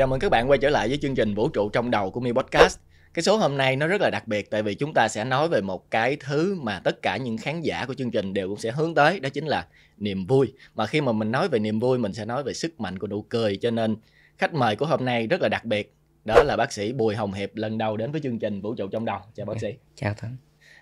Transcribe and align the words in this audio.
Chào 0.00 0.06
mừng 0.06 0.20
các 0.20 0.30
bạn 0.30 0.50
quay 0.50 0.58
trở 0.58 0.70
lại 0.70 0.88
với 0.88 0.98
chương 1.02 1.14
trình 1.14 1.34
Vũ 1.34 1.48
trụ 1.48 1.68
trong 1.68 1.90
đầu 1.90 2.10
của 2.10 2.20
Mi 2.20 2.32
Podcast. 2.32 2.78
Cái 3.14 3.22
số 3.22 3.36
hôm 3.36 3.56
nay 3.56 3.76
nó 3.76 3.86
rất 3.86 4.00
là 4.00 4.10
đặc 4.10 4.28
biệt 4.28 4.50
tại 4.50 4.62
vì 4.62 4.74
chúng 4.74 4.94
ta 4.94 5.08
sẽ 5.08 5.24
nói 5.24 5.48
về 5.48 5.60
một 5.60 5.90
cái 5.90 6.16
thứ 6.20 6.54
mà 6.60 6.80
tất 6.84 7.02
cả 7.02 7.16
những 7.16 7.38
khán 7.38 7.60
giả 7.60 7.86
của 7.86 7.94
chương 7.94 8.10
trình 8.10 8.34
đều 8.34 8.48
cũng 8.48 8.58
sẽ 8.58 8.70
hướng 8.70 8.94
tới 8.94 9.20
đó 9.20 9.28
chính 9.28 9.46
là 9.46 9.66
niềm 9.98 10.26
vui. 10.26 10.52
Mà 10.74 10.86
khi 10.86 11.00
mà 11.00 11.12
mình 11.12 11.32
nói 11.32 11.48
về 11.48 11.58
niềm 11.58 11.80
vui 11.80 11.98
mình 11.98 12.12
sẽ 12.12 12.24
nói 12.24 12.42
về 12.42 12.52
sức 12.52 12.80
mạnh 12.80 12.98
của 12.98 13.06
nụ 13.06 13.22
cười 13.22 13.56
cho 13.56 13.70
nên 13.70 13.96
khách 14.38 14.54
mời 14.54 14.76
của 14.76 14.86
hôm 14.86 15.04
nay 15.04 15.26
rất 15.26 15.40
là 15.40 15.48
đặc 15.48 15.64
biệt. 15.64 15.94
Đó 16.24 16.42
là 16.42 16.56
bác 16.56 16.72
sĩ 16.72 16.92
Bùi 16.92 17.14
Hồng 17.14 17.32
Hiệp 17.32 17.50
lần 17.54 17.78
đầu 17.78 17.96
đến 17.96 18.12
với 18.12 18.20
chương 18.20 18.38
trình 18.38 18.60
Vũ 18.60 18.74
trụ 18.74 18.88
trong 18.88 19.04
đầu. 19.04 19.18
Chào 19.34 19.46
bác 19.46 19.60
sĩ. 19.60 19.74
Chào 19.94 20.14
Thắng. 20.14 20.36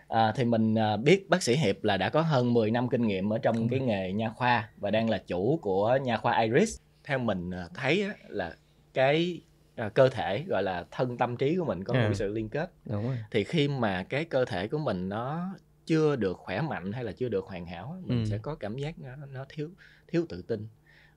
À, 0.08 0.32
thì 0.36 0.44
mình 0.44 0.74
à, 0.74 0.96
biết 0.96 1.28
bác 1.28 1.42
sĩ 1.42 1.56
Hiệp 1.56 1.84
là 1.84 1.96
đã 1.96 2.08
có 2.08 2.20
hơn 2.20 2.54
10 2.54 2.70
năm 2.70 2.88
kinh 2.88 3.06
nghiệm 3.06 3.32
ở 3.32 3.38
trong 3.38 3.68
cái 3.68 3.80
nghề 3.80 4.12
nha 4.12 4.30
khoa 4.36 4.68
và 4.76 4.90
đang 4.90 5.10
là 5.10 5.18
chủ 5.26 5.58
của 5.62 5.98
nha 6.02 6.16
khoa 6.16 6.40
Iris. 6.40 6.76
Theo 7.04 7.18
mình 7.18 7.50
à, 7.50 7.68
thấy 7.74 8.04
là 8.28 8.54
cái 8.98 9.40
à, 9.76 9.88
cơ 9.88 10.08
thể 10.08 10.44
gọi 10.48 10.62
là 10.62 10.84
thân 10.90 11.18
tâm 11.18 11.36
trí 11.36 11.56
của 11.56 11.64
mình 11.64 11.84
có 11.84 11.94
một 11.94 12.00
À. 12.10 12.14
sự 12.14 12.32
liên 12.32 12.48
kết 12.48 12.72
Đúng 12.84 13.06
rồi. 13.06 13.16
thì 13.30 13.44
khi 13.44 13.68
mà 13.68 14.02
cái 14.02 14.24
cơ 14.24 14.44
thể 14.44 14.68
của 14.68 14.78
mình 14.78 15.08
nó 15.08 15.48
chưa 15.86 16.16
được 16.16 16.36
khỏe 16.38 16.60
mạnh 16.60 16.92
hay 16.92 17.04
là 17.04 17.12
chưa 17.12 17.28
được 17.28 17.44
hoàn 17.44 17.66
hảo 17.66 17.96
mình 18.02 18.24
Ừ. 18.24 18.30
sẽ 18.30 18.38
có 18.38 18.54
cảm 18.54 18.76
giác 18.78 18.98
nó, 18.98 19.26
nó 19.32 19.44
thiếu 19.48 19.70
thiếu 20.08 20.26
tự 20.28 20.42
tin 20.42 20.68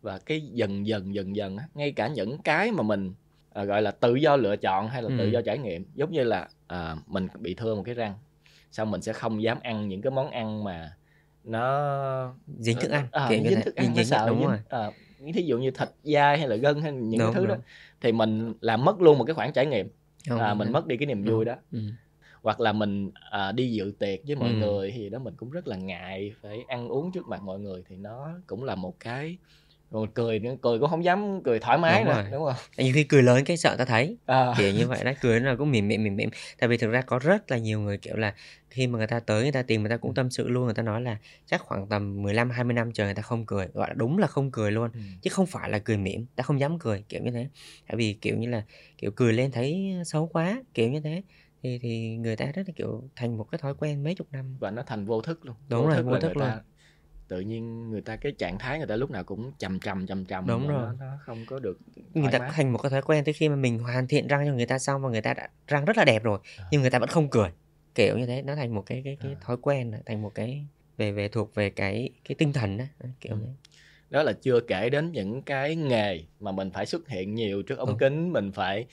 và 0.01 0.19
cái 0.25 0.41
dần 0.41 0.87
dần 0.87 1.13
dần 1.15 1.35
dần 1.35 1.57
ngay 1.73 1.91
cả 1.91 2.07
những 2.07 2.37
cái 2.41 2.71
mà 2.71 2.83
mình 2.83 3.13
à, 3.53 3.63
gọi 3.63 3.81
là 3.81 3.91
tự 3.91 4.15
do 4.15 4.35
lựa 4.35 4.55
chọn 4.55 4.87
hay 4.87 5.01
là 5.03 5.09
tự 5.17 5.25
Ừ. 5.25 5.29
do 5.29 5.41
trải 5.41 5.57
nghiệm 5.57 5.85
giống 5.95 6.11
như 6.11 6.23
là 6.23 6.47
à, 6.67 6.95
mình 7.07 7.27
bị 7.39 7.53
thương 7.53 7.77
một 7.77 7.83
cái 7.85 7.95
răng 7.95 8.13
xong 8.71 8.91
mình 8.91 9.01
sẽ 9.01 9.13
không 9.13 9.43
dám 9.43 9.59
ăn 9.63 9.87
những 9.87 10.01
cái 10.01 10.11
món 10.11 10.29
ăn 10.31 10.63
mà 10.63 10.95
nó 11.43 12.33
Dính 12.59 12.77
thức 12.79 12.91
ăn, 12.91 13.07
à, 13.11 13.29
dính 13.29 13.61
thức 13.65 13.75
ăn 13.75 13.85
Dính- 13.85 13.93
dính- 13.95 14.03
sợ 14.05 14.27
đúng 14.27 14.39
dính, 14.39 14.47
rồi. 14.47 14.57
à, 14.69 14.91
thí 15.33 15.41
dụ 15.41 15.57
như 15.57 15.71
thịt 15.71 15.89
dai 16.03 16.37
hay 16.37 16.47
là 16.47 16.55
gân 16.55 16.81
hay 16.81 16.91
những 16.91 17.19
Đúng, 17.19 17.27
cái 17.33 17.35
thứ 17.35 17.45
đó 17.47 17.55
đúng. 17.55 17.63
thì 18.01 18.11
mình 18.11 18.53
làm 18.61 18.85
mất 18.85 19.01
luôn 19.01 19.17
một 19.17 19.23
cái 19.25 19.33
khoảng 19.33 19.53
trải 19.53 19.65
nghiệm 19.65 19.87
à, 19.87 20.49
đúng 20.49 20.57
mình 20.57 20.67
rồi. 20.67 20.71
mất 20.71 20.87
đi 20.87 20.97
cái 20.97 21.05
niềm 21.05 21.23
vui 21.23 21.45
đó 21.45 21.55
Ừ. 21.71 21.79
hoặc 22.41 22.59
là 22.59 22.73
mình 22.73 23.11
à, 23.31 23.51
đi 23.51 23.71
dự 23.71 23.93
tiệc 23.99 24.19
với 24.27 24.35
mọi 24.35 24.49
Ừ. 24.51 24.55
người 24.55 24.91
thì 24.91 25.09
đó 25.09 25.19
mình 25.19 25.33
cũng 25.37 25.51
rất 25.51 25.67
là 25.67 25.77
ngại 25.77 26.33
phải 26.41 26.63
ăn 26.67 26.89
uống 26.89 27.11
trước 27.11 27.27
mặt 27.27 27.41
mọi 27.43 27.59
người 27.59 27.83
thì 27.89 27.97
nó 27.97 28.29
cũng 28.47 28.63
là 28.63 28.75
một 28.75 28.99
cái 28.99 29.37
rồi 29.91 30.07
cười 30.13 30.39
nữa 30.39 30.55
cười 30.61 30.79
cũng 30.79 30.89
không 30.89 31.03
dám 31.03 31.43
cười 31.43 31.59
thoải 31.59 31.77
mái 31.77 31.99
Đúng 31.99 32.05
nữa 32.05 32.13
rồi. 32.13 32.23
đúng 32.31 32.45
không? 32.45 32.55
Nhiều 32.77 32.93
khi 32.93 33.03
cười 33.03 33.23
lớn 33.23 33.43
cái 33.45 33.57
sợ 33.57 33.75
ta 33.77 33.85
thấy. 33.85 34.17
À, 34.25 34.53
kiểu 34.57 34.71
như 34.73 34.87
vậy 34.87 35.03
đó 35.03 35.11
cười 35.21 35.39
nó 35.39 35.55
cũng 35.57 35.71
mỉm 35.71 35.87
mỉm 35.87 36.03
mỉm 36.03 36.15
mỉm. 36.15 36.29
Tại 36.59 36.69
vì 36.69 36.77
thực 36.77 36.91
ra 36.91 37.01
có 37.01 37.19
rất 37.19 37.51
là 37.51 37.57
nhiều 37.57 37.79
người 37.79 37.97
kiểu 37.97 38.15
là 38.15 38.35
khi 38.69 38.87
mà 38.87 38.97
người 38.97 39.07
ta 39.07 39.19
tới 39.19 39.43
người 39.43 39.51
ta 39.51 39.61
tìm 39.61 39.81
người 39.81 39.89
ta 39.89 39.97
cũng 39.97 40.13
tâm 40.13 40.29
sự 40.29 40.49
luôn 40.49 40.65
người 40.65 40.73
ta 40.73 40.83
nói 40.83 41.01
là 41.01 41.17
chắc 41.45 41.61
khoảng 41.61 41.87
tầm 41.89 42.21
15 42.21 42.49
20 42.49 42.73
năm 42.73 42.91
trời 42.91 43.07
người 43.07 43.15
ta 43.15 43.21
không 43.21 43.45
cười. 43.45 43.67
Gọi 43.73 43.89
là 43.89 43.93
đúng 43.93 44.17
là 44.17 44.27
không 44.27 44.51
cười 44.51 44.71
luôn 44.71 44.89
Ừ. 44.93 44.99
chứ 45.21 45.29
không 45.29 45.45
phải 45.45 45.69
là 45.69 45.79
cười 45.79 45.97
mỉm 45.97 46.25
ta 46.35 46.43
không 46.43 46.59
dám 46.59 46.79
cười 46.79 47.03
kiểu 47.09 47.21
như 47.21 47.31
thế. 47.31 47.47
Tại 47.87 47.97
vì 47.97 48.13
kiểu 48.21 48.37
như 48.37 48.49
là 48.49 48.63
kiểu 48.97 49.11
cười 49.11 49.33
lên 49.33 49.51
thấy 49.51 49.93
xấu 50.05 50.27
quá 50.27 50.63
kiểu 50.73 50.89
như 50.91 50.99
thế. 51.01 51.23
Thì 51.63 51.79
thì 51.81 52.17
người 52.17 52.35
ta 52.35 52.45
rất 52.45 52.61
là 52.67 52.73
kiểu 52.75 53.09
thành 53.15 53.37
một 53.37 53.43
cái 53.51 53.59
thói 53.59 53.73
quen 53.75 54.03
mấy 54.03 54.15
chục 54.15 54.27
năm. 54.31 54.57
Và 54.59 54.71
nó 54.71 54.83
thành 54.87 55.05
vô 55.05 55.21
thức 55.21 55.45
luôn 55.45 55.55
Đúng 55.69 55.87
rồi, 55.87 55.95
là 55.95 56.01
vô 56.01 56.19
thức 56.19 56.31
người 56.37 56.47
ta, 56.47 56.55
luôn. 56.55 56.63
Tự 57.31 57.39
nhiên 57.39 57.89
người 57.91 58.01
ta 58.01 58.15
cái 58.15 58.31
trạng 58.31 58.59
thái 58.59 58.77
người 58.77 58.87
ta 58.87 58.95
lúc 58.95 59.11
nào 59.11 59.23
cũng 59.23 59.51
trầm 59.59 59.79
trầm 59.79 60.07
trầm 60.07 60.25
trầm 60.25 60.47
Đúng 60.47 60.67
rồi. 60.67 60.85
nó, 60.99 61.05
nó 61.05 61.17
không 61.25 61.45
có 61.45 61.59
được 61.59 61.77
người 62.13 62.31
ta 62.31 62.39
mái. 62.39 62.49
thành 62.53 62.71
một 62.73 62.77
cái 62.77 62.89
thói 62.89 63.01
quen 63.01 63.23
tới 63.23 63.33
khi 63.33 63.49
mà 63.49 63.55
mình 63.55 63.79
hoàn 63.79 64.07
thiện 64.07 64.27
răng 64.27 64.45
cho 64.47 64.53
người 64.53 64.65
ta 64.65 64.79
xong 64.79 65.01
và 65.01 65.09
người 65.09 65.21
ta 65.21 65.33
đã 65.33 65.49
răng 65.67 65.85
rất 65.85 65.97
là 65.97 66.05
đẹp 66.05 66.23
rồi 66.23 66.39
À. 66.57 66.65
nhưng 66.71 66.81
người 66.81 66.89
ta 66.89 66.99
vẫn 66.99 67.09
không 67.09 67.27
cười 67.29 67.49
kiểu 67.95 68.17
như 68.17 68.25
thế 68.25 68.41
nó 68.41 68.55
thành 68.55 68.75
một 68.75 68.83
cái 68.85 69.01
cái 69.05 69.17
cái 69.23 69.31
À. 69.31 69.39
thói 69.41 69.57
quen 69.61 69.91
thành 70.05 70.21
một 70.21 70.31
cái 70.35 70.65
về 70.97 71.11
về 71.11 71.27
thuộc 71.27 71.55
về 71.55 71.69
cái 71.69 72.09
cái 72.25 72.35
tinh 72.35 72.53
thần 72.53 72.77
đó 72.77 72.85
kiểu 73.21 73.33
Ừ. 73.33 73.39
đó 74.09 74.23
là 74.23 74.33
chưa 74.33 74.59
kể 74.67 74.89
đến 74.89 75.11
những 75.11 75.41
cái 75.41 75.75
nghề 75.75 76.19
mà 76.39 76.51
mình 76.51 76.71
phải 76.71 76.85
xuất 76.85 77.07
hiện 77.09 77.35
nhiều 77.35 77.61
trước 77.61 77.77
ống 77.79 77.89
Ừ. 77.89 77.95
kính 77.99 78.33
mình 78.33 78.51
phải 78.51 78.85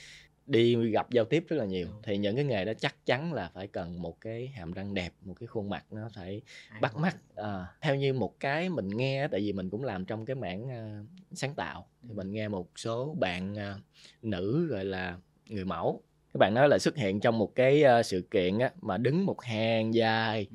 đi 0.49 0.89
gặp 0.89 1.11
giao 1.11 1.25
tiếp 1.25 1.45
rất 1.47 1.57
là 1.57 1.65
nhiều. 1.65 1.87
Thì 2.03 2.17
những 2.17 2.35
cái 2.35 2.45
nghề 2.45 2.65
đó 2.65 2.73
chắc 2.73 3.05
chắn 3.05 3.33
là 3.33 3.51
phải 3.53 3.67
cần 3.67 4.01
một 4.01 4.21
cái 4.21 4.47
hàm 4.47 4.71
răng 4.71 4.93
đẹp 4.93 5.13
một 5.21 5.33
cái 5.39 5.47
khuôn 5.47 5.69
mặt 5.69 5.85
nó 5.91 6.09
phải 6.15 6.41
bắt 6.81 6.95
mắt 6.95 7.17
à, 7.35 7.65
theo 7.81 7.95
như 7.95 8.13
một 8.13 8.39
cái 8.39 8.69
mình 8.69 8.89
nghe 8.89 9.27
tại 9.27 9.41
vì 9.41 9.53
mình 9.53 9.69
cũng 9.69 9.83
làm 9.83 10.05
trong 10.05 10.25
cái 10.25 10.35
mảng 10.35 10.69
à, 10.69 11.03
sáng 11.31 11.55
tạo. 11.55 11.87
Thì 12.07 12.13
mình 12.13 12.31
nghe 12.31 12.47
một 12.47 12.69
số 12.75 13.15
bạn 13.19 13.57
à, 13.57 13.75
nữ 14.21 14.67
gọi 14.69 14.85
là 14.85 15.17
người 15.47 15.65
mẫu. 15.65 16.01
Các 16.33 16.37
bạn 16.37 16.53
nói 16.53 16.69
là 16.69 16.79
xuất 16.79 16.95
hiện 16.95 17.19
trong 17.19 17.37
một 17.37 17.55
cái 17.55 17.83
à, 17.83 18.03
sự 18.03 18.21
kiện 18.21 18.59
á, 18.59 18.71
mà 18.81 18.97
đứng 18.97 19.25
một 19.25 19.41
hàng 19.41 19.93
dài. 19.93 20.47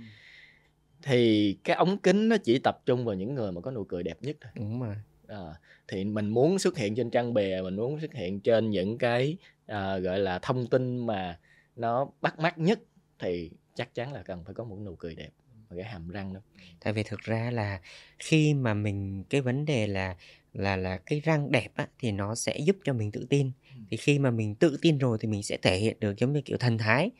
Thì 1.02 1.56
cái 1.64 1.76
ống 1.76 1.98
kính 1.98 2.28
nó 2.28 2.36
chỉ 2.36 2.58
tập 2.58 2.82
trung 2.86 3.04
vào 3.04 3.14
những 3.14 3.34
người 3.34 3.52
mà 3.52 3.60
có 3.60 3.70
nụ 3.70 3.84
cười 3.84 4.02
đẹp 4.02 4.18
nhất 4.20 4.36
thôi. 4.40 4.52
Đúng 4.54 4.82
rồi. 4.82 4.94
Ờ, 5.26 5.54
thì 5.88 6.04
mình 6.04 6.28
muốn 6.28 6.58
xuất 6.58 6.76
hiện 6.76 6.94
trên 6.94 7.10
trang 7.10 7.34
bìa 7.34 7.60
mình 7.62 7.76
muốn 7.76 8.00
xuất 8.00 8.14
hiện 8.14 8.40
trên 8.40 8.70
những 8.70 8.98
cái 8.98 9.36
uh, 9.72 10.02
gọi 10.02 10.18
là 10.18 10.38
thông 10.38 10.66
tin 10.66 11.06
mà 11.06 11.38
nó 11.76 12.08
bắt 12.20 12.38
mắt 12.38 12.58
nhất 12.58 12.80
thì 13.18 13.50
chắc 13.74 13.94
chắn 13.94 14.12
là 14.12 14.22
cần 14.22 14.44
phải 14.44 14.54
có 14.54 14.64
một 14.64 14.78
nụ 14.84 14.96
cười 14.96 15.14
đẹp 15.14 15.30
và 15.68 15.76
cái 15.76 15.84
hàm 15.84 16.08
răng 16.08 16.34
đó. 16.34 16.40
Tại 16.80 16.92
vì 16.92 17.02
thực 17.02 17.20
ra 17.20 17.50
là 17.50 17.80
khi 18.18 18.54
mà 18.54 18.74
mình 18.74 19.24
cái 19.30 19.40
vấn 19.40 19.64
đề 19.64 19.86
là 19.86 20.16
là 20.54 20.76
là 20.76 20.96
cái 20.96 21.20
răng 21.20 21.52
đẹp 21.52 21.68
á, 21.74 21.86
thì 21.98 22.12
nó 22.12 22.34
sẽ 22.34 22.58
giúp 22.58 22.76
cho 22.84 22.92
mình 22.92 23.10
tự 23.10 23.26
tin. 23.30 23.50
Thì 23.90 23.96
khi 23.96 24.18
mà 24.18 24.30
mình 24.30 24.54
tự 24.54 24.78
tin 24.82 24.98
rồi 24.98 25.18
thì 25.20 25.28
mình 25.28 25.42
sẽ 25.42 25.56
thể 25.56 25.76
hiện 25.76 25.96
được 26.00 26.18
giống 26.18 26.32
như 26.32 26.40
kiểu 26.40 26.56
thần 26.58 26.78
thái. 26.78 27.10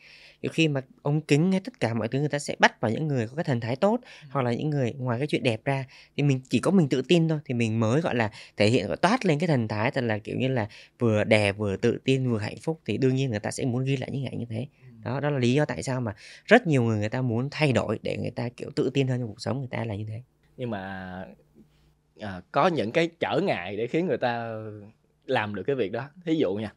Kiểu 0.41 0.51
khi 0.53 0.67
mà 0.67 0.81
ống 1.01 1.21
kính 1.21 1.51
hay 1.51 1.61
tất 1.61 1.79
cả 1.79 1.93
mọi 1.93 2.07
thứ 2.07 2.19
người 2.19 2.29
ta 2.29 2.39
sẽ 2.39 2.55
bắt 2.59 2.81
vào 2.81 2.91
những 2.91 3.07
người 3.07 3.27
có 3.27 3.35
cái 3.35 3.43
thần 3.43 3.59
thái 3.59 3.75
tốt 3.75 3.99
hoặc 4.29 4.41
là 4.41 4.53
những 4.53 4.69
người 4.69 4.93
ngoài 4.93 5.19
cái 5.19 5.27
chuyện 5.27 5.43
đẹp 5.43 5.65
ra. 5.65 5.85
Thì 6.17 6.23
mình 6.23 6.41
chỉ 6.49 6.59
có 6.59 6.71
mình 6.71 6.89
tự 6.89 7.01
tin 7.01 7.27
thôi 7.27 7.39
thì 7.45 7.53
mình 7.53 7.79
mới 7.79 8.01
gọi 8.01 8.15
là 8.15 8.31
thể 8.57 8.67
hiện 8.67 8.87
gọi 8.87 8.97
toát 8.97 9.25
lên 9.25 9.39
cái 9.39 9.47
thần 9.47 9.67
thái. 9.67 9.91
Thật 9.91 10.03
là 10.03 10.17
kiểu 10.17 10.35
như 10.37 10.47
là 10.47 10.67
vừa 10.99 11.23
đẹp 11.23 11.57
vừa 11.57 11.77
tự 11.77 11.99
tin 12.03 12.31
vừa 12.31 12.39
hạnh 12.39 12.57
phúc 12.61 12.81
thì 12.85 12.97
đương 12.97 13.15
nhiên 13.15 13.29
người 13.29 13.39
ta 13.39 13.51
sẽ 13.51 13.65
muốn 13.65 13.85
ghi 13.85 13.97
lại 13.97 14.09
những 14.11 14.25
ảnh 14.25 14.39
như 14.39 14.45
thế. 14.49 14.67
Đó 15.03 15.19
đó 15.19 15.29
là 15.29 15.39
lý 15.39 15.53
do 15.53 15.65
tại 15.65 15.83
sao 15.83 16.01
mà 16.01 16.15
rất 16.45 16.67
nhiều 16.67 16.83
người 16.83 16.99
người 16.99 17.09
ta 17.09 17.21
muốn 17.21 17.47
thay 17.51 17.71
đổi 17.71 17.99
để 18.01 18.17
người 18.17 18.31
ta 18.31 18.49
kiểu 18.49 18.69
tự 18.75 18.89
tin 18.93 19.07
hơn 19.07 19.19
trong 19.19 19.27
cuộc 19.27 19.41
sống 19.41 19.59
người 19.59 19.67
ta 19.71 19.85
là 19.85 19.95
như 19.95 20.05
thế. 20.07 20.21
Nhưng 20.57 20.69
mà 20.69 21.25
à, 22.19 22.41
có 22.51 22.67
những 22.67 22.91
cái 22.91 23.09
trở 23.19 23.39
ngại 23.43 23.77
để 23.77 23.87
khiến 23.87 24.07
người 24.07 24.17
ta 24.17 24.55
làm 25.25 25.55
được 25.55 25.63
cái 25.63 25.75
việc 25.75 25.91
đó. 25.91 26.09
Thí 26.25 26.35
dụ 26.35 26.55
nha 26.55 26.73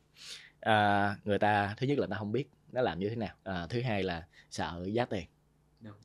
à, 0.61 1.17
người 1.25 1.39
ta 1.39 1.75
thứ 1.77 1.87
nhất 1.87 1.99
là 1.99 2.07
ta 2.07 2.17
không 2.17 2.33
biết 2.33 2.51
nó 2.73 2.83
làm 2.83 2.99
như 2.99 3.09
thế 3.09 3.17
nào. 3.17 3.35
À, 3.45 3.67
thứ 3.71 3.81
hai 3.81 4.03
là 4.03 4.27
sợ 4.51 4.87
giá 4.93 5.05
tiền. 5.05 5.25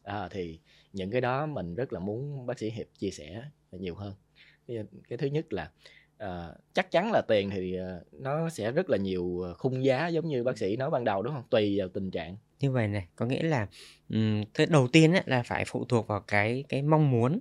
À, 0.03 0.27
thì 0.31 0.59
những 0.93 1.11
cái 1.11 1.21
đó 1.21 1.45
mình 1.45 1.75
rất 1.75 1.93
là 1.93 1.99
muốn 1.99 2.45
bác 2.45 2.59
sĩ 2.59 2.69
hiệp 2.69 2.87
chia 2.97 3.11
sẻ 3.11 3.43
nhiều 3.71 3.95
hơn. 3.95 4.13
Cái, 5.09 5.17
thứ 5.17 5.27
nhất 5.27 5.53
là 5.53 5.71
à, 6.17 6.49
chắc 6.73 6.91
chắn 6.91 7.11
là 7.11 7.21
tiền 7.27 7.49
thì 7.49 7.77
nó 8.11 8.49
sẽ 8.49 8.71
rất 8.71 8.89
là 8.89 8.97
nhiều 8.97 9.43
khung 9.57 9.83
giá 9.83 10.07
giống 10.07 10.27
như 10.27 10.43
bác 10.43 10.57
sĩ 10.57 10.75
nói 10.75 10.89
ban 10.89 11.03
đầu 11.03 11.21
đúng 11.21 11.33
không? 11.33 11.43
Tùy 11.49 11.79
vào 11.79 11.87
tình 11.87 12.11
trạng. 12.11 12.37
Như 12.59 12.71
vậy 12.71 12.87
này 12.87 13.07
có 13.15 13.25
nghĩa 13.25 13.43
là 13.43 13.67
ừm, 14.09 14.43
cái 14.53 14.65
đầu 14.65 14.87
tiên 14.87 15.13
á, 15.13 15.23
là 15.25 15.43
phải 15.43 15.63
phụ 15.67 15.85
thuộc 15.85 16.07
vào 16.07 16.19
cái 16.19 16.63
cái 16.69 16.81
mong 16.81 17.11
muốn 17.11 17.39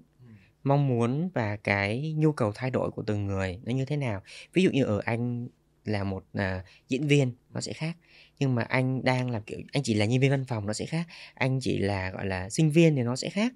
mong 0.65 0.89
muốn 0.89 1.31
và 1.35 1.57
cái 1.57 2.15
nhu 2.17 2.33
cầu 2.33 2.53
thay 2.55 2.71
đổi 2.71 2.91
của 2.91 3.03
từng 3.07 3.27
người 3.27 3.61
nó 3.65 3.73
như 3.73 3.85
thế 3.85 3.97
nào? 3.97 4.23
Ví 4.53 4.63
dụ 4.63 4.71
như 4.71 4.85
ở 4.85 5.01
anh 5.05 5.49
là 5.85 6.05
một 6.05 6.25
à, 6.33 6.65
diễn 6.89 7.07
viên 7.07 7.33
nó 7.55 7.61
sẽ 7.61 7.73
khác. 7.73 7.97
Nhưng 8.39 8.55
mà 8.55 8.63
anh 8.63 9.05
đang 9.05 9.31
làm 9.31 9.43
kiểu 9.43 9.59
anh 9.73 9.83
chỉ 9.83 9.95
là 9.95 10.05
nhân 10.05 10.21
viên 10.21 10.31
văn 10.31 10.45
phòng 10.45 10.67
nó 10.67 10.73
sẽ 10.73 10.87
khác. 10.87 11.07
Anh 11.35 11.61
chỉ 11.61 11.79
là 11.79 12.11
gọi 12.11 12.27
là 12.27 12.51
sinh 12.51 12.71
viên 12.71 12.97
thì 12.97 13.03
nó 13.03 13.17
sẽ 13.17 13.31
khác. 13.31 13.53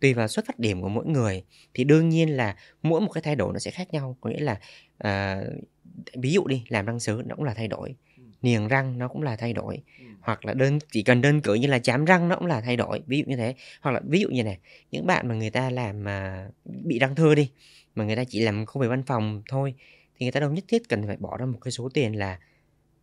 Tùy 0.00 0.14
vào 0.14 0.28
xuất 0.28 0.46
phát 0.46 0.58
điểm 0.58 0.82
của 0.82 0.88
mỗi 0.88 1.06
người 1.06 1.44
thì 1.74 1.84
đương 1.84 2.08
nhiên 2.08 2.36
là 2.36 2.56
mỗi 2.82 3.00
một 3.00 3.10
cái 3.12 3.22
thay 3.22 3.36
đổi 3.36 3.52
nó 3.52 3.58
sẽ 3.58 3.70
khác 3.70 3.92
nhau. 3.92 4.16
Có 4.20 4.30
nghĩa 4.30 4.40
là 4.40 4.60
à, 4.98 5.42
ví 6.14 6.32
dụ 6.32 6.46
đi 6.46 6.64
làm 6.68 6.86
răng 6.86 7.00
sứ 7.00 7.22
nó 7.26 7.34
cũng 7.36 7.44
là 7.44 7.54
thay 7.54 7.68
đổi 7.68 7.94
niềng 8.44 8.68
răng 8.68 8.98
nó 8.98 9.08
cũng 9.08 9.22
là 9.22 9.36
thay 9.36 9.52
đổi. 9.52 9.82
Hoặc 10.20 10.44
là 10.44 10.54
đơn 10.54 10.78
chỉ 10.92 11.02
cần 11.02 11.20
đơn 11.20 11.40
cử 11.40 11.54
như 11.54 11.66
là 11.66 11.78
chám 11.78 12.04
răng 12.04 12.28
nó 12.28 12.36
cũng 12.36 12.46
là 12.46 12.60
thay 12.60 12.76
đổi 12.76 13.02
ví 13.06 13.18
dụ 13.18 13.24
như 13.26 13.36
thế. 13.36 13.54
Hoặc 13.80 13.90
là 13.90 14.00
ví 14.08 14.20
dụ 14.20 14.28
như 14.28 14.44
này 14.44 14.58
những 14.90 15.06
bạn 15.06 15.28
mà 15.28 15.34
người 15.34 15.50
ta 15.50 15.70
làm 15.70 16.04
mà 16.04 16.48
bị 16.64 16.98
răng 16.98 17.14
thưa 17.14 17.34
đi 17.34 17.50
mà 17.94 18.04
người 18.04 18.16
ta 18.16 18.24
chỉ 18.24 18.40
làm 18.40 18.66
công 18.66 18.80
việc 18.80 18.88
văn 18.88 19.02
phòng 19.02 19.42
thôi 19.48 19.74
thì 20.18 20.26
người 20.26 20.32
ta 20.32 20.40
đâu 20.40 20.50
nhất 20.50 20.64
thiết 20.68 20.88
cần 20.88 21.06
phải 21.06 21.16
bỏ 21.16 21.36
ra 21.36 21.46
một 21.46 21.58
cái 21.60 21.72
số 21.72 21.88
tiền 21.94 22.18
là 22.18 22.38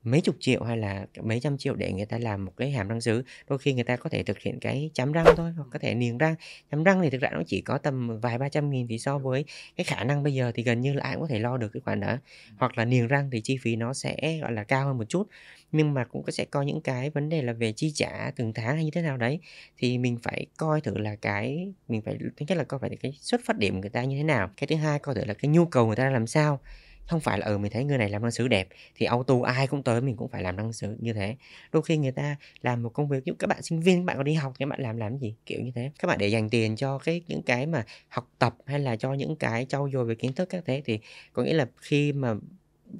mấy 0.03 0.21
chục 0.21 0.35
triệu 0.39 0.63
hay 0.63 0.77
là 0.77 1.05
mấy 1.23 1.39
trăm 1.39 1.57
triệu 1.57 1.75
để 1.75 1.93
người 1.93 2.05
ta 2.05 2.17
làm 2.17 2.45
một 2.45 2.51
cái 2.57 2.71
hàm 2.71 2.87
răng 2.87 3.01
sứ 3.01 3.23
đôi 3.47 3.59
khi 3.59 3.73
người 3.73 3.83
ta 3.83 3.95
có 3.95 4.09
thể 4.09 4.23
thực 4.23 4.39
hiện 4.39 4.59
cái 4.59 4.91
chám 4.93 5.11
răng 5.11 5.25
thôi 5.37 5.51
hoặc 5.51 5.67
có 5.71 5.79
thể 5.79 5.93
niềng 5.93 6.17
răng. 6.17 6.35
Chám 6.71 6.83
răng 6.83 7.01
thì 7.01 7.09
thực 7.09 7.21
ra 7.21 7.29
nó 7.33 7.41
chỉ 7.47 7.61
có 7.61 7.77
tầm 7.77 8.19
vài 8.19 8.37
ba 8.37 8.49
trăm 8.49 8.69
nghìn 8.69 8.87
thì 8.87 8.99
so 8.99 9.17
với 9.17 9.45
cái 9.77 9.83
khả 9.83 10.03
năng 10.03 10.23
bây 10.23 10.33
giờ 10.33 10.51
thì 10.55 10.63
gần 10.63 10.81
như 10.81 10.93
là 10.93 11.03
ai 11.03 11.13
cũng 11.13 11.21
có 11.21 11.27
thể 11.27 11.39
lo 11.39 11.57
được 11.57 11.69
cái 11.73 11.81
khoản 11.81 11.99
đó. 11.99 12.17
Hoặc 12.57 12.77
là 12.77 12.85
niềng 12.85 13.07
răng 13.07 13.29
thì 13.31 13.41
chi 13.41 13.57
phí 13.61 13.75
nó 13.75 13.93
sẽ 13.93 14.39
gọi 14.41 14.51
là 14.51 14.63
cao 14.63 14.85
hơn 14.85 14.97
một 14.97 15.09
chút 15.09 15.27
nhưng 15.71 15.93
mà 15.93 16.03
cũng 16.03 16.31
sẽ 16.31 16.45
có 16.45 16.61
những 16.61 16.81
cái 16.81 17.09
vấn 17.09 17.29
đề 17.29 17.41
là 17.41 17.53
về 17.53 17.71
chi 17.71 17.91
trả 17.95 18.31
từng 18.35 18.53
tháng 18.53 18.75
hay 18.75 18.85
như 18.85 18.91
thế 18.91 19.01
nào 19.01 19.17
đấy. 19.17 19.39
Thì 19.77 19.97
mình 19.97 20.17
phải 20.23 20.45
coi 20.57 20.81
thử 20.81 20.97
là 20.97 21.15
cái 21.15 21.73
mình 21.87 22.01
phải 22.01 22.17
thứ 22.37 22.45
nhất 22.47 22.57
là 22.57 22.63
coi 22.63 22.79
phải 22.79 22.89
cái 23.01 23.13
xuất 23.21 23.41
phát 23.45 23.57
điểm 23.57 23.73
của 23.73 23.81
người 23.81 23.89
ta 23.89 24.03
như 24.03 24.17
thế 24.17 24.23
nào. 24.23 24.49
Cái 24.57 24.67
thứ 24.67 24.75
hai 24.75 24.99
coi 24.99 25.15
thử 25.15 25.25
là 25.25 25.33
cái 25.33 25.49
nhu 25.49 25.65
cầu 25.65 25.87
người 25.87 25.95
ta 25.95 26.09
làm 26.09 26.27
sao 26.27 26.59
không 27.07 27.19
phải 27.19 27.39
là 27.39 27.45
ở 27.45 27.57
mình 27.57 27.71
thấy 27.71 27.83
người 27.83 27.97
này 27.97 28.09
làm 28.09 28.21
răng 28.21 28.31
sứ 28.31 28.47
đẹp 28.47 28.67
thì 28.95 29.05
auto 29.05 29.35
ai 29.45 29.67
cũng 29.67 29.83
tới 29.83 30.01
mình 30.01 30.15
cũng 30.15 30.29
phải 30.29 30.43
làm 30.43 30.55
răng 30.55 30.73
sứ 30.73 30.97
như 30.99 31.13
thế. 31.13 31.35
Đôi 31.71 31.83
khi 31.83 31.97
người 31.97 32.11
ta 32.11 32.35
làm 32.61 32.83
một 32.83 32.89
công 32.89 33.07
việc 33.07 33.23
như 33.25 33.33
các 33.39 33.47
bạn 33.47 33.61
sinh 33.61 33.79
viên 33.79 33.97
các 33.97 34.05
bạn 34.05 34.17
có 34.17 34.23
đi 34.23 34.33
học 34.33 34.53
thì 34.55 34.65
các 34.65 34.69
bạn 34.69 34.81
làm 34.81 34.97
làm 34.97 35.17
gì 35.17 35.35
kiểu 35.45 35.61
như 35.61 35.71
thế. 35.75 35.91
Các 35.99 36.07
bạn 36.07 36.17
để 36.17 36.27
dành 36.27 36.49
tiền 36.49 36.75
cho 36.75 36.97
cái 36.97 37.21
những 37.27 37.41
cái 37.41 37.65
mà 37.65 37.85
học 38.07 38.29
tập 38.39 38.55
hay 38.65 38.79
là 38.79 38.95
cho 38.95 39.13
những 39.13 39.35
cái 39.35 39.65
trau 39.69 39.89
dồi 39.93 40.05
về 40.05 40.15
kiến 40.15 40.33
thức 40.33 40.49
các 40.49 40.63
thế 40.65 40.81
thì 40.85 40.99
có 41.33 41.43
nghĩa 41.43 41.53
là 41.53 41.67
khi 41.77 42.13
mà 42.13 42.33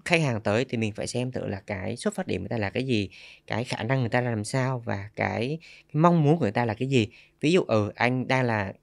khách 0.06 0.22
hàng 0.22 0.42
tới 0.42 0.66
thì 0.70 0.78
mình 0.78 0.94
phải 0.94 1.08
xem 1.08 1.32
thử 1.32 1.48
là 1.48 1.62
cái 1.68 1.98
xuất 1.98 2.16
phát 2.16 2.28
điểm 2.28 2.42
người 2.42 2.50
ta 2.50 2.58
là 2.58 2.70
cái 2.70 2.84
gì, 2.84 3.10
cái 3.48 3.64
khả 3.64 3.84
năng 3.84 4.00
người 4.00 4.10
ta 4.10 4.22
làm 4.22 4.44
sao 4.44 4.80
và 4.80 5.10
cái 5.16 5.60
cái 5.94 6.02
mong 6.02 6.24
muốn 6.24 6.38
của 6.38 6.46
người 6.46 6.52
ta 6.52 6.66
là 6.66 6.74
cái 6.74 6.88
gì. 6.90 7.08
Ví 7.42 7.52
dụ, 7.52 7.64
ừ, 7.64 7.92
anh 7.96 8.28
đang 8.28 8.46
là 8.46 8.74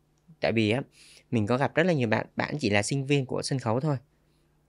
tại 0.41 0.53
vì 0.53 0.71
á, 0.71 0.82
mình 1.31 1.47
có 1.47 1.56
gặp 1.56 1.75
rất 1.75 1.87
là 1.87 1.93
nhiều 1.93 2.09
bạn, 2.09 2.26
bạn 2.37 2.55
chỉ 2.61 2.71
là 2.71 2.82
sinh 2.82 3.06
viên 3.06 3.26
của 3.26 3.43
sân 3.43 3.59
khấu 3.59 3.81
thôi, 3.81 3.97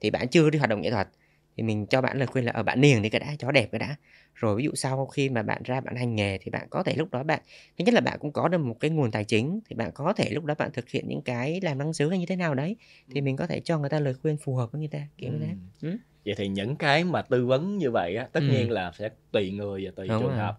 thì 0.00 0.10
bạn 0.10 0.28
chưa 0.28 0.50
đi 0.50 0.58
hoạt 0.58 0.70
động 0.70 0.80
nghệ 0.82 0.90
thuật, 0.90 1.08
thì 1.56 1.62
mình 1.62 1.86
cho 1.86 2.00
bạn 2.02 2.18
lời 2.18 2.26
khuyên 2.26 2.44
là, 2.44 2.52
ở 2.52 2.62
bạn 2.62 2.80
niềng 2.80 3.02
đi 3.02 3.08
cái 3.08 3.20
đã, 3.20 3.34
cho 3.38 3.52
đẹp 3.52 3.68
cái 3.72 3.78
đã. 3.78 3.96
Rồi 4.34 4.56
ví 4.56 4.64
dụ 4.64 4.70
sau 4.74 5.06
khi 5.06 5.28
mà 5.28 5.42
bạn 5.42 5.62
ra 5.64 5.80
bạn 5.80 5.96
hành 5.96 6.14
nghề 6.14 6.38
thì 6.38 6.50
bạn 6.50 6.66
có 6.70 6.82
thể 6.82 6.94
lúc 6.96 7.10
đó 7.10 7.22
bạn 7.22 7.40
thứ 7.78 7.84
nhất 7.84 7.94
là 7.94 8.00
bạn 8.00 8.18
cũng 8.20 8.32
có 8.32 8.48
được 8.48 8.58
một 8.58 8.76
cái 8.80 8.90
nguồn 8.90 9.10
tài 9.10 9.24
chính, 9.24 9.60
thì 9.68 9.76
bạn 9.76 9.90
có 9.94 10.12
thể 10.12 10.30
lúc 10.30 10.44
đó 10.44 10.54
bạn 10.58 10.70
thực 10.72 10.88
hiện 10.90 11.04
những 11.08 11.22
cái 11.22 11.60
làm 11.62 11.78
đăng 11.78 11.92
sứ 11.92 12.08
hay 12.10 12.18
như 12.18 12.26
thế 12.26 12.36
nào 12.36 12.54
đấy, 12.54 12.76
thì 13.14 13.20
mình 13.20 13.36
có 13.36 13.46
thể 13.46 13.60
cho 13.60 13.78
người 13.78 13.90
ta 13.90 14.00
lời 14.00 14.14
khuyên 14.22 14.36
phù 14.44 14.54
hợp 14.56 14.72
với 14.72 14.78
người 14.78 14.88
ta, 14.88 15.00
kiểu 15.18 15.32
như 15.32 15.38
thế. 15.40 15.56
Ừm. 15.82 15.98
Vậy 16.24 16.34
thì 16.38 16.48
những 16.48 16.76
cái 16.76 17.04
mà 17.04 17.22
tư 17.22 17.46
vấn 17.46 17.78
như 17.78 17.90
vậy 17.90 18.16
á, 18.16 18.28
tất 18.32 18.40
Ừm. 18.40 18.50
nhiên 18.50 18.70
là 18.70 18.92
sẽ 18.98 19.08
tùy 19.32 19.50
người 19.52 19.84
và 19.86 19.92
tùy 19.96 20.08
Đúng 20.08 20.18
trường 20.20 20.28
rồi. 20.28 20.38
hợp. 20.38 20.58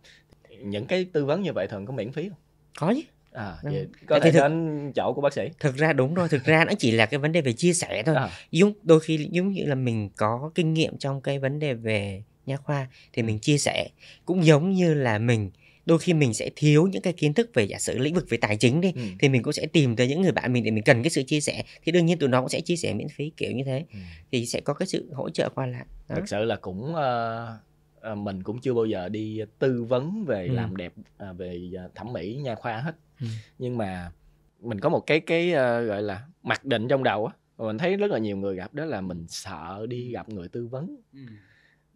Những 0.59 0.87
cái 0.87 1.05
tư 1.13 1.25
vấn 1.25 1.41
như 1.41 1.53
vậy 1.53 1.67
thường 1.67 1.85
có 1.85 1.93
miễn 1.93 2.11
phí 2.11 2.27
hông? 2.29 2.39
Có 2.79 2.93
chứ. 2.95 3.01
À, 3.31 3.57
vậy 3.63 3.87
có 4.07 4.19
tại 4.19 4.31
thể 4.31 4.39
thực 4.39 4.47
đến 4.47 4.91
chỗ 4.95 5.13
của 5.13 5.21
bác 5.21 5.33
sĩ? 5.33 5.41
thực 5.59 5.75
ra 5.75 5.93
đúng 5.93 6.13
rồi, 6.13 6.29
thực 6.29 6.43
ra 6.43 6.65
nó 6.65 6.73
chỉ 6.79 6.91
là 6.91 7.05
cái 7.05 7.17
vấn 7.17 7.31
đề 7.31 7.41
về 7.41 7.53
chia 7.53 7.73
sẻ 7.73 8.03
thôi. 8.05 8.15
À. 8.15 8.29
Giống 8.51 8.73
đôi 8.83 8.99
khi 8.99 9.27
giống 9.31 9.51
như 9.51 9.65
là 9.65 9.75
mình 9.75 10.09
có 10.17 10.51
kinh 10.55 10.73
nghiệm 10.73 10.97
trong 10.97 11.21
cái 11.21 11.39
vấn 11.39 11.59
đề 11.59 11.73
về 11.73 12.23
nha 12.45 12.57
khoa 12.57 12.87
thì 13.13 13.23
mình 13.23 13.39
chia 13.39 13.57
sẻ, 13.57 13.87
cũng 14.25 14.45
giống 14.45 14.71
như 14.71 14.93
là 14.93 15.17
mình 15.19 15.51
đôi 15.85 15.99
khi 15.99 16.13
mình 16.13 16.33
sẽ 16.33 16.49
thiếu 16.55 16.87
những 16.87 17.01
cái 17.01 17.13
kiến 17.13 17.33
thức 17.33 17.49
về 17.53 17.63
giả 17.63 17.79
sử 17.79 17.97
lĩnh 17.97 18.13
vực 18.13 18.25
về 18.29 18.37
tài 18.37 18.57
chính 18.57 18.81
đi, 18.81 18.91
Ừm. 18.95 19.17
thì 19.19 19.29
mình 19.29 19.43
cũng 19.43 19.53
sẽ 19.53 19.65
tìm 19.65 19.95
tới 19.95 20.07
những 20.07 20.21
người 20.21 20.31
bạn 20.31 20.53
mình 20.53 20.63
để 20.63 20.71
mình 20.71 20.83
cần 20.83 21.03
cái 21.03 21.09
sự 21.09 21.23
chia 21.23 21.41
sẻ, 21.41 21.63
thì 21.83 21.91
đương 21.91 22.05
nhiên 22.05 22.19
tụi 22.19 22.29
nó 22.29 22.39
cũng 22.39 22.49
sẽ 22.49 22.61
chia 22.61 22.75
sẻ 22.75 22.93
miễn 22.93 23.07
phí, 23.09 23.31
kiểu 23.37 23.51
như 23.51 23.63
thế. 23.63 23.85
Ừm. 23.93 24.01
Thì 24.31 24.45
sẽ 24.45 24.61
có 24.61 24.73
cái 24.73 24.87
sự 24.87 25.09
hỗ 25.13 25.29
trợ 25.29 25.49
qua 25.49 25.65
lại, 25.65 25.85
đó. 26.09 26.15
Thực 26.15 26.29
sự 26.29 26.43
là 26.43 26.55
cũng, 26.55 26.95
ơ, 26.95 27.57
ờ, 28.01 28.15
mình 28.15 28.43
cũng 28.43 28.59
chưa 28.61 28.73
bao 28.73 28.85
giờ 28.85 29.09
đi 29.09 29.41
tư 29.59 29.83
vấn 29.83 30.25
về 30.25 30.47
Ừm. 30.47 30.55
làm 30.55 30.77
đẹp, 30.77 30.93
à, 31.17 31.33
về, 31.33 31.71
à, 31.77 31.83
thẩm 31.95 32.13
mỹ 32.13 32.39
nha 32.43 32.55
khoa 32.55 32.77
hết. 32.77 32.95
Ừm. 33.21 33.29
Nhưng 33.59 33.77
mà 33.77 34.11
mình 34.59 34.79
có 34.79 34.89
một 34.89 34.99
cái 35.07 35.19
cái, 35.19 35.53
ơ, 35.53 35.81
gọi 35.81 36.01
là, 36.01 36.27
mặc 36.43 36.65
định 36.65 36.87
trong 36.87 37.03
đầu 37.03 37.25
á, 37.25 37.33
mình 37.57 37.77
thấy 37.77 37.97
rất 37.97 38.11
là 38.11 38.17
nhiều 38.17 38.37
người 38.37 38.55
gặp 38.55 38.73
đó 38.73 38.85
là 38.85 39.01
mình 39.01 39.25
sợ 39.27 39.85
đi 39.89 40.11
gặp 40.11 40.29
người 40.29 40.47
tư 40.47 40.67
vấn. 40.67 40.97
Ừm. 41.13 41.27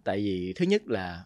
Tại 0.04 0.18
vì 0.18 0.54
thứ 0.56 0.66
nhất 0.66 0.82
là 0.88 1.26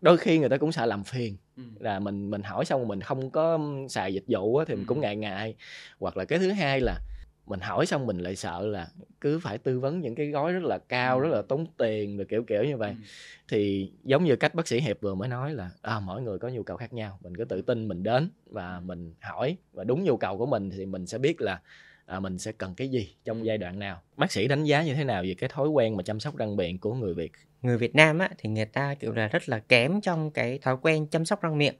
đôi 0.00 0.16
khi 0.18 0.38
người 0.38 0.48
ta 0.48 0.56
cũng 0.56 0.72
sợ 0.72 0.86
làm 0.86 1.04
phiền, 1.04 1.36
Ừm. 1.56 1.74
là 1.80 2.00
mình 2.00 2.30
mình 2.30 2.42
hỏi 2.42 2.64
xong 2.64 2.88
mình 2.88 3.00
không 3.00 3.30
có 3.30 3.58
xài 3.88 4.14
dịch 4.14 4.24
vụ 4.28 4.56
á 4.56 4.64
thì 4.68 4.74
mình 4.74 4.86
cũng 4.86 4.98
Ừm. 4.98 5.02
ngại 5.02 5.16
ngại. 5.16 5.54
Hoặc 5.98 6.16
là 6.16 6.24
cái 6.24 6.38
thứ 6.38 6.50
hai 6.52 6.80
là 6.80 7.00
mình 7.46 7.60
hỏi 7.60 7.86
xong 7.86 8.06
mình 8.06 8.18
lại 8.18 8.36
sợ 8.36 8.66
là 8.66 8.88
cứ 9.20 9.38
phải 9.38 9.58
tư 9.58 9.80
vấn 9.80 10.00
những 10.00 10.14
cái 10.14 10.26
gói 10.26 10.52
rất 10.52 10.62
là 10.62 10.78
cao, 10.78 11.20
rất 11.20 11.28
là 11.32 11.42
tốn 11.42 11.66
tiền, 11.78 12.16
rồi 12.16 12.26
kiểu, 12.26 12.42
kiểu 12.42 12.64
như 12.64 12.76
vậy. 12.76 12.90
Ừm. 12.90 13.02
Thì 13.48 13.92
giống 14.04 14.24
như 14.24 14.36
cách 14.36 14.54
bác 14.54 14.68
sĩ 14.68 14.80
Hiệp 14.80 15.00
vừa 15.00 15.14
mới 15.14 15.28
nói 15.28 15.54
là, 15.54 15.70
à, 15.82 16.00
mỗi 16.00 16.22
người 16.22 16.38
có 16.38 16.48
nhu 16.48 16.62
cầu 16.62 16.76
khác 16.76 16.92
nhau, 16.92 17.18
mình 17.22 17.36
cứ 17.36 17.44
tự 17.44 17.62
tin 17.62 17.88
mình 17.88 18.02
đến 18.02 18.30
và 18.46 18.80
mình 18.80 19.14
hỏi 19.20 19.56
và 19.72 19.84
đúng 19.84 20.04
nhu 20.04 20.16
cầu 20.16 20.38
của 20.38 20.46
mình 20.46 20.70
thì 20.70 20.86
mình 20.86 21.06
sẽ 21.06 21.18
biết 21.18 21.40
là, 21.40 21.60
à, 22.06 22.20
mình 22.20 22.38
sẽ 22.38 22.52
cần 22.52 22.74
cái 22.74 22.88
gì 22.88 23.14
trong 23.24 23.46
giai 23.46 23.58
đoạn 23.58 23.78
nào. 23.78 24.00
Bác 24.16 24.32
sĩ 24.32 24.48
đánh 24.48 24.64
giá 24.64 24.82
như 24.82 24.94
thế 24.94 25.04
nào 25.04 25.22
về 25.22 25.34
cái 25.38 25.50
thói 25.52 25.68
quen 25.68 25.96
mà 25.96 26.02
chăm 26.02 26.20
sóc 26.20 26.36
răng 26.36 26.56
miệng 26.56 26.78
của 26.78 26.94
người 26.94 27.14
Việt? 27.14 27.32
Người 27.62 27.78
Việt 27.78 27.94
Nam 27.94 28.18
á, 28.18 28.30
thì 28.38 28.48
người 28.48 28.64
ta, 28.64 28.94
kiểu 28.94 29.12
là, 29.12 29.28
rất 29.28 29.48
là 29.48 29.58
kém 29.58 30.00
trong 30.00 30.30
cái 30.30 30.58
thói 30.58 30.76
quen 30.82 31.06
chăm 31.06 31.24
sóc 31.24 31.42
răng 31.42 31.58
miệng. 31.58 31.74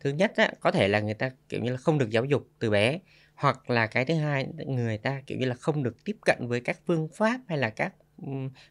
Thứ 0.00 0.10
nhất 0.10 0.32
á, 0.36 0.52
có 0.60 0.70
thể 0.70 0.88
là 0.88 1.00
người 1.00 1.14
ta, 1.14 1.30
kiểu 1.48 1.60
như 1.60 1.70
là, 1.70 1.76
không 1.76 1.98
được 1.98 2.10
giáo 2.10 2.24
dục 2.24 2.48
từ 2.58 2.70
bé, 2.70 2.98
hoặc 3.38 3.70
là 3.70 3.86
cái 3.86 4.04
thứ 4.04 4.14
hai 4.14 4.46
người 4.66 4.98
ta, 4.98 5.22
kiểu 5.26 5.38
như 5.38 5.46
là, 5.46 5.54
không 5.54 5.82
được 5.82 6.04
tiếp 6.04 6.16
cận 6.26 6.48
với 6.48 6.60
các 6.60 6.78
phương 6.86 7.08
pháp 7.14 7.40
hay 7.48 7.58
là 7.58 7.70
các, 7.70 7.94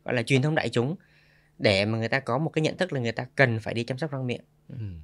gọi 0.04 0.16
là, 0.16 0.24
truyền 0.24 0.42
thông 0.42 0.56
đại 0.56 0.70
chúng 0.70 0.96
để 1.58 1.86
mà 1.86 1.98
người 1.98 2.10
ta 2.10 2.20
có 2.20 2.38
một 2.38 2.50
cái 2.50 2.62
nhận 2.62 2.78
thức 2.78 2.94
là 2.94 3.00
người 3.00 3.12
ta 3.12 3.26
cần 3.36 3.60
phải 3.60 3.74
đi 3.74 3.84
chăm 3.84 3.98
sóc 3.98 4.12
răng 4.12 4.28
miệng. 4.28 4.42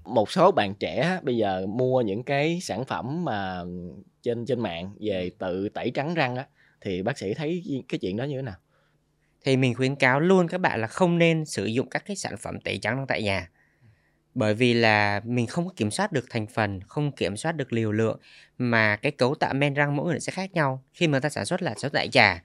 Một 0.05 0.31
số 0.31 0.51
bạn 0.51 0.73
trẻ 0.79 1.19
bây 1.23 1.37
giờ 1.37 1.65
mua 1.67 2.01
những 2.01 2.23
cái 2.23 2.59
sản 2.61 2.85
phẩm 2.85 3.25
mà 3.25 3.63
trên 4.21 4.45
trên 4.45 4.59
mạng 4.59 4.95
về 4.99 5.31
tự 5.37 5.69
tẩy 5.69 5.91
trắng 5.93 6.13
răng 6.13 6.35
á, 6.35 6.47
thì 6.81 7.03
bác 7.03 7.17
sĩ 7.17 7.33
thấy 7.33 7.83
cái 7.89 7.99
chuyện 7.99 8.17
đó 8.17 8.23
như 8.23 8.35
thế 8.35 8.41
nào? 8.41 8.55
Thì 9.45 9.57
mình 9.57 9.75
khuyến 9.75 9.95
cáo 9.95 10.19
luôn 10.19 10.47
các 10.47 10.57
bạn 10.57 10.81
là 10.81 10.87
không 10.87 11.17
nên 11.17 11.45
sử 11.45 11.65
dụng 11.65 11.89
các 11.89 12.03
cái 12.05 12.15
sản 12.15 12.37
phẩm 12.37 12.59
tẩy 12.59 12.77
trắng 12.77 12.95
răng 12.97 13.07
tại 13.07 13.23
nhà. 13.23 13.49
Bởi 14.33 14.53
vì 14.53 14.73
là 14.73 15.21
mình 15.25 15.47
không 15.47 15.65
có 15.67 15.73
kiểm 15.75 15.91
soát 15.91 16.11
được 16.11 16.25
thành 16.29 16.47
phần, 16.47 16.79
không 16.87 17.11
kiểm 17.11 17.37
soát 17.37 17.51
được 17.51 17.73
liều 17.73 17.91
lượng, 17.91 18.19
mà 18.57 18.95
cái 18.95 19.11
cấu 19.11 19.35
tạo 19.35 19.53
men 19.53 19.73
răng 19.73 19.95
mỗi 19.95 20.05
người 20.11 20.19
sẽ 20.19 20.31
khác 20.31 20.51
nhau. 20.53 20.83
Khi 20.93 21.07
mà 21.07 21.19
ta 21.19 21.29
sản 21.29 21.45
xuất 21.45 21.61
là 21.61 21.71
sản 21.71 21.79
xuất 21.79 21.93
đại 21.93 22.09
trà, 22.09 22.43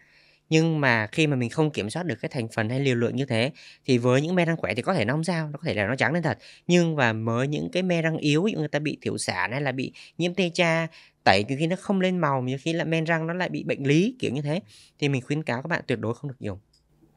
nhưng 0.50 0.80
mà 0.80 1.06
khi 1.12 1.26
mà 1.26 1.36
mình 1.36 1.50
không 1.50 1.70
kiểm 1.70 1.90
soát 1.90 2.06
được 2.06 2.14
cái 2.22 2.28
thành 2.34 2.48
phần 2.54 2.68
hay 2.68 2.80
liều 2.80 2.94
lượng 2.96 3.16
như 3.16 3.26
thế, 3.26 3.52
thì 3.84 3.98
với 3.98 4.22
những 4.22 4.34
men 4.34 4.48
răng 4.48 4.56
khỏe 4.56 4.74
thì 4.74 4.82
có 4.82 4.94
thể 4.94 5.04
nó 5.04 5.14
không 5.14 5.24
sao, 5.24 5.46
nó 5.50 5.58
có 5.58 5.62
thể 5.66 5.74
là 5.74 5.86
nó 5.86 5.96
trắng 5.96 6.12
lên 6.14 6.22
thật. 6.22 6.38
Nhưng 6.66 6.96
và 6.96 7.12
mới 7.12 7.48
những 7.48 7.68
cái 7.72 7.82
men 7.82 8.04
răng 8.04 8.16
yếu, 8.16 8.42
ví 8.44 8.52
dụ 8.52 8.58
người 8.58 8.68
ta 8.68 8.78
bị 8.78 8.98
thiểu 9.02 9.18
sản 9.18 9.52
hay 9.52 9.60
là 9.60 9.72
bị 9.72 9.92
nhiễm 10.18 10.34
tê 10.34 10.50
cha, 10.54 10.86
tẩy 11.24 11.44
nhiều 11.48 11.58
khi 11.60 11.66
nó 11.66 11.76
không 11.76 12.00
lên 12.00 12.18
màu, 12.18 12.42
nhiều 12.42 12.58
khi 12.60 12.72
là 12.72 12.84
men 12.84 13.04
răng 13.04 13.26
nó 13.26 13.34
lại 13.34 13.48
bị 13.48 13.64
bệnh 13.64 13.84
lý, 13.86 14.16
kiểu 14.18 14.32
như 14.32 14.42
thế, 14.42 14.60
thì 14.98 15.08
mình 15.08 15.22
khuyến 15.22 15.42
cáo 15.42 15.62
các 15.62 15.68
bạn 15.68 15.82
tuyệt 15.86 15.98
đối 15.98 16.14
không 16.14 16.30
được 16.30 16.40
dùng. 16.40 16.58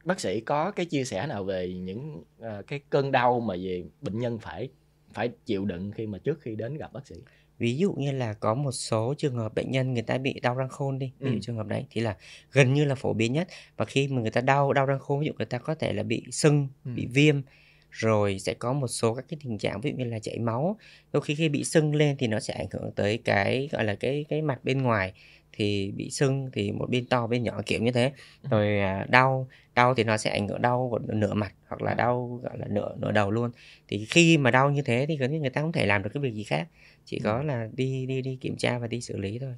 Bác 0.05 0.19
sĩ 0.19 0.41
có 0.41 0.71
cái 0.71 0.85
chia 0.85 1.03
sẻ 1.05 1.27
nào 1.27 1.43
về 1.43 1.73
những, 1.73 2.23
ờ, 2.39 2.61
cái 2.67 2.79
cơn 2.89 3.11
đau 3.11 3.39
mà 3.39 3.55
về 3.61 3.83
bệnh 4.01 4.19
nhân 4.19 4.39
phải 4.39 4.69
phải 5.13 5.29
chịu 5.45 5.65
đựng 5.65 5.91
khi 5.91 6.07
mà 6.07 6.17
trước 6.17 6.41
khi 6.41 6.55
đến 6.55 6.77
gặp 6.77 6.93
bác 6.93 7.07
sĩ? 7.07 7.15
Ví 7.59 7.77
dụ 7.77 7.93
như 7.93 8.11
là 8.11 8.33
có 8.33 8.53
một 8.55 8.71
số 8.71 9.13
trường 9.17 9.35
hợp 9.35 9.53
bệnh 9.55 9.71
nhân 9.71 9.93
người 9.93 10.03
ta 10.03 10.17
bị 10.17 10.39
đau 10.39 10.55
răng 10.55 10.69
khôn 10.69 10.99
đi, 10.99 11.13
ví 11.23 11.31
dụ 11.31 11.37
Ừm. 11.37 11.41
trường 11.41 11.55
hợp 11.57 11.67
đấy 11.67 11.85
thì 11.89 12.01
là 12.01 12.17
gần 12.51 12.73
như 12.73 12.85
là 12.85 12.95
phổ 12.95 13.13
biến 13.13 13.33
nhất. 13.33 13.47
Và 13.77 13.85
khi 13.85 14.07
mà 14.07 14.21
người 14.21 14.31
ta 14.31 14.41
đau 14.41 14.73
đau 14.73 14.85
răng 14.85 14.99
khôn, 14.99 15.19
ví 15.19 15.25
dụ 15.27 15.33
người 15.37 15.45
ta 15.45 15.57
có 15.57 15.75
thể 15.75 15.93
là 15.93 16.03
bị 16.03 16.23
sưng, 16.31 16.67
bị 16.93 17.05
Ừm. 17.05 17.13
viêm, 17.13 17.41
rồi 17.91 18.39
sẽ 18.39 18.53
có 18.53 18.73
một 18.73 18.87
số 18.87 19.13
các 19.15 19.25
cái 19.29 19.37
tình 19.43 19.57
trạng 19.57 19.81
ví 19.81 19.89
dụ 19.91 19.97
như 19.97 20.05
là 20.05 20.19
chảy 20.19 20.39
máu. 20.39 20.77
Đôi 21.13 21.21
khi 21.21 21.35
khi 21.35 21.49
bị 21.49 21.63
sưng 21.63 21.95
lên 21.95 22.15
thì 22.19 22.27
nó 22.27 22.39
sẽ 22.39 22.53
ảnh 22.53 22.67
hưởng 22.73 22.91
tới 22.95 23.17
cái, 23.25 23.69
gọi 23.71 23.83
là, 23.83 23.95
cái 23.95 24.25
cái 24.29 24.41
mặt 24.41 24.63
bên 24.63 24.81
ngoài, 24.81 25.13
thì 25.53 25.91
bị 25.95 26.09
sưng 26.09 26.49
thì 26.53 26.71
một 26.71 26.87
bên 26.89 27.05
to 27.05 27.27
bên 27.27 27.43
nhỏ, 27.43 27.61
kiểu 27.65 27.81
như 27.81 27.91
thế. 27.91 28.11
Ừm. 28.43 28.51
Rồi, 28.51 28.79
à, 28.79 29.05
đau, 29.09 29.47
đau 29.75 29.93
thì 29.95 30.03
nó 30.03 30.17
sẽ 30.17 30.29
ảnh 30.29 30.47
hưởng 30.47 30.61
đau 30.61 30.87
một 30.91 31.01
nửa 31.15 31.33
mặt 31.33 31.53
hoặc 31.67 31.81
là 31.81 31.91
À. 31.91 31.95
đau, 31.95 32.39
gọi 32.43 32.57
là, 32.57 32.65
nửa 32.69 32.95
nửa 32.99 33.11
đầu 33.11 33.31
luôn. 33.31 33.51
Thì 33.87 34.05
khi 34.09 34.37
mà 34.37 34.51
đau 34.51 34.71
như 34.71 34.81
thế 34.81 35.05
thì 35.09 35.17
gần 35.17 35.31
như 35.31 35.39
người 35.39 35.49
ta 35.49 35.61
không 35.61 35.71
thể 35.71 35.85
làm 35.85 36.03
được 36.03 36.09
cái 36.13 36.21
việc 36.21 36.33
gì 36.33 36.43
khác, 36.43 36.67
chỉ 37.05 37.19
có 37.19 37.37
Ừm. 37.37 37.47
là 37.47 37.67
đi 37.73 38.05
đi 38.05 38.21
đi 38.21 38.37
kiểm 38.41 38.55
tra 38.57 38.79
và 38.79 38.87
đi 38.87 39.01
xử 39.01 39.17
lý 39.17 39.39
thôi. 39.39 39.53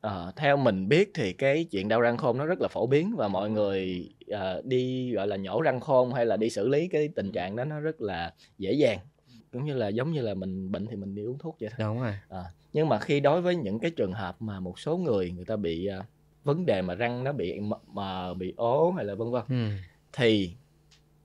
Ờ, 0.00 0.32
theo 0.36 0.56
mình 0.56 0.88
biết 0.88 1.10
thì 1.14 1.32
cái 1.32 1.64
chuyện 1.64 1.88
đau 1.88 2.00
răng 2.00 2.16
khôn 2.16 2.38
nó 2.38 2.46
rất 2.46 2.60
là 2.60 2.68
phổ 2.68 2.86
biến 2.86 3.14
và 3.16 3.28
mọi 3.28 3.50
người, 3.50 4.08
ờ, 4.28 4.62
đi, 4.64 5.12
gọi 5.12 5.26
là, 5.26 5.36
nhổ 5.36 5.60
răng 5.62 5.80
khôn 5.80 6.12
hay 6.12 6.26
là 6.26 6.36
đi 6.36 6.50
xử 6.50 6.68
lý 6.68 6.88
cái 6.88 7.08
tình 7.14 7.32
trạng 7.32 7.56
đó 7.56 7.64
nó 7.64 7.80
rất 7.80 8.00
là 8.00 8.34
dễ 8.58 8.72
dàng. 8.72 8.98
Cũng 9.52 9.64
như 9.64 9.74
là 9.74 9.88
giống 9.88 10.12
như 10.12 10.20
là 10.22 10.34
mình 10.34 10.72
bệnh 10.72 10.86
thì 10.86 10.96
mình 10.96 11.14
đi 11.14 11.22
uống 11.22 11.38
thuốc 11.38 11.56
vậy 11.60 11.70
thôi. 11.76 11.86
Đúng 11.88 12.00
rồi. 12.00 12.14
Ờ, 12.28 12.44
nhưng 12.72 12.88
mà 12.88 12.98
khi 12.98 13.20
đối 13.20 13.40
với 13.42 13.56
những 13.56 13.78
cái 13.78 13.90
trường 13.90 14.12
hợp 14.12 14.36
mà 14.42 14.60
một 14.60 14.78
số 14.78 14.96
người 14.96 15.30
người 15.30 15.44
ta 15.44 15.56
bị, 15.56 15.86
à, 15.86 16.02
vấn 16.44 16.66
đề 16.66 16.82
mà 16.82 16.94
răng 16.94 17.24
nó 17.24 17.32
bị 17.32 17.60
mờ, 17.86 18.34
bị 18.34 18.54
ố 18.56 18.90
hay 18.90 19.04
là 19.04 19.14
vân 19.14 19.30
vân, 19.30 19.42
Ừm. 19.48 19.70
thì, 20.12 20.52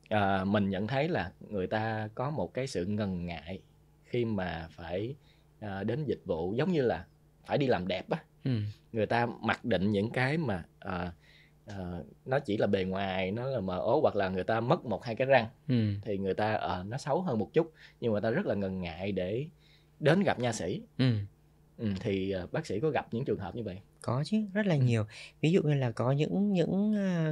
ờ, 0.10 0.46
mình 0.46 0.70
nhận 0.70 0.88
thấy 0.88 1.08
là 1.10 1.32
người 1.39 1.68
ta 1.68 2.10
có 2.15 2.30
một 2.32 2.53
cái 2.53 2.68
sự 2.68 2.86
ngần 2.86 3.25
ngại 3.25 3.60
khi 4.06 4.25
mà 4.25 4.68
phải, 4.72 5.15
ờ, 5.62 5.84
đến 5.84 6.06
dịch 6.06 6.22
vụ, 6.25 6.53
giống 6.58 6.72
như 6.72 6.82
là 6.82 7.06
phải 7.46 7.58
đi 7.58 7.68
làm 7.68 7.88
đẹp 7.88 8.10
á. 8.10 8.24
Ừm. 8.45 8.73
Người 8.91 9.05
ta 9.05 9.25
mặc 9.41 9.65
định 9.65 9.91
những 9.91 10.09
cái 10.12 10.38
mà, 10.38 10.65
ờ, 10.79 11.12
ờ, 11.65 12.05
nó 12.25 12.39
chỉ 12.39 12.57
là 12.57 12.67
bề 12.67 12.83
ngoài, 12.83 13.31
nó 13.31 13.45
là 13.47 13.59
mờ 13.62 13.79
ố 13.79 14.00
hoặc 14.01 14.15
là 14.15 14.29
người 14.29 14.43
ta 14.43 14.59
mất 14.62 14.85
1-2 14.85 15.15
cái 15.15 15.27
răng, 15.27 15.47
Ừm. 15.67 16.01
thì 16.01 16.17
người 16.17 16.33
ta, 16.33 16.53
ờ, 16.55 16.83
nó 16.88 16.97
xấu 16.97 17.21
hơn 17.21 17.39
một 17.39 17.50
chút, 17.53 17.71
nhưng 18.00 18.12
mà 18.12 18.13
người 18.13 18.21
ta 18.21 18.35
rất 18.35 18.45
là 18.45 18.55
ngần 18.55 18.81
ngại 18.81 19.12
để 19.12 19.47
đến 20.00 20.23
gặp 20.23 20.39
nha 20.39 20.53
sĩ. 20.53 20.81
Ừm. 20.97 21.25
Ừm, 21.77 21.95
thì, 22.01 22.31
ờ, 22.31 22.47
bác 22.51 22.65
sĩ 22.67 22.79
có 22.79 22.89
gặp 22.89 23.07
những 23.13 23.25
trường 23.25 23.39
hợp 23.39 23.55
như 23.55 23.63
vậy? 23.63 23.81
Có 24.01 24.23
chứ, 24.25 24.38
rất 24.53 24.65
là 24.65 24.75
Ừm. 24.75 24.88
nhiều. 24.88 25.03
Ví 25.41 25.51
dụ 25.51 25.62
như 25.63 25.73
là 25.73 25.91
có 25.91 26.12
những 26.12 26.53
những, 26.53 26.91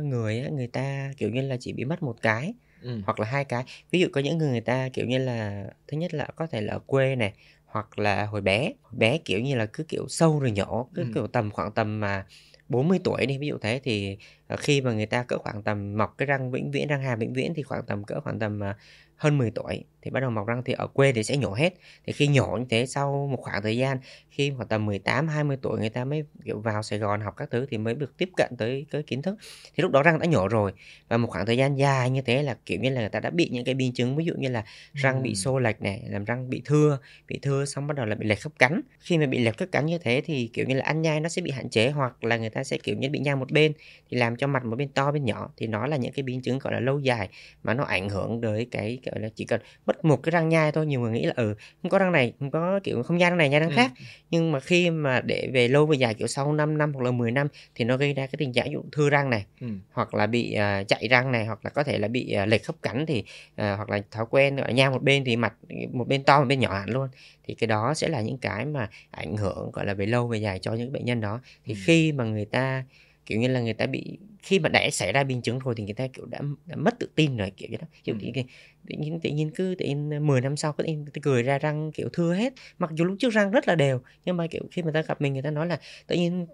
người 0.10 0.40
á, 0.40 0.50
người 0.50 0.68
ta, 0.68 1.12
kiểu 1.18 1.30
như 1.30 1.42
là, 1.42 1.58
chỉ 1.60 1.74
bị 1.74 1.86
mất 1.86 2.04
1 2.04 2.22
cái 2.22 2.54
Ừm. 2.82 3.04
hoặc 3.06 3.20
là 3.20 3.26
2 3.28 3.46
cái. 3.46 3.64
Ví 3.92 4.00
dụ 4.00 4.08
có 4.14 4.22
những 4.22 4.38
người 4.38 4.50
người 4.50 4.62
ta, 4.62 4.90
kiểu 4.94 5.06
như 5.08 5.18
là, 5.18 5.66
thứ 5.88 5.98
nhất 5.98 6.14
là 6.14 6.28
có 6.36 6.48
thể 6.48 6.62
là 6.62 6.74
ở 6.74 6.80
quê 6.80 7.16
này, 7.16 7.34
hoặc 7.72 8.00
là 8.00 8.26
hồi 8.26 8.42
bé, 8.42 8.74
hồi 8.82 8.94
bé, 8.98 9.18
kiểu 9.18 9.40
như 9.42 9.56
là, 9.56 9.66
cứ, 9.74 9.84
kiểu, 9.84 10.06
sâu 10.10 10.40
rồi 10.40 10.52
nhổ, 10.52 10.90
cứ, 10.94 11.04
Ừm. 11.04 11.12
kiểu, 11.14 11.28
tầm 11.28 11.52
khoảng 11.52 11.72
tầm, 11.74 12.00
mà 12.00 12.26
40 12.70 13.00
tuổi 13.04 13.26
đi, 13.26 13.38
ví 13.38 13.48
dụ 13.48 13.58
thế, 13.62 13.80
thì, 13.84 14.18
ờ, 14.48 14.56
khi 14.60 14.82
mà 14.82 14.94
người 14.94 15.06
ta 15.06 15.24
cỡ 15.24 15.38
khoảng 15.38 15.64
tầm 15.64 15.98
mọc 15.98 16.16
cái 16.18 16.26
răng 16.26 16.52
vĩnh 16.52 16.72
viễn, 16.72 16.88
răng 16.88 17.02
hàm 17.04 17.20
vĩnh 17.20 17.34
viễn 17.34 17.54
thì 17.56 17.64
khoảng 17.64 17.86
tầm 17.88 18.04
cỡ 18.04 18.20
khoảng 18.22 18.40
tầm, 18.40 18.64
à, 18.64 18.78
hơn 19.16 19.38
10 19.38 19.52
tuổi 19.52 19.86
thì 20.02 20.12
bắt 20.12 20.20
đầu 20.20 20.30
mọc 20.30 20.48
răng, 20.48 20.64
thì 20.66 20.74
ở 20.74 20.88
quê 20.88 21.12
thì 21.12 21.24
sẽ 21.24 21.38
nhổ 21.38 21.54
hết. 21.54 21.74
Thì 22.06 22.14
khi 22.14 22.28
nhổ 22.28 22.58
như 22.58 22.66
thế 22.70 22.86
sau 22.86 23.28
một 23.32 23.38
khoảng 23.42 23.62
thời 23.62 23.78
gian, 23.78 23.98
khi 24.30 24.52
khoảng 24.58 24.68
tầm 24.68 24.86
18-20 24.86 25.58
tuổi 25.62 25.80
người 25.80 25.90
ta 25.90 26.06
mới, 26.06 26.24
kiểu, 26.46 26.60
vào 26.60 26.84
Sài 26.84 27.00
Gòn 27.00 27.22
học 27.22 27.34
các 27.38 27.50
thứ 27.52 27.66
thì 27.70 27.78
mới 27.78 27.94
được 27.94 28.18
tiếp 28.18 28.30
cận 28.38 28.50
tới 28.58 28.86
cái 28.92 29.04
kiến 29.04 29.22
thức. 29.22 29.36
Thì 29.76 29.82
lúc 29.82 29.92
đó 29.92 30.04
răng 30.04 30.20
đã 30.20 30.26
nhổ 30.26 30.48
rồi 30.48 30.74
và 31.08 31.18
một 31.18 31.28
khoảng 31.28 31.46
thời 31.46 31.58
gian 31.58 31.78
dài 31.78 32.10
như 32.10 32.22
thế 32.22 32.44
là, 32.44 32.58
kiểu 32.66 32.80
như 32.80 32.90
là, 32.90 33.02
người 33.02 33.10
ta 33.10 33.20
đã 33.20 33.30
bị 33.30 33.50
những 33.52 33.66
cái 33.66 33.76
biến 33.76 33.94
chứng, 33.94 34.16
ví 34.16 34.26
dụ 34.26 34.34
như 34.38 34.50
là 34.50 34.64
răng 34.94 35.24
bị 35.24 35.36
xô 35.36 35.60
lệch 35.60 35.82
này, 35.82 36.04
làm 36.08 36.26
răng 36.26 36.50
bị 36.50 36.62
thưa, 36.66 37.00
bị 37.28 37.40
thưa 37.42 37.66
xong 37.66 37.88
bắt 37.88 37.98
đầu 37.98 38.06
là 38.06 38.16
bị 38.16 38.28
lệch 38.28 38.40
khớp 38.40 38.60
cắn. 38.60 38.82
Khi 39.00 39.18
mà 39.18 39.26
bị 39.26 39.40
lệch 39.40 39.58
khớp 39.58 39.72
cắn 39.72 39.86
như 39.86 39.98
thế 39.98 40.22
thì, 40.26 40.50
kiểu 40.54 40.66
như 40.66 40.76
là, 40.76 40.86
ăn 40.86 41.02
nhai 41.02 41.20
nó 41.20 41.30
sẽ 41.30 41.42
bị 41.42 41.52
hạn 41.52 41.70
chế 41.70 41.90
hoặc 41.90 42.24
là 42.24 42.38
người 42.38 42.50
ta 42.50 42.64
sẽ, 42.64 42.78
kiểu 42.78 42.96
như, 42.96 43.10
bị 43.10 43.20
nhai 43.20 43.36
một 43.36 43.52
bên, 43.52 43.74
thì 44.10 44.18
làm 44.18 44.36
cho 44.36 44.42
cho 44.42 44.48
mặt 44.48 44.66
một 44.66 44.76
bên 44.76 44.90
to 44.90 45.12
bên 45.12 45.26
nhỏ 45.26 45.50
thì 45.58 45.68
nó 45.68 45.88
là 45.88 45.98
những 45.98 46.12
cái 46.12 46.24
biến 46.24 46.42
chứng 46.42 46.60
gọi 46.60 46.74
là 46.74 46.80
lâu 46.80 47.00
dài 47.00 47.30
mà 47.64 47.74
nó 47.74 47.84
ảnh 47.84 48.10
hưởng 48.10 48.42
tới 48.42 48.68
cái 48.72 49.00
gọi 49.06 49.20
là 49.20 49.30
chỉ 49.36 49.46
cần 49.46 49.62
mất 49.92 50.06
một 50.06 50.24
cái 50.24 50.32
răng 50.32 50.50
nhai 50.50 50.72
thôi 50.72 50.86
nhiều 50.86 51.00
người 51.00 51.12
nghĩ 51.12 51.26
là 51.26 51.34
ừ 51.36 51.56
không 51.82 51.90
có 51.90 52.00
răng 52.00 52.12
này 52.12 52.34
không 52.40 52.52
có 52.52 52.80
kiểu 52.84 53.04
không 53.04 53.18
nhai 53.18 53.30
răng 53.30 53.38
này 53.38 53.50
nhai 53.50 53.60
răng 53.60 53.70
ừ. 53.70 53.76
khác 53.76 53.92
nhưng 54.30 54.52
mà 54.52 54.60
khi 54.60 54.90
mà 54.90 55.22
để 55.22 55.50
về 55.54 55.68
lâu 55.68 55.86
về 55.86 55.98
dài 55.98 56.14
kiểu 56.14 56.28
sau 56.28 56.54
5 56.54 56.78
năm 56.78 56.94
hoặc 56.94 57.04
là 57.04 57.12
10 57.12 57.32
năm 57.32 57.48
thì 57.76 57.86
nó 57.86 57.98
gây 57.98 58.14
ra 58.14 58.26
cái 58.26 58.36
tình 58.38 58.54
trạng 58.54 58.72
dụ 58.72 58.84
thưa 58.92 59.10
răng 59.10 59.30
này 59.30 59.46
ừ. 59.62 59.68
hoặc 59.92 60.14
là 60.14 60.28
bị 60.28 60.56
uh, 60.58 60.88
chạy 60.88 61.08
răng 61.08 61.32
này 61.32 61.46
hoặc 61.46 61.60
là 61.64 61.70
có 61.70 61.84
thể 61.84 61.98
là 61.98 62.08
bị 62.08 62.36
uh, 62.44 62.48
lệch 62.48 62.64
khớp 62.64 62.82
cắn 62.82 63.06
thì 63.06 63.20
uh, 63.20 63.56
hoặc 63.56 63.90
là 63.90 64.02
thói 64.12 64.26
quen 64.30 64.58
ở 64.58 64.72
nha 64.72 64.90
một 64.90 65.04
bên 65.04 65.24
thì 65.24 65.36
mặt 65.36 65.54
một 65.92 66.08
bên 66.08 66.24
to 66.24 66.40
một 66.40 66.46
bên 66.46 66.60
nhỏ 66.60 66.74
hẳn 66.74 66.90
luôn 66.90 67.08
thì 67.44 67.54
cái 67.54 67.68
đó 67.68 67.94
sẽ 67.94 68.08
là 68.08 68.22
những 68.22 68.38
cái 68.38 68.66
mà 68.66 68.90
ảnh 69.12 69.38
hưởng 69.38 69.72
gọi 69.72 69.86
là 69.86 69.94
về 69.94 70.06
lâu 70.06 70.28
về 70.28 70.38
dài 70.38 70.60
cho 70.60 70.74
những 70.74 70.94
bệnh 70.94 71.06
nhân 71.06 71.22
đó 71.22 71.42
thì 71.66 71.74
ừ. 71.74 71.80
khi 71.86 72.12
mà 72.12 72.24
người 72.24 72.46
ta 72.46 72.84
kiểu 73.26 73.40
như 73.40 73.48
là 73.48 73.60
người 73.60 73.74
ta 73.74 73.86
bị 73.86 74.18
khi 74.42 74.60
mà 74.60 74.70
đã 74.70 74.90
xảy 74.92 75.12
ra 75.12 75.24
biến 75.24 75.42
chứng 75.42 75.60
rồi 75.60 75.76
thì 75.78 75.84
người 75.84 75.94
ta 75.94 76.08
kiểu 76.08 76.26
đã, 76.26 76.40
đã 76.66 76.76
mất 76.76 77.00
tự 77.00 77.10
tin 77.16 77.38
rồi 77.38 77.52
kiểu 77.58 77.70
như 77.70 77.78
đó 77.78 77.88
kiểu 78.04 78.16
ừ. 78.22 78.42
Tự, 78.90 78.96
nhiên 78.98 79.20
tự 79.20 79.30
nhiên 79.30 79.52
cứ 79.56 79.76
tự 79.78 79.86
nhiên 79.86 80.28
10 80.28 80.42
năm 80.42 80.58
sau 80.58 80.74
cứ 80.74 80.84
tự 80.84 80.88
nhiên 80.88 81.06
cười 81.22 81.44
ra 81.44 81.58
răng 81.58 81.92
kiểu 81.92 82.10
thưa 82.14 82.34
hết 82.34 82.54
mặc 82.80 82.90
dù 82.94 83.06
lúc 83.06 83.16
trước 83.20 83.30
răng 83.30 83.52
rất 83.52 83.68
là 83.68 83.76
đều 83.76 84.02
nhưng 84.26 84.38
mà 84.38 84.48
kiểu 84.48 84.62
khi 84.72 84.84
mà 84.84 84.92
ta 84.92 85.02
gặp 85.02 85.22
mình 85.22 85.34
người 85.34 85.42
ta 85.42 85.52
nói 85.52 85.68
là 85.68 85.80
tự 86.08 86.16
nhiên 86.16 86.46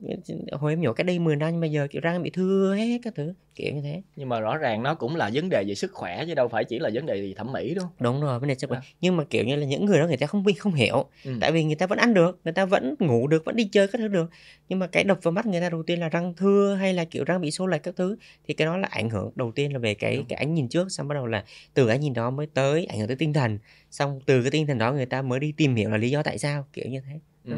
hồi 0.52 0.72
em 0.72 0.82
nhổ 0.82 0.94
cái 0.94 1.04
đây 1.04 1.20
10 1.20 1.36
năm 1.36 1.52
nhưng 1.52 1.62
mà 1.62 1.68
giờ 1.68 1.88
kiểu 1.92 2.02
răng 2.02 2.24
bị 2.24 2.30
thưa 2.30 2.76
hết 2.76 3.00
các 3.04 3.16
thứ 3.16 3.34
kiểu 3.56 3.74
như 3.74 3.82
thế 3.82 4.02
nhưng 4.16 4.30
mà 4.30 4.40
rõ 4.40 4.58
ràng 4.58 4.84
nó 4.84 4.96
cũng 4.96 5.16
là 5.16 5.30
vấn 5.34 5.50
đề 5.50 5.64
về 5.68 5.76
sức 5.76 5.92
khỏe 5.94 6.24
chứ 6.28 6.34
đâu 6.34 6.48
phải 6.48 6.64
chỉ 6.64 6.80
là 6.80 6.90
vấn 6.94 7.06
đề 7.06 7.22
gì 7.22 7.34
thẩm 7.34 7.52
mỹ 7.52 7.74
đúng 7.74 7.84
không 7.84 7.94
đúng 8.00 8.22
rồi 8.22 8.40
vấn 8.40 8.50
đề 8.50 8.56
sức 8.56 8.70
khỏe 8.70 8.80
à. 8.80 8.88
nhưng 9.02 9.18
mà 9.18 9.24
kiểu 9.24 9.44
như 9.44 9.56
là 9.56 9.66
những 9.66 9.86
người 9.86 10.00
đó 10.00 10.08
người 10.08 10.18
ta 10.18 10.28
không 10.28 10.44
biết 10.44 10.54
không 10.54 10.74
hiểu 10.74 11.06
ừ. 11.26 11.32
tại 11.42 11.52
vì 11.52 11.64
người 11.64 11.76
ta 11.76 11.88
vẫn 11.88 11.98
ăn 12.00 12.14
được 12.14 12.40
người 12.44 12.54
ta 12.54 12.66
vẫn 12.66 12.96
ngủ 13.00 13.28
được 13.28 13.46
vẫn 13.46 13.56
đi 13.56 13.64
chơi 13.64 13.88
các 13.88 13.98
thứ 13.98 14.08
được 14.08 14.30
nhưng 14.70 14.80
mà 14.80 14.88
cái 14.88 15.04
đập 15.04 15.20
vào 15.22 15.32
mắt 15.32 15.46
người 15.46 15.62
ta 15.62 15.70
đầu 15.70 15.84
tiên 15.84 16.00
là 16.00 16.10
răng 16.10 16.34
thưa 16.38 16.76
hay 16.80 16.94
là 16.94 17.06
kiểu 17.06 17.24
răng 17.24 17.42
bị 17.42 17.52
xô 17.52 17.68
lệch 17.68 17.84
các 17.84 17.96
thứ 17.96 18.18
thì 18.48 18.54
cái 18.54 18.66
đó 18.66 18.78
là 18.78 18.88
ảnh 18.92 19.10
hưởng 19.10 19.32
đầu 19.36 19.52
tiên 19.52 19.74
là 19.74 19.80
về 19.80 19.94
cái 19.94 20.16
đúng. 20.18 20.26
cái 20.26 20.38
ánh 20.38 20.54
nhìn 20.54 20.68
trước 20.68 20.92
xong 20.92 21.08
bắt 21.08 21.16
đầu 21.16 21.26
là 21.28 21.44
từ 21.74 21.88
ánh 21.88 22.02
nhìn 22.02 22.14
đó 22.18 22.30
mới 22.30 22.48
tới 22.48 22.86
ảnh 22.86 23.00
hưởng 23.00 23.08
tới 23.08 23.16
tinh 23.16 23.34
thần 23.34 23.58
xong 23.92 24.20
từ 24.26 24.42
cái 24.42 24.52
tinh 24.52 24.68
thần 24.68 24.78
đó 24.78 24.94
người 24.94 25.06
ta 25.06 25.22
mới 25.22 25.40
đi 25.40 25.52
tìm 25.52 25.76
hiểu 25.76 25.90
là 25.90 25.98
lý 25.98 26.10
do 26.10 26.24
tại 26.24 26.38
sao 26.38 26.68
kiểu 26.74 26.86
như 26.90 27.00
thế 27.00 27.20
ừ. 27.46 27.58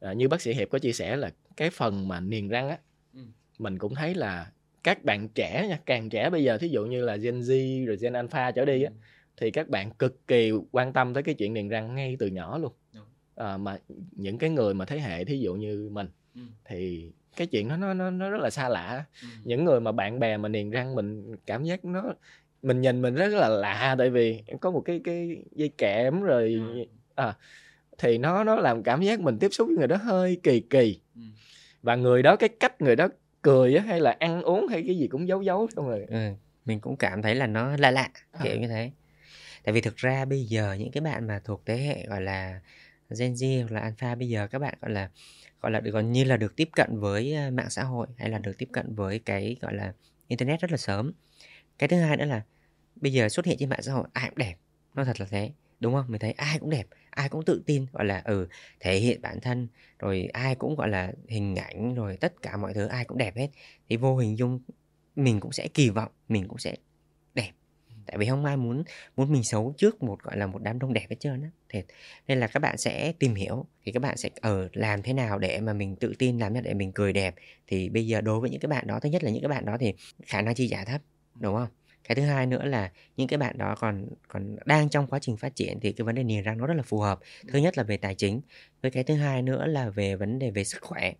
à, 0.00 0.12
như 0.12 0.28
bác 0.28 0.40
sĩ 0.40 0.54
hiệp 0.54 0.70
có 0.70 0.78
chia 0.78 0.92
sẻ 0.92 1.16
là 1.16 1.30
cái 1.56 1.70
phần 1.70 2.08
mà 2.08 2.20
niềng 2.20 2.48
răng 2.48 2.68
á 2.68 2.78
ừ. 3.14 3.20
mình 3.58 3.78
cũng 3.78 3.94
thấy 3.94 4.14
là 4.14 4.50
các 4.82 5.04
bạn 5.04 5.28
trẻ 5.28 5.66
nha 5.68 5.80
càng 5.86 6.08
trẻ 6.10 6.30
bây 6.30 6.44
giờ 6.44 6.58
thí 6.58 6.68
dụ 6.68 6.86
như 6.86 7.04
là 7.04 7.16
Gen 7.16 7.40
Z 7.40 7.86
rồi 7.86 7.96
Gen 8.00 8.12
Alpha 8.12 8.50
trở 8.50 8.64
đi 8.64 8.82
á 8.82 8.90
ừ. 8.90 8.96
thì 9.36 9.50
các 9.50 9.68
bạn 9.68 9.90
cực 9.90 10.26
kỳ 10.26 10.52
quan 10.70 10.92
tâm 10.92 11.14
tới 11.14 11.22
cái 11.22 11.34
chuyện 11.34 11.54
niềng 11.54 11.68
răng 11.68 11.94
ngay 11.94 12.16
từ 12.18 12.26
nhỏ 12.26 12.58
luôn 12.58 12.72
à, 13.36 13.56
mà 13.56 13.78
những 14.12 14.38
cái 14.38 14.50
người 14.50 14.74
mà 14.74 14.84
thế 14.84 15.00
hệ 15.00 15.24
thí 15.24 15.38
dụ 15.38 15.54
như 15.54 15.88
mình 15.92 16.08
ừ. 16.34 16.40
thì 16.64 17.10
cái 17.36 17.46
chuyện 17.46 17.68
đó 17.68 17.76
nó 17.76 17.94
nó 17.94 18.10
nó 18.10 18.30
rất 18.30 18.40
là 18.40 18.50
xa 18.50 18.68
lạ 18.68 19.04
ừ. 19.22 19.28
những 19.44 19.64
người 19.64 19.80
mà 19.80 19.92
bạn 19.92 20.18
bè 20.18 20.36
mà 20.36 20.48
niềng 20.48 20.70
răng 20.70 20.94
mình 20.94 21.36
cảm 21.46 21.64
giác 21.64 21.84
nó 21.84 22.14
mình 22.66 22.80
nhìn 22.80 23.02
mình 23.02 23.14
rất 23.14 23.28
là 23.28 23.48
lạ 23.48 23.94
tại 23.98 24.10
vì 24.10 24.42
có 24.60 24.70
một 24.70 24.80
cái 24.80 25.00
cái 25.04 25.36
dây 25.52 25.68
kẽm 25.68 26.22
rồi 26.22 26.52
ừ. 26.52 26.84
à 27.14 27.34
thì 27.98 28.18
nó 28.18 28.44
nó 28.44 28.56
làm 28.56 28.82
cảm 28.82 29.02
giác 29.02 29.20
mình 29.20 29.38
tiếp 29.38 29.48
xúc 29.52 29.68
với 29.68 29.76
người 29.76 29.86
đó 29.86 29.96
hơi 29.96 30.40
kỳ 30.42 30.60
kỳ 30.60 31.00
ừ. 31.14 31.20
và 31.82 31.96
người 31.96 32.22
đó 32.22 32.36
cái 32.36 32.48
cách 32.48 32.82
người 32.82 32.96
đó 32.96 33.08
cười 33.42 33.76
á 33.76 33.84
hay 33.86 34.00
là 34.00 34.16
ăn 34.18 34.42
uống 34.42 34.68
hay 34.68 34.82
cái 34.86 34.96
gì 34.96 35.08
cũng 35.08 35.28
giấu 35.28 35.42
giấu 35.42 35.68
xong 35.76 35.88
rồi 35.88 36.06
ừ, 36.08 36.18
mình 36.64 36.80
cũng 36.80 36.96
cảm 36.96 37.22
thấy 37.22 37.34
là 37.34 37.46
nó 37.46 37.76
lạ 37.76 37.90
lạ 37.90 38.10
à. 38.32 38.40
kiểu 38.42 38.56
như 38.60 38.68
thế 38.68 38.90
tại 39.64 39.72
vì 39.72 39.80
thực 39.80 39.96
ra 39.96 40.24
bây 40.24 40.44
giờ 40.44 40.76
những 40.78 40.90
cái 40.90 41.00
bạn 41.00 41.26
mà 41.26 41.40
thuộc 41.44 41.62
thế 41.66 41.76
hệ 41.76 42.06
gọi 42.06 42.20
là 42.20 42.60
Gen 43.18 43.32
Z 43.32 43.60
hoặc 43.60 43.72
là 43.72 43.80
Alpha 43.80 44.14
bây 44.14 44.28
giờ 44.28 44.46
các 44.46 44.58
bạn 44.58 44.74
gọi 44.80 44.90
là 44.90 45.10
gọi 45.60 45.72
là 45.72 45.80
được 45.80 45.90
gọi 45.90 46.04
như 46.04 46.24
là 46.24 46.36
được 46.36 46.56
tiếp 46.56 46.68
cận 46.72 47.00
với 47.00 47.50
mạng 47.50 47.70
xã 47.70 47.82
hội 47.82 48.06
hay 48.16 48.30
là 48.30 48.38
được 48.38 48.58
tiếp 48.58 48.68
cận 48.72 48.94
với 48.94 49.18
cái 49.18 49.56
gọi 49.60 49.74
là 49.74 49.92
internet 50.28 50.60
rất 50.60 50.70
là 50.70 50.76
sớm 50.76 51.12
cái 51.78 51.88
thứ 51.88 51.96
hai 51.96 52.16
nữa 52.16 52.24
là 52.24 52.42
bây 53.00 53.12
giờ 53.12 53.28
xuất 53.28 53.46
hiện 53.46 53.56
trên 53.58 53.68
mạng 53.68 53.82
xã 53.82 53.92
hội 53.92 54.08
ai 54.12 54.28
cũng 54.28 54.38
đẹp. 54.38 54.54
Nó 54.94 55.04
thật 55.04 55.20
là 55.20 55.26
thế 55.30 55.50
đúng 55.80 55.94
không? 55.94 56.04
Mình 56.08 56.20
thấy 56.20 56.32
ai 56.32 56.58
cũng 56.58 56.70
đẹp 56.70 56.86
ai 57.10 57.28
cũng 57.28 57.44
tự 57.44 57.62
tin 57.66 57.86
gọi 57.92 58.04
là 58.04 58.22
ừ 58.24 58.48
thể 58.80 58.98
hiện 58.98 59.22
bản 59.22 59.40
thân 59.40 59.68
rồi 59.98 60.28
ai 60.32 60.54
cũng 60.54 60.76
gọi 60.76 60.88
là 60.88 61.12
hình 61.28 61.56
ảnh 61.56 61.94
rồi 61.94 62.16
tất 62.16 62.42
cả 62.42 62.56
mọi 62.56 62.74
thứ 62.74 62.86
ai 62.86 63.04
cũng 63.04 63.18
đẹp 63.18 63.36
hết. 63.36 63.48
Thì 63.88 63.96
vô 63.96 64.16
hình 64.16 64.38
dung 64.38 64.60
mình 65.16 65.40
cũng 65.40 65.52
sẽ 65.52 65.68
kỳ 65.68 65.90
vọng 65.90 66.12
mình 66.28 66.48
cũng 66.48 66.58
sẽ 66.58 66.74
đẹp. 67.34 67.52
Tại 68.06 68.18
vì 68.18 68.26
không 68.26 68.44
ai 68.44 68.56
muốn 68.56 68.84
muốn 69.16 69.32
mình 69.32 69.44
xấu 69.44 69.74
trước 69.78 70.02
một 70.02 70.22
gọi 70.22 70.36
là 70.36 70.46
một 70.46 70.62
đám 70.62 70.78
đông 70.78 70.92
đẹp 70.92 71.06
hết 71.10 71.16
trơn 71.20 71.42
á 71.42 71.50
thiệt. 71.68 71.86
Nên 72.28 72.40
là 72.40 72.46
các 72.46 72.60
bạn 72.60 72.78
sẽ 72.78 73.12
tìm 73.18 73.34
hiểu 73.34 73.66
thì 73.84 73.92
các 73.92 74.02
bạn 74.02 74.16
sẽ 74.16 74.30
ở 74.40 74.62
ừ, 74.62 74.68
làm 74.72 75.02
thế 75.02 75.12
nào 75.12 75.38
để 75.38 75.60
mà 75.60 75.72
mình 75.72 75.96
tự 75.96 76.14
tin 76.18 76.38
làm 76.38 76.54
thế 76.54 76.60
để 76.60 76.74
mình 76.74 76.92
cười 76.92 77.12
đẹp. 77.12 77.34
Thì 77.66 77.88
bây 77.88 78.06
giờ 78.06 78.20
đối 78.20 78.40
với 78.40 78.50
những 78.50 78.60
cái 78.60 78.68
bạn 78.68 78.86
đó 78.86 79.00
thứ 79.00 79.08
nhất 79.08 79.24
là 79.24 79.30
những 79.30 79.42
cái 79.42 79.48
bạn 79.48 79.64
đó 79.64 79.76
thì 79.80 79.94
khả 80.26 80.42
năng 80.42 80.54
chi 80.54 80.68
trả 80.68 80.84
thấp 80.84 81.00
đúng 81.40 81.56
không? 81.56 81.68
Cái 82.08 82.16
thứ 82.16 82.22
hai 82.22 82.46
nữa 82.46 82.64
là 82.64 82.90
những 83.16 83.28
cái 83.28 83.38
bạn 83.38 83.58
đó 83.58 83.74
còn 83.78 84.06
còn 84.28 84.56
đang 84.64 84.88
trong 84.88 85.06
quá 85.06 85.18
trình 85.18 85.36
phát 85.36 85.56
triển 85.56 85.80
thì 85.80 85.92
cái 85.92 86.04
vấn 86.04 86.14
đề 86.14 86.22
niềng 86.22 86.42
răng 86.42 86.58
nó 86.58 86.66
rất 86.66 86.74
là 86.74 86.82
phù 86.82 87.00
hợp. 87.00 87.18
Thứ 87.52 87.58
nhất 87.58 87.78
là 87.78 87.84
về 87.84 87.96
tài 87.96 88.14
chính 88.14 88.40
với 88.82 88.90
cái 88.90 89.04
thứ 89.04 89.14
hai 89.14 89.42
nữa 89.42 89.66
là 89.66 89.90
về 89.90 90.16
vấn 90.16 90.38
đề 90.38 90.50
về 90.50 90.64
sức 90.64 90.82
khỏe. 90.82 91.12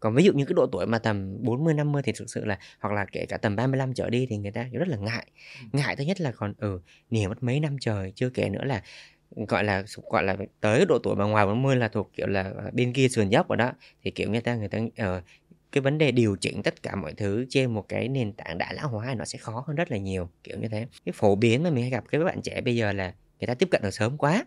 Còn 0.00 0.14
ví 0.14 0.24
dụ 0.24 0.32
như 0.32 0.44
cái 0.44 0.54
độ 0.54 0.66
tuổi 0.72 0.86
mà 0.86 0.98
tầm 0.98 1.36
40 1.40 1.74
50 1.74 2.02
thì 2.02 2.12
thực 2.18 2.30
sự 2.30 2.44
là 2.44 2.58
hoặc 2.80 2.94
là 2.94 3.06
kể 3.12 3.26
cả 3.26 3.36
tầm 3.36 3.56
35 3.56 3.94
trở 3.94 4.10
đi 4.10 4.26
thì 4.30 4.36
người 4.36 4.52
ta 4.52 4.66
rất 4.72 4.88
là 4.88 4.96
ngại. 4.96 5.26
Ngại 5.72 5.96
thứ 5.96 6.04
nhất 6.04 6.20
là 6.20 6.32
còn 6.32 6.54
ừ 6.58 6.80
niềng 7.10 7.28
mất 7.28 7.42
mấy 7.42 7.60
năm 7.60 7.76
trời, 7.80 8.12
chưa 8.14 8.30
kể 8.30 8.48
nữa 8.48 8.64
là 8.64 8.82
gọi 9.36 9.64
là 9.64 9.84
gọi 10.10 10.24
là 10.24 10.36
tới 10.60 10.86
độ 10.88 10.98
tuổi 11.02 11.16
mà 11.16 11.24
ngoài 11.24 11.46
40 11.46 11.76
là 11.76 11.88
thuộc 11.88 12.10
kiểu 12.16 12.26
là 12.26 12.52
bên 12.72 12.92
kia 12.92 13.08
sườn 13.08 13.28
dốc 13.28 13.48
rồi 13.48 13.56
đó 13.56 13.72
thì 14.02 14.10
kiểu 14.10 14.30
người 14.30 14.40
ta 14.40 14.54
người 14.54 14.68
ta 14.68 14.78
uh, 14.78 15.24
cái 15.72 15.80
vấn 15.80 15.98
đề 15.98 16.12
điều 16.12 16.36
chỉnh 16.36 16.62
tất 16.62 16.82
cả 16.82 16.96
mọi 16.96 17.14
thứ 17.14 17.46
trên 17.48 17.74
một 17.74 17.88
cái 17.88 18.08
nền 18.08 18.32
tảng 18.32 18.58
đã 18.58 18.72
lão 18.72 18.88
hóa 18.88 19.14
nó 19.14 19.24
sẽ 19.24 19.38
khó 19.38 19.64
hơn 19.66 19.76
rất 19.76 19.90
là 19.90 19.96
nhiều 19.96 20.28
kiểu 20.44 20.58
như 20.58 20.68
thế. 20.68 20.86
Cái 21.04 21.12
phổ 21.12 21.34
biến 21.34 21.62
mà 21.62 21.70
mình 21.70 21.82
hay 21.82 21.90
gặp 21.90 22.04
cái 22.10 22.24
bạn 22.24 22.42
trẻ 22.42 22.60
bây 22.60 22.76
giờ 22.76 22.92
là 22.92 23.14
người 23.40 23.46
ta 23.46 23.54
tiếp 23.54 23.68
cận 23.70 23.82
được 23.82 23.90
sớm 23.90 24.18
quá 24.18 24.44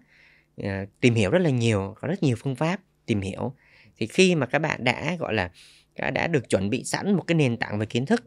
ờ, 0.57 0.85
tìm 0.99 1.15
hiểu 1.15 1.31
rất 1.31 1.39
là 1.39 1.49
nhiều 1.49 1.95
có 2.01 2.07
rất 2.07 2.23
nhiều 2.23 2.35
phương 2.39 2.55
pháp 2.55 2.79
tìm 3.05 3.21
hiểu. 3.21 3.53
Thì 3.97 4.07
khi 4.07 4.35
mà 4.35 4.45
các 4.45 4.59
bạn 4.59 4.83
đã 4.83 5.15
gọi 5.19 5.33
là 5.33 5.51
đã, 5.95 6.09
đã 6.09 6.27
được 6.27 6.49
chuẩn 6.49 6.69
bị 6.69 6.83
sẵn 6.83 7.13
một 7.13 7.23
cái 7.27 7.35
nền 7.35 7.57
tảng 7.57 7.79
về 7.79 7.85
kiến 7.85 8.05
thức 8.05 8.23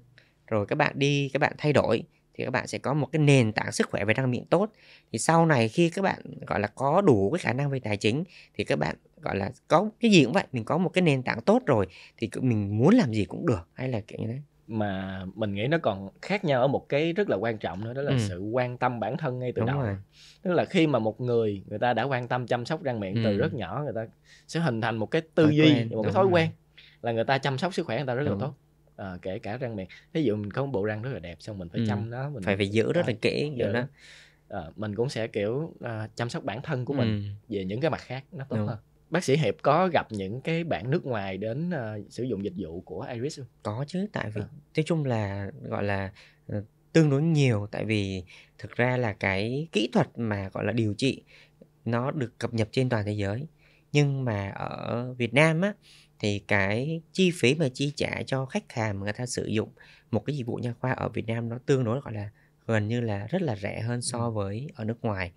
rồi 0.46 0.66
các 0.66 0.76
bạn 0.76 0.98
đi 0.98 1.30
các 1.32 1.38
bạn 1.38 1.52
thay 1.58 1.72
đổi 1.72 2.02
thì 2.36 2.44
các 2.44 2.50
bạn 2.50 2.66
sẽ 2.66 2.78
có 2.78 2.94
một 2.94 3.08
cái 3.12 3.22
nền 3.22 3.52
tảng 3.52 3.72
sức 3.72 3.88
khỏe 3.90 4.04
về 4.04 4.14
răng 4.14 4.30
miệng 4.30 4.44
tốt 4.44 4.70
thì 5.12 5.18
sau 5.18 5.46
này 5.46 5.68
khi 5.68 5.90
các 5.90 6.02
bạn 6.02 6.18
gọi 6.46 6.60
là 6.60 6.68
có 6.74 7.00
đủ 7.00 7.30
cái 7.30 7.38
khả 7.38 7.52
năng 7.52 7.70
về 7.70 7.80
tài 7.80 7.96
chính 7.96 8.24
thì 8.54 8.64
các 8.64 8.78
bạn 8.78 8.96
gọi 9.20 9.36
là 9.36 9.50
có 9.68 9.90
cái 10.00 10.10
gì 10.10 10.24
cũng 10.24 10.32
vậy 10.32 10.44
mình 10.52 10.64
có 10.64 10.78
một 10.78 10.88
cái 10.88 11.02
nền 11.02 11.22
tảng 11.22 11.40
tốt 11.40 11.62
rồi 11.66 11.86
thì 12.16 12.30
mình 12.40 12.78
muốn 12.78 12.94
làm 12.94 13.12
gì 13.12 13.24
cũng 13.24 13.46
được 13.46 13.68
hay 13.74 13.88
là 13.88 14.00
kiểu 14.00 14.18
như 14.20 14.26
thế 14.26 14.38
mà 14.68 15.22
mình 15.34 15.54
nghĩ 15.54 15.66
nó 15.66 15.78
còn 15.78 16.08
khác 16.22 16.44
nhau 16.44 16.60
ở 16.60 16.68
một 16.68 16.88
cái 16.88 17.12
rất 17.12 17.28
là 17.28 17.36
quan 17.36 17.58
trọng 17.58 17.84
nữa 17.84 17.92
đó 17.92 18.02
là 18.02 18.10
ừ. 18.10 18.18
sự 18.28 18.40
quan 18.40 18.78
tâm 18.78 19.00
bản 19.00 19.16
thân 19.16 19.38
ngay 19.38 19.52
từ 19.52 19.60
Đúng 19.60 19.66
đầu 19.66 19.80
rồi. 19.80 19.96
tức 20.42 20.52
là 20.52 20.64
khi 20.64 20.86
mà 20.86 20.98
một 20.98 21.20
người 21.20 21.62
người 21.66 21.78
ta 21.78 21.92
đã 21.92 22.02
quan 22.02 22.28
tâm 22.28 22.46
chăm 22.46 22.64
sóc 22.64 22.82
răng 22.82 23.00
miệng 23.00 23.14
ừ. 23.14 23.20
từ 23.24 23.36
rất 23.38 23.54
nhỏ 23.54 23.82
người 23.84 23.92
ta 23.94 24.06
sẽ 24.48 24.60
hình 24.60 24.80
thành 24.80 24.96
một 24.96 25.10
cái 25.10 25.22
tư 25.34 25.44
thói 25.44 25.56
duy 25.56 25.72
quen. 25.74 25.88
một 25.90 26.02
cái 26.02 26.12
thói 26.12 26.24
rồi. 26.24 26.32
quen 26.32 26.50
là 27.02 27.12
người 27.12 27.24
ta 27.24 27.38
chăm 27.38 27.58
sóc 27.58 27.74
sức 27.74 27.86
khỏe 27.86 27.96
người 27.96 28.06
ta 28.06 28.14
rất 28.14 28.24
Đúng. 28.24 28.40
là 28.40 28.46
tốt 28.46 28.54
à, 28.96 29.18
kể 29.22 29.38
cả 29.38 29.56
răng 29.56 29.76
miệng 29.76 29.88
ví 30.12 30.24
dụ 30.24 30.36
mình 30.36 30.50
có 30.50 30.64
một 30.64 30.72
bộ 30.72 30.84
răng 30.84 31.02
rất 31.02 31.10
là 31.12 31.18
đẹp 31.18 31.36
xong 31.40 31.58
mình 31.58 31.68
phải 31.68 31.80
ừ. 31.80 31.86
chăm 31.88 32.10
nó 32.10 32.30
mình 32.30 32.42
phải 32.42 32.56
phải 32.56 32.68
giữ 32.68 32.92
rất 32.92 33.06
là 33.06 33.14
kỹ 33.22 33.52
giữ 33.56 33.72
đó 33.72 33.82
à, 34.48 34.60
mình 34.76 34.94
cũng 34.94 35.08
sẽ 35.08 35.26
kiểu 35.26 35.74
à, 35.80 36.08
chăm 36.14 36.28
sóc 36.28 36.44
bản 36.44 36.62
thân 36.62 36.84
của 36.84 36.94
mình 36.94 37.22
ừ. 37.48 37.54
về 37.54 37.64
những 37.64 37.80
cái 37.80 37.90
mặt 37.90 38.00
khác 38.00 38.24
nó 38.32 38.44
tốt 38.48 38.56
Đúng. 38.56 38.66
hơn 38.66 38.78
bác 39.10 39.24
sĩ 39.24 39.36
hiệp 39.36 39.54
có 39.62 39.88
gặp 39.92 40.12
những 40.12 40.40
cái 40.40 40.64
bạn 40.64 40.90
nước 40.90 41.06
ngoài 41.06 41.38
đến 41.38 41.70
uh, 41.70 42.12
sử 42.12 42.22
dụng 42.22 42.44
dịch 42.44 42.52
vụ 42.56 42.80
của 42.80 43.06
iris 43.12 43.38
không 43.38 43.46
có 43.62 43.84
chứ 43.88 44.06
tại 44.12 44.30
vì 44.30 44.40
à. 44.40 44.48
nói 44.76 44.84
chung 44.86 45.04
là 45.04 45.50
gọi 45.62 45.84
là 45.84 46.12
uh, 46.56 46.64
tương 46.92 47.10
đối 47.10 47.22
nhiều 47.22 47.68
tại 47.70 47.84
vì 47.84 48.24
thực 48.58 48.76
ra 48.76 48.96
là 48.96 49.12
cái 49.12 49.68
kỹ 49.72 49.88
thuật 49.92 50.18
mà 50.18 50.48
gọi 50.52 50.64
là 50.64 50.72
điều 50.72 50.94
trị 50.94 51.22
nó 51.84 52.10
được 52.10 52.38
cập 52.38 52.54
nhật 52.54 52.68
trên 52.72 52.88
toàn 52.88 53.04
thế 53.06 53.12
giới 53.12 53.46
nhưng 53.92 54.24
mà 54.24 54.50
ở 54.50 55.12
Việt 55.18 55.34
Nam 55.34 55.60
á 55.60 55.72
thì 56.18 56.38
cái 56.38 57.00
chi 57.12 57.30
phí 57.30 57.54
mà 57.54 57.68
chi 57.68 57.92
trả 57.96 58.22
cho 58.26 58.46
khách 58.46 58.72
hàng 58.72 59.00
mà 59.00 59.04
người 59.04 59.12
ta 59.12 59.26
sử 59.26 59.46
dụng 59.46 59.68
một 60.10 60.24
cái 60.26 60.36
dịch 60.36 60.46
vụ 60.46 60.56
nha 60.56 60.74
khoa 60.80 60.92
ở 60.92 61.08
Việt 61.08 61.26
Nam 61.26 61.48
nó 61.48 61.58
tương 61.66 61.84
đối 61.84 62.00
gọi 62.00 62.14
là 62.14 62.30
gần 62.66 62.88
như 62.88 63.00
là 63.00 63.26
rất 63.26 63.42
là 63.42 63.56
rẻ 63.56 63.80
hơn 63.80 64.02
so 64.02 64.30
với 64.30 64.68
ở 64.74 64.84
nước 64.84 64.98
ngoài. 65.02 65.32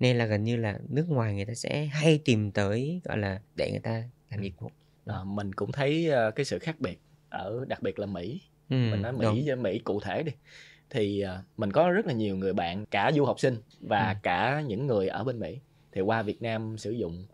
Nên 0.00 0.16
là 0.16 0.26
gần 0.26 0.44
như 0.44 0.56
là 0.56 0.78
nước 0.88 1.08
ngoài 1.08 1.34
người 1.34 1.44
ta 1.44 1.54
sẽ 1.54 1.84
hay 1.84 2.20
tìm 2.24 2.50
tới 2.50 3.00
gọi 3.04 3.18
là 3.18 3.40
để 3.56 3.70
người 3.70 3.80
ta 3.80 4.02
làm 4.30 4.42
dịch 4.42 4.60
vụ. 4.60 4.70
À, 5.06 5.24
mình 5.24 5.52
cũng 5.52 5.72
thấy 5.72 6.10
uh, 6.28 6.34
cái 6.34 6.44
sự 6.44 6.58
khác 6.58 6.80
biệt 6.80 7.00
ở 7.28 7.64
đặc 7.68 7.82
biệt 7.82 7.98
là 7.98 8.06
Mỹ. 8.06 8.40
Ừ, 8.70 8.76
mình 8.76 9.02
nói 9.02 9.12
Mỹ 9.12 9.24
đúng. 9.24 9.42
với 9.46 9.56
Mỹ 9.56 9.78
cụ 9.78 10.00
thể 10.00 10.22
đi. 10.22 10.32
Thì 10.90 11.24
uh, 11.24 11.58
mình 11.58 11.72
có 11.72 11.90
rất 11.90 12.06
là 12.06 12.12
nhiều 12.12 12.36
người 12.36 12.52
bạn 12.52 12.86
cả 12.86 13.12
du 13.14 13.24
học 13.24 13.40
sinh 13.40 13.56
và 13.80 14.08
ừ. 14.08 14.14
cả 14.22 14.60
những 14.66 14.86
người 14.86 15.08
ở 15.08 15.24
bên 15.24 15.38
Mỹ. 15.38 15.58
Thì 15.92 16.00
qua 16.00 16.22
Việt 16.22 16.42
Nam 16.42 16.78
sử 16.78 16.90
dụng 16.90 17.26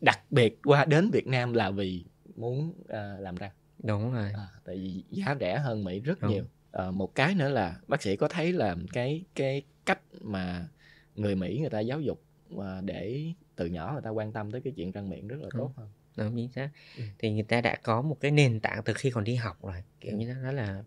đặc 0.00 0.20
biệt 0.30 0.58
qua 0.64 0.84
đến 0.84 1.10
Việt 1.10 1.26
Nam 1.26 1.52
là 1.52 1.70
vì 1.70 2.04
muốn 2.40 2.68
uh, 2.68 3.20
làm 3.20 3.34
răng 3.34 3.52
đúng 3.82 4.12
rồi. 4.12 4.32
À, 4.34 4.48
tại 4.64 4.76
vì 4.76 5.04
giá 5.10 5.36
rẻ 5.40 5.58
hơn 5.58 5.84
Mỹ 5.84 6.00
rất 6.00 6.20
đúng. 6.20 6.32
nhiều. 6.32 6.44
À, 6.72 6.90
một 6.90 7.14
cái 7.14 7.34
nữa 7.34 7.48
là 7.48 7.80
bác 7.88 8.02
sĩ 8.02 8.16
có 8.16 8.28
thấy 8.28 8.52
là 8.52 8.76
cái 8.92 9.24
cái 9.34 9.62
cách 9.86 10.00
mà 10.20 10.68
người 11.14 11.34
Mỹ 11.34 11.58
người 11.60 11.70
ta 11.70 11.80
giáo 11.80 12.00
dục 12.00 12.22
mà 12.50 12.80
để 12.80 13.32
từ 13.56 13.66
nhỏ 13.66 13.92
người 13.92 14.02
ta 14.02 14.10
quan 14.10 14.32
tâm 14.32 14.50
tới 14.50 14.60
cái 14.60 14.72
chuyện 14.76 14.92
răng 14.92 15.10
miệng 15.10 15.28
rất 15.28 15.36
là 15.40 15.48
tốt 15.52 15.72
hơn. 15.76 15.88
Đúng 16.16 16.36
chính 16.36 16.52
xác. 16.52 16.70
Ừ. 16.96 17.02
thì 17.18 17.32
người 17.32 17.42
ta 17.42 17.60
đã 17.60 17.76
có 17.82 18.02
một 18.02 18.16
cái 18.20 18.30
nền 18.30 18.60
tảng 18.60 18.82
từ 18.84 18.92
khi 18.92 19.10
còn 19.10 19.24
đi 19.24 19.34
học 19.34 19.58
rồi 19.62 19.82
kiểu 20.00 20.16
như 20.16 20.34
đó, 20.44 20.52
là 20.52 20.82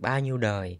bao 0.00 0.20
nhiêu 0.20 0.38
đời 0.38 0.78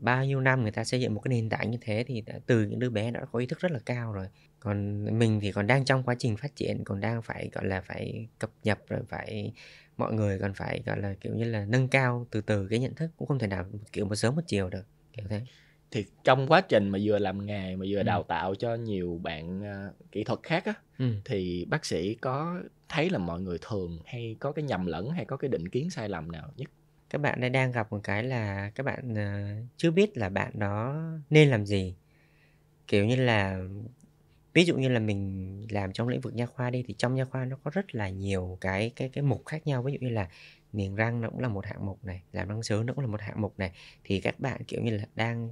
bao 0.00 0.24
nhiêu 0.24 0.40
năm 0.40 0.62
người 0.62 0.70
ta 0.70 0.84
xây 0.84 1.00
dựng 1.00 1.14
một 1.14 1.20
cái 1.20 1.28
nền 1.28 1.48
tảng 1.48 1.70
như 1.70 1.78
thế 1.80 2.04
thì 2.06 2.22
từ 2.46 2.64
những 2.64 2.78
đứa 2.78 2.90
bé 2.90 3.10
đã 3.10 3.24
có 3.32 3.38
ý 3.38 3.46
thức 3.46 3.58
rất 3.58 3.72
là 3.72 3.78
cao 3.86 4.12
rồi 4.12 4.28
còn 4.60 5.04
mình 5.18 5.40
thì 5.40 5.52
còn 5.52 5.66
đang 5.66 5.84
trong 5.84 6.02
quá 6.02 6.14
trình 6.18 6.36
phát 6.36 6.56
triển 6.56 6.84
còn 6.84 7.00
đang 7.00 7.22
phải 7.22 7.50
gọi 7.52 7.66
là 7.66 7.80
phải 7.80 8.26
cập 8.38 8.50
nhật 8.64 8.78
rồi 8.88 9.00
phải 9.08 9.52
mọi 9.96 10.12
người 10.12 10.38
còn 10.38 10.54
phải 10.54 10.82
gọi 10.86 11.00
là 11.00 11.14
kiểu 11.20 11.34
như 11.34 11.44
là 11.44 11.64
nâng 11.64 11.88
cao 11.88 12.26
từ 12.30 12.40
từ 12.40 12.66
cái 12.68 12.78
nhận 12.78 12.94
thức 12.94 13.10
cũng 13.16 13.28
không 13.28 13.38
thể 13.38 13.46
nào 13.46 13.64
kiểu 13.92 14.06
một 14.06 14.14
sớm 14.14 14.36
một 14.36 14.42
chiều 14.46 14.68
được 14.68 14.84
kiểu 15.12 15.26
thế 15.28 15.40
thì 15.90 16.04
trong 16.24 16.46
quá 16.46 16.60
trình 16.60 16.88
mà 16.88 16.98
vừa 17.02 17.18
làm 17.18 17.46
nghề 17.46 17.76
mà 17.76 17.86
vừa 17.88 17.98
ừ. 17.98 18.02
đào 18.02 18.22
tạo 18.22 18.54
cho 18.54 18.74
nhiều 18.74 19.20
bạn 19.22 19.60
uh, 19.60 19.94
kỹ 20.12 20.24
thuật 20.24 20.40
khác 20.42 20.64
á 20.64 20.74
ừ. 20.98 21.12
thì 21.24 21.64
bác 21.70 21.84
sĩ 21.84 22.14
có 22.14 22.62
thấy 22.88 23.10
là 23.10 23.18
mọi 23.18 23.40
người 23.40 23.58
thường 23.68 23.98
hay 24.04 24.36
có 24.40 24.52
cái 24.52 24.62
nhầm 24.62 24.86
lẫn 24.86 25.10
hay 25.10 25.24
có 25.24 25.36
cái 25.36 25.48
định 25.48 25.68
kiến 25.68 25.90
sai 25.90 26.08
lầm 26.08 26.32
nào 26.32 26.52
nhất 26.56 26.70
các 27.10 27.20
bạn 27.20 27.40
đây 27.40 27.50
đang 27.50 27.72
gặp 27.72 27.92
một 27.92 28.00
cái 28.02 28.22
là 28.22 28.70
các 28.74 28.86
bạn 28.86 29.12
uh, 29.12 29.66
chưa 29.76 29.90
biết 29.90 30.16
là 30.16 30.28
bạn 30.28 30.58
đó 30.58 31.02
nên 31.30 31.48
làm 31.50 31.66
gì 31.66 31.94
kiểu 32.86 33.06
như 33.06 33.16
là 33.16 33.60
ví 34.58 34.64
dụ 34.64 34.76
như 34.76 34.88
là 34.88 35.00
mình 35.00 35.66
làm 35.70 35.92
trong 35.92 36.08
lĩnh 36.08 36.20
vực 36.20 36.34
nha 36.34 36.46
khoa 36.46 36.70
đi 36.70 36.84
thì 36.86 36.94
trong 36.98 37.14
nha 37.14 37.24
khoa 37.24 37.44
nó 37.44 37.56
có 37.64 37.70
rất 37.70 37.94
là 37.94 38.08
nhiều 38.08 38.58
cái 38.60 38.92
cái 38.96 39.08
cái 39.08 39.22
mục 39.22 39.46
khác 39.46 39.66
nhau. 39.66 39.82
Ví 39.82 39.92
dụ 39.92 39.98
như 40.00 40.08
là 40.08 40.28
niềng 40.72 40.94
răng 40.94 41.20
nó 41.20 41.30
cũng 41.30 41.40
là 41.40 41.48
một 41.48 41.66
hạng 41.66 41.86
mục 41.86 42.04
này 42.04 42.22
làm 42.32 42.48
răng 42.48 42.62
sớm 42.62 42.86
nó 42.86 42.92
cũng 42.92 43.04
là 43.04 43.10
một 43.10 43.20
hạng 43.20 43.40
mục 43.40 43.58
này. 43.58 43.72
Thì 44.04 44.20
các 44.20 44.40
bạn 44.40 44.64
kiểu 44.64 44.80
như 44.82 44.90
là 44.90 45.04
đang 45.14 45.48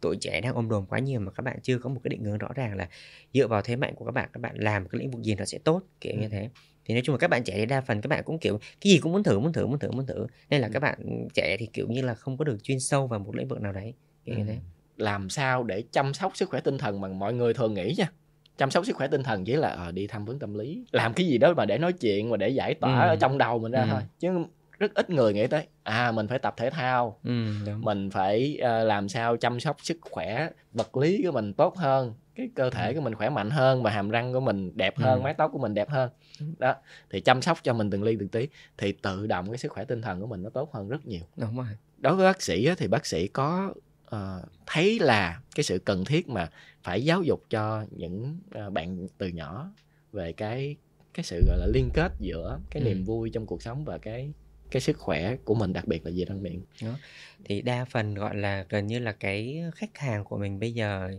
tuổi 0.00 0.16
trẻ 0.20 0.40
đang 0.40 0.54
ôm 0.54 0.68
đồm 0.68 0.86
quá 0.86 0.98
nhiều 0.98 1.20
mà 1.20 1.32
các 1.32 1.42
bạn 1.42 1.58
chưa 1.62 1.78
có 1.78 1.90
một 1.90 2.00
cái 2.04 2.08
định 2.08 2.24
hướng 2.24 2.38
rõ 2.38 2.48
ràng 2.54 2.76
là 2.76 2.88
dựa 3.34 3.46
vào 3.46 3.62
thế 3.62 3.76
mạnh 3.76 3.94
của 3.94 4.04
các 4.04 4.12
bạn 4.12 4.28
các 4.32 4.40
bạn 4.40 4.56
làm 4.56 4.88
cái 4.88 4.98
lĩnh 4.98 5.10
vực 5.10 5.22
gì 5.22 5.34
nó 5.34 5.44
sẽ 5.44 5.58
tốt 5.58 5.82
kiểu 6.00 6.12
ừ. 6.12 6.20
như 6.20 6.28
thế. 6.28 6.50
Thì 6.84 6.94
nói 6.94 7.02
chung 7.04 7.14
là 7.14 7.18
các 7.18 7.30
bạn 7.30 7.44
trẻ 7.44 7.54
thì 7.56 7.66
đa 7.66 7.80
phần 7.80 8.00
các 8.00 8.08
bạn 8.08 8.22
cũng 8.24 8.38
kiểu 8.38 8.58
cái 8.58 8.92
gì 8.92 8.98
cũng 8.98 9.12
muốn 9.12 9.22
thử 9.22 9.38
muốn 9.38 9.52
thử 9.52 9.66
muốn 9.66 9.78
thử 9.78 9.90
muốn 9.90 10.06
thử. 10.06 10.26
Nên 10.50 10.60
là 10.60 10.68
các 10.72 10.80
bạn 10.80 11.28
trẻ 11.34 11.56
thì 11.58 11.66
kiểu 11.72 11.86
như 11.88 12.02
là 12.02 12.14
không 12.14 12.36
có 12.36 12.44
được 12.44 12.62
chuyên 12.62 12.80
sâu 12.80 13.06
vào 13.06 13.20
một 13.20 13.36
lĩnh 13.36 13.48
vực 13.48 13.60
nào 13.60 13.72
đấy 13.72 13.94
kiểu 14.24 14.34
ừ. 14.34 14.38
như 14.38 14.44
thế. 14.46 14.58
Làm 14.96 15.30
sao 15.30 15.64
để 15.64 15.84
chăm 15.92 16.14
sóc 16.14 16.36
sức 16.36 16.48
khỏe 16.48 16.60
tinh 16.60 16.78
thần 16.78 17.00
mà 17.00 17.08
mọi 17.08 17.34
người 17.34 17.54
thường 17.54 17.74
nghĩ 17.74 17.94
nha 17.98 18.10
chăm 18.56 18.70
sóc 18.70 18.86
sức 18.86 18.96
khỏe 18.96 19.08
tinh 19.08 19.22
thần 19.22 19.44
chỉ 19.44 19.56
là 19.56 19.68
à, 19.68 19.90
đi 19.90 20.06
tham 20.06 20.24
vấn 20.24 20.38
tâm 20.38 20.54
lý. 20.54 20.84
Làm 20.92 21.14
cái 21.14 21.26
gì 21.26 21.38
đó 21.38 21.54
mà 21.54 21.64
để 21.64 21.78
nói 21.78 21.92
chuyện 21.92 22.30
và 22.30 22.36
để 22.36 22.48
giải 22.48 22.74
tỏa 22.74 23.02
ừ. 23.02 23.08
ở 23.08 23.16
trong 23.16 23.38
đầu 23.38 23.58
mình 23.58 23.72
ra 23.72 23.82
ừ. 23.82 23.88
thôi. 23.90 24.00
Chứ 24.20 24.44
rất 24.78 24.94
ít 24.94 25.10
người 25.10 25.32
nghĩ 25.32 25.46
tới 25.46 25.66
à 25.82 26.12
mình 26.12 26.28
phải 26.28 26.38
tập 26.38 26.54
thể 26.56 26.70
thao. 26.70 27.18
Ừ, 27.24 27.30
mình 27.78 28.10
phải 28.10 28.58
uh, 28.60 28.86
làm 28.86 29.08
sao 29.08 29.36
chăm 29.36 29.60
sóc 29.60 29.76
sức 29.82 29.98
khỏe 30.00 30.48
vật 30.72 30.96
lý 30.96 31.22
của 31.24 31.32
mình 31.32 31.52
tốt 31.52 31.76
hơn 31.76 32.14
cái 32.34 32.48
cơ 32.54 32.70
thể 32.70 32.88
ừ. 32.88 32.94
của 32.94 33.00
mình 33.00 33.14
khỏe 33.14 33.30
mạnh 33.30 33.50
hơn 33.50 33.82
và 33.82 33.90
hàm 33.90 34.10
răng 34.10 34.32
của 34.32 34.40
mình 34.40 34.76
đẹp 34.76 34.98
hơn 34.98 35.20
ừ. 35.20 35.24
mái 35.24 35.34
tóc 35.34 35.50
của 35.52 35.58
mình 35.58 35.74
đẹp 35.74 35.90
hơn. 35.90 36.10
Đó 36.58 36.74
thì 37.10 37.20
chăm 37.20 37.42
sóc 37.42 37.58
cho 37.62 37.72
mình 37.72 37.90
từng 37.90 38.02
ly 38.02 38.16
từng 38.20 38.28
tí 38.28 38.48
thì 38.78 38.92
tự 38.92 39.26
động 39.26 39.48
cái 39.48 39.58
sức 39.58 39.72
khỏe 39.72 39.84
tinh 39.84 40.02
thần 40.02 40.20
của 40.20 40.26
mình 40.26 40.42
nó 40.42 40.50
tốt 40.50 40.72
hơn 40.72 40.88
rất 40.88 41.06
nhiều. 41.06 41.22
Đúng 41.36 41.56
rồi. 41.56 41.66
Đối 41.98 42.16
với 42.16 42.26
bác 42.26 42.42
sĩ 42.42 42.66
á, 42.66 42.74
thì 42.78 42.88
bác 42.88 43.06
sĩ 43.06 43.28
có 43.28 43.74
uh, 44.06 44.48
thấy 44.66 44.98
là 44.98 45.40
cái 45.54 45.64
sự 45.64 45.78
cần 45.78 46.04
thiết 46.04 46.28
mà 46.28 46.50
phải 46.82 47.04
giáo 47.04 47.22
dục 47.22 47.42
cho 47.50 47.86
những 47.90 48.38
uh, 48.66 48.72
bạn 48.72 49.06
từ 49.18 49.28
nhỏ 49.28 49.70
về 50.12 50.32
cái 50.32 50.76
cái 51.14 51.24
sự 51.24 51.42
gọi 51.46 51.58
là 51.58 51.66
liên 51.66 51.90
kết 51.94 52.12
giữa 52.20 52.60
cái 52.70 52.82
ừ. 52.82 52.86
niềm 52.86 53.04
vui 53.04 53.30
trong 53.30 53.46
cuộc 53.46 53.62
sống 53.62 53.84
và 53.84 53.98
cái 53.98 54.32
cái 54.70 54.80
sức 54.80 54.98
khỏe 54.98 55.36
của 55.44 55.54
mình 55.54 55.72
đặc 55.72 55.88
biệt 55.88 56.06
là 56.06 56.12
về 56.14 56.24
răng 56.24 56.42
miệng 56.42 56.62
đó. 56.82 56.98
thì 57.44 57.62
đa 57.62 57.84
phần 57.84 58.14
gọi 58.14 58.36
là 58.36 58.66
gần 58.68 58.86
như 58.86 58.98
là 58.98 59.12
cái 59.12 59.62
khách 59.74 59.98
hàng 59.98 60.24
của 60.24 60.38
mình 60.38 60.60
bây 60.60 60.72
giờ 60.72 61.10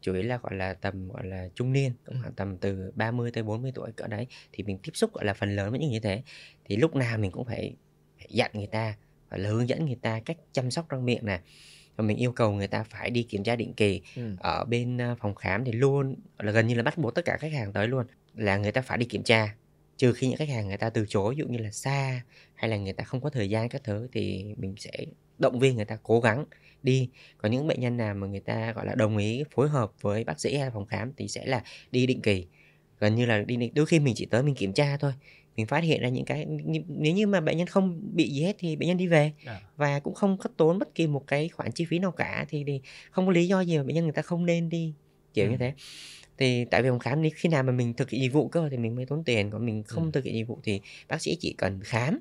chủ 0.00 0.14
yếu 0.14 0.22
là 0.22 0.36
gọi 0.36 0.54
là 0.54 0.74
tầm 0.74 1.08
gọi 1.08 1.26
là 1.26 1.48
trung 1.54 1.72
niên 1.72 1.92
cũng 2.06 2.16
khoảng 2.22 2.32
tầm 2.32 2.56
từ 2.56 2.92
30 2.94 3.30
tới 3.30 3.42
40 3.42 3.72
tuổi 3.74 3.92
cỡ 3.92 4.06
đấy 4.06 4.26
thì 4.52 4.64
mình 4.64 4.78
tiếp 4.82 4.92
xúc 4.94 5.12
gọi 5.12 5.24
là 5.24 5.34
phần 5.34 5.56
lớn 5.56 5.70
với 5.70 5.80
những 5.80 5.90
như 5.90 6.00
thế 6.00 6.22
thì 6.64 6.76
lúc 6.76 6.96
nào 6.96 7.18
mình 7.18 7.30
cũng 7.30 7.44
phải, 7.44 7.74
phải 8.18 8.28
dặn 8.30 8.50
người 8.54 8.66
ta 8.66 8.96
và 9.28 9.36
là 9.36 9.48
hướng 9.48 9.68
dẫn 9.68 9.86
người 9.86 9.98
ta 10.02 10.20
cách 10.20 10.36
chăm 10.52 10.70
sóc 10.70 10.88
răng 10.88 11.04
miệng 11.04 11.26
này 11.26 11.40
và 11.96 12.04
mình 12.04 12.16
yêu 12.16 12.32
cầu 12.32 12.52
người 12.52 12.66
ta 12.66 12.82
phải 12.82 13.10
đi 13.10 13.22
kiểm 13.22 13.44
tra 13.44 13.56
định 13.56 13.74
kỳ 13.74 14.02
ừ. 14.16 14.36
ở 14.40 14.64
bên 14.64 14.98
phòng 15.20 15.34
khám 15.34 15.64
thì 15.64 15.72
luôn 15.72 16.16
là 16.38 16.52
gần 16.52 16.66
như 16.66 16.74
là 16.74 16.82
bắt 16.82 16.98
buộc 16.98 17.14
tất 17.14 17.24
cả 17.24 17.36
khách 17.36 17.52
hàng 17.52 17.72
tới 17.72 17.88
luôn 17.88 18.06
là 18.34 18.56
người 18.56 18.72
ta 18.72 18.82
phải 18.82 18.98
đi 18.98 19.06
kiểm 19.06 19.22
tra. 19.22 19.54
Trừ 19.96 20.12
khi 20.12 20.26
những 20.28 20.36
khách 20.36 20.48
hàng 20.48 20.68
người 20.68 20.76
ta 20.76 20.90
từ 20.90 21.06
chối 21.08 21.34
ví 21.34 21.38
dụ 21.38 21.46
như 21.48 21.58
là 21.58 21.70
xa 21.70 22.22
hay 22.54 22.70
là 22.70 22.76
người 22.76 22.92
ta 22.92 23.04
không 23.04 23.20
có 23.20 23.30
thời 23.30 23.50
gian 23.50 23.68
các 23.68 23.84
thứ 23.84 24.08
thì 24.12 24.44
mình 24.56 24.74
sẽ 24.78 24.90
động 25.38 25.58
viên 25.58 25.76
người 25.76 25.84
ta 25.84 25.98
cố 26.02 26.20
gắng 26.20 26.44
đi. 26.82 27.10
Có 27.38 27.48
những 27.48 27.66
bệnh 27.66 27.80
nhân 27.80 27.96
nào 27.96 28.14
mà 28.14 28.26
người 28.26 28.40
ta 28.40 28.72
gọi 28.72 28.86
là 28.86 28.94
đồng 28.94 29.16
ý 29.16 29.44
phối 29.54 29.68
hợp 29.68 29.92
với 30.00 30.24
bác 30.24 30.40
sĩ 30.40 30.56
hay 30.56 30.70
phòng 30.70 30.86
khám 30.86 31.12
thì 31.16 31.28
sẽ 31.28 31.46
là 31.46 31.62
đi 31.90 32.06
định 32.06 32.20
kỳ. 32.22 32.46
Gần 32.98 33.14
như 33.14 33.26
là 33.26 33.38
đi 33.38 33.56
định 33.56 33.72
đôi 33.74 33.86
khi 33.86 34.00
mình 34.00 34.14
chỉ 34.16 34.26
tới 34.26 34.42
mình 34.42 34.54
kiểm 34.54 34.72
tra 34.72 34.96
thôi 34.96 35.12
mình 35.56 35.66
phát 35.66 35.84
hiện 35.84 36.00
ra 36.02 36.08
những 36.08 36.24
cái 36.24 36.46
nếu 36.88 37.14
như 37.14 37.26
mà 37.26 37.40
bệnh 37.40 37.56
nhân 37.56 37.66
không 37.66 38.00
bị 38.14 38.30
gì 38.30 38.42
hết 38.42 38.56
thì 38.58 38.76
bệnh 38.76 38.88
nhân 38.88 38.96
đi 38.96 39.06
về 39.06 39.32
à. 39.44 39.60
và 39.76 40.00
cũng 40.00 40.14
không 40.14 40.38
có 40.38 40.50
tốn 40.56 40.78
bất 40.78 40.94
kỳ 40.94 41.06
một 41.06 41.26
cái 41.26 41.48
khoản 41.48 41.72
chi 41.72 41.84
phí 41.84 41.98
nào 41.98 42.12
cả 42.12 42.46
thì, 42.48 42.64
thì 42.66 42.80
không 43.10 43.26
có 43.26 43.32
lý 43.32 43.46
do 43.46 43.60
gì 43.60 43.78
mà 43.78 43.84
bệnh 43.84 43.94
nhân 43.94 44.04
người 44.04 44.12
ta 44.12 44.22
không 44.22 44.46
nên 44.46 44.68
đi 44.68 44.94
kiểu 45.34 45.46
ừ. 45.46 45.50
như 45.50 45.56
thế 45.56 45.72
thì 46.38 46.64
tại 46.64 46.82
vì 46.82 46.88
phòng 46.88 46.98
khám 46.98 47.22
khi 47.34 47.48
nào 47.48 47.62
mà 47.62 47.72
mình 47.72 47.94
thực 47.94 48.10
hiện 48.10 48.22
dịch 48.22 48.32
vụ 48.32 48.48
cơ 48.48 48.68
thì 48.68 48.76
mình 48.76 48.96
mới 48.96 49.06
tốn 49.06 49.24
tiền 49.24 49.50
còn 49.50 49.66
mình 49.66 49.82
không 49.82 50.04
ừ. 50.04 50.10
thực 50.12 50.24
hiện 50.24 50.34
dịch 50.34 50.44
vụ 50.44 50.58
thì 50.62 50.80
bác 51.08 51.22
sĩ 51.22 51.36
chỉ 51.40 51.54
cần 51.58 51.80
khám 51.82 52.20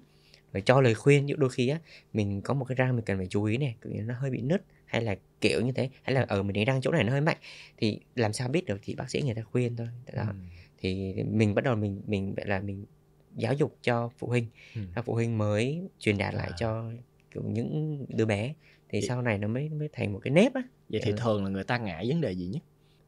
và 0.51 0.59
cho 0.59 0.81
lời 0.81 0.93
khuyên 0.93 1.27
đôi 1.37 1.49
khi 1.49 1.67
á 1.67 1.79
mình 2.13 2.41
có 2.41 2.53
một 2.53 2.65
cái 2.65 2.75
răng 2.75 2.95
mình 2.95 3.05
cần 3.05 3.17
phải 3.17 3.27
chú 3.29 3.43
ý 3.43 3.57
này 3.57 3.75
nó 3.83 4.13
hơi 4.13 4.31
bị 4.31 4.41
nứt 4.41 4.63
hay 4.85 5.01
là 5.01 5.15
kiểu 5.41 5.61
như 5.61 5.71
thế 5.71 5.89
hay 6.03 6.15
là 6.15 6.21
ở 6.21 6.35
ừ, 6.35 6.43
mình 6.43 6.53
đánh 6.53 6.65
răng 6.65 6.81
chỗ 6.81 6.91
này 6.91 7.03
nó 7.03 7.11
hơi 7.11 7.21
mạnh 7.21 7.37
thì 7.77 7.99
làm 8.15 8.33
sao 8.33 8.47
biết 8.47 8.65
được 8.65 8.79
thì 8.83 8.95
bác 8.95 9.09
sĩ 9.09 9.21
người 9.21 9.33
ta 9.33 9.41
khuyên 9.41 9.75
thôi 9.75 9.87
đó. 10.13 10.23
Ừ. 10.27 10.33
thì 10.77 11.13
mình 11.23 11.55
bắt 11.55 11.63
đầu 11.63 11.75
mình 11.75 12.01
mình 12.07 12.33
vậy 12.35 12.45
là 12.45 12.59
mình 12.59 12.85
giáo 13.35 13.53
dục 13.53 13.77
cho 13.81 14.09
phụ 14.17 14.27
huynh. 14.27 14.47
Ừ. 14.75 14.81
phụ 15.05 15.13
huynh 15.13 15.37
mới 15.37 15.81
truyền 15.99 16.17
đạt 16.17 16.33
lại 16.33 16.47
à. 16.51 16.55
cho 16.59 16.91
kiểu 17.31 17.43
những 17.45 18.05
đứa 18.09 18.25
bé. 18.25 18.53
Thì 18.89 18.99
vậy... 18.99 19.07
sau 19.07 19.21
này 19.21 19.37
nó 19.37 19.47
mới 19.47 19.69
mới 19.69 19.89
thành 19.93 20.13
một 20.13 20.19
cái 20.23 20.31
nếp 20.31 20.53
á. 20.53 20.61
Vậy 20.89 21.01
thì 21.03 21.13
thường 21.17 21.43
là 21.43 21.49
người 21.49 21.63
ta 21.63 21.77
ngại 21.77 22.05
vấn 22.09 22.21
đề 22.21 22.31
gì 22.31 22.45
nhất? 22.45 22.61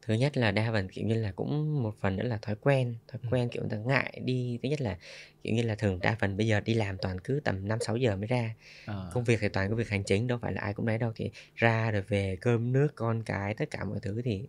Thứ 0.06 0.14
nhất 0.14 0.36
là 0.36 0.50
đa 0.50 0.72
phần 0.72 0.88
kiểu 0.88 1.06
như 1.06 1.14
là 1.14 1.32
cũng 1.32 1.82
một 1.82 1.94
phần 2.00 2.16
nữa 2.16 2.22
là 2.22 2.38
thói 2.38 2.56
quen. 2.60 2.94
Thói 3.08 3.20
ừ. 3.22 3.28
quen 3.30 3.48
kiểu 3.48 3.62
người 3.62 3.70
ta 3.70 3.76
ngại 3.76 4.20
đi. 4.24 4.58
Thứ 4.62 4.68
nhất 4.68 4.80
là 4.80 4.98
kiểu 5.42 5.54
như 5.54 5.62
là 5.62 5.74
thường 5.74 5.98
đa 6.02 6.16
phần 6.20 6.36
bây 6.36 6.46
giờ 6.46 6.60
đi 6.60 6.74
làm 6.74 6.98
toàn 6.98 7.20
cứ 7.20 7.40
tầm 7.44 7.68
năm 7.68 7.78
sáu 7.80 7.96
giờ 7.96 8.16
mới 8.16 8.26
ra. 8.26 8.54
À. 8.86 8.94
công 9.12 9.24
việc 9.24 9.38
thì 9.40 9.48
toàn 9.48 9.68
cái 9.68 9.76
việc 9.76 9.88
hành 9.88 10.04
chính 10.04 10.26
đâu 10.26 10.38
phải 10.42 10.52
là 10.52 10.60
ai 10.60 10.74
cũng 10.74 10.86
đấy 10.86 10.98
đâu. 10.98 11.12
Thì 11.14 11.30
ra 11.54 11.90
rồi 11.90 12.02
về 12.02 12.36
cơm 12.40 12.72
nước 12.72 12.88
con 12.94 13.22
cái 13.22 13.54
tất 13.54 13.70
cả 13.70 13.84
mọi 13.84 13.98
thứ 14.02 14.22
thì 14.24 14.42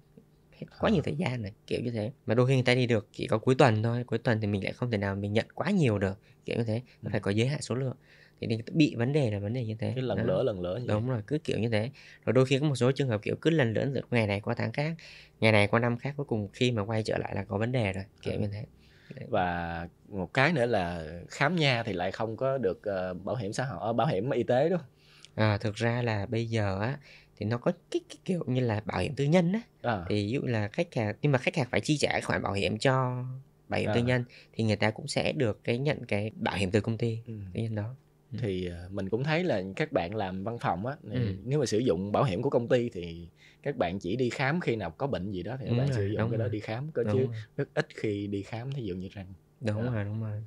quá 0.79 0.89
nhiều 0.89 1.01
thời 1.03 1.15
gian 1.15 1.41
này 1.41 1.51
kiểu 1.67 1.81
như 1.81 1.91
thế 1.91 2.11
mà 2.25 2.33
đôi 2.35 2.47
khi 2.47 2.53
người 2.53 2.63
ta 2.63 2.75
đi 2.75 2.87
được 2.87 3.07
chỉ 3.11 3.27
có 3.27 3.37
cuối 3.37 3.55
tuần 3.55 3.83
thôi 3.83 4.03
cuối 4.07 4.19
tuần 4.19 4.41
thì 4.41 4.47
mình 4.47 4.63
lại 4.63 4.73
không 4.73 4.91
thể 4.91 4.97
nào 4.97 5.15
mình 5.15 5.33
nhận 5.33 5.45
quá 5.55 5.71
nhiều 5.71 5.99
được 5.99 6.19
kiểu 6.45 6.57
như 6.57 6.63
thế 6.63 6.81
nó 7.03 7.09
ừ. 7.09 7.11
phải 7.11 7.19
có 7.19 7.31
giới 7.31 7.47
hạn 7.47 7.61
số 7.61 7.75
lượng 7.75 7.95
thì 8.41 8.47
mình 8.47 8.61
bị 8.73 8.95
vấn 8.95 9.13
đề 9.13 9.31
là 9.31 9.39
vấn 9.39 9.53
đề 9.53 9.65
như 9.65 9.75
thế 9.79 9.93
cái 9.95 10.03
lần 10.03 10.17
đó. 10.17 10.23
lỡ 10.25 10.43
lần 10.43 10.61
lỡ 10.61 10.79
như 10.83 10.85
đúng 10.87 11.07
vậy. 11.07 11.09
rồi 11.09 11.21
cứ 11.27 11.37
kiểu 11.37 11.59
như 11.59 11.69
thế 11.69 11.89
rồi 12.25 12.33
đôi 12.33 12.45
khi 12.45 12.59
có 12.59 12.65
một 12.67 12.75
số 12.75 12.91
trường 12.91 13.09
hợp 13.09 13.21
kiểu 13.23 13.35
cứ 13.41 13.49
lần 13.49 13.73
lỡ 13.73 13.85
được 13.85 14.07
ngày 14.11 14.27
này 14.27 14.41
qua 14.41 14.55
tháng 14.57 14.71
khác 14.71 14.95
ngày 15.39 15.51
này 15.51 15.67
qua 15.67 15.79
năm 15.79 15.97
khác 15.97 16.13
cuối 16.17 16.25
cùng 16.25 16.49
khi 16.53 16.71
mà 16.71 16.83
quay 16.85 17.03
trở 17.03 17.17
lại 17.17 17.35
là 17.35 17.43
có 17.43 17.57
vấn 17.57 17.71
đề 17.71 17.93
rồi 17.93 18.03
kiểu 18.21 18.35
à. 18.35 18.39
như 18.39 18.47
thế 18.47 18.65
Đấy. 19.09 19.29
và 19.29 19.89
một 20.09 20.33
cái 20.33 20.53
nữa 20.53 20.65
là 20.65 21.05
khám 21.29 21.55
nha 21.55 21.83
thì 21.83 21.93
lại 21.93 22.11
không 22.11 22.37
có 22.37 22.57
được 22.57 22.77
uh, 23.11 23.25
bảo 23.25 23.35
hiểm 23.35 23.53
xã 23.53 23.65
hội 23.65 23.79
ờ, 23.81 23.93
bảo 23.93 24.07
hiểm 24.07 24.29
y 24.31 24.43
tế 24.43 24.69
đúng 24.69 24.79
không? 24.79 24.87
À, 25.35 25.57
thực 25.57 25.75
ra 25.75 26.01
là 26.01 26.25
bây 26.25 26.45
giờ 26.49 26.79
á 26.81 26.97
thì 27.37 27.45
nó 27.45 27.57
có 27.57 27.71
cái, 27.91 28.01
cái 28.09 28.17
kiểu 28.25 28.43
như 28.47 28.61
là 28.61 28.81
bảo 28.85 28.99
hiểm 28.99 29.15
tư 29.15 29.23
nhân 29.23 29.53
á 29.53 29.61
à. 29.81 30.05
thì 30.09 30.15
ví 30.15 30.31
dụ 30.31 30.41
là 30.41 30.67
khách 30.67 30.95
hàng 30.95 31.15
nhưng 31.21 31.31
mà 31.31 31.37
khách 31.37 31.55
hàng 31.55 31.67
phải 31.71 31.81
chi 31.81 31.97
trả 31.97 32.21
khoản 32.21 32.43
bảo 32.43 32.53
hiểm 32.53 32.77
cho 32.77 33.23
bảo 33.67 33.79
hiểm 33.79 33.89
à. 33.89 33.95
tư 33.95 34.01
nhân 34.01 34.23
thì 34.53 34.63
người 34.63 34.75
ta 34.75 34.91
cũng 34.91 35.07
sẽ 35.07 35.31
được 35.31 35.63
cái 35.63 35.77
nhận 35.77 36.05
cái 36.05 36.31
bảo 36.35 36.57
hiểm 36.57 36.71
từ 36.71 36.81
công 36.81 36.97
ty 36.97 37.19
ừ. 37.27 37.33
tư 37.53 37.61
nhân 37.61 37.75
đó 37.75 37.95
ừ. 38.31 38.37
thì 38.41 38.67
ờ, 38.67 38.89
mình 38.91 39.09
cũng 39.09 39.23
thấy 39.23 39.43
là 39.43 39.63
các 39.75 39.91
bạn 39.91 40.15
làm 40.15 40.43
văn 40.43 40.57
phòng 40.59 40.85
á 40.85 40.95
ừ. 41.11 41.35
nếu 41.43 41.59
mà 41.59 41.65
sử 41.65 41.77
dụng 41.77 42.11
bảo 42.11 42.23
hiểm 42.23 42.41
của 42.41 42.49
công 42.49 42.67
ty 42.67 42.89
thì 42.89 43.27
các 43.63 43.77
bạn 43.77 43.99
chỉ 43.99 44.15
đi 44.15 44.29
khám 44.29 44.59
khi 44.59 44.75
nào 44.75 44.91
có 44.91 45.07
bệnh 45.07 45.31
gì 45.31 45.43
đó 45.43 45.57
thì 45.59 45.65
các 45.69 45.77
bạn 45.77 45.87
rồi, 45.87 45.95
sử 45.95 46.07
dụng 46.07 46.17
cái 46.17 46.37
rồi. 46.37 46.47
đó 46.47 46.47
đi 46.47 46.59
khám 46.59 46.91
cơ 46.91 47.03
chứ 47.03 47.19
rồi. 47.19 47.27
rất 47.57 47.69
ít 47.73 47.87
khi 47.95 48.27
đi 48.27 48.43
khám 48.43 48.71
thí 48.71 48.83
dụ 48.83 48.95
như 48.95 49.09
răng 49.13 49.33
đúng 49.61 49.85
đó. 49.85 49.91
rồi 49.91 50.05
đúng 50.05 50.21
rồi 50.21 50.41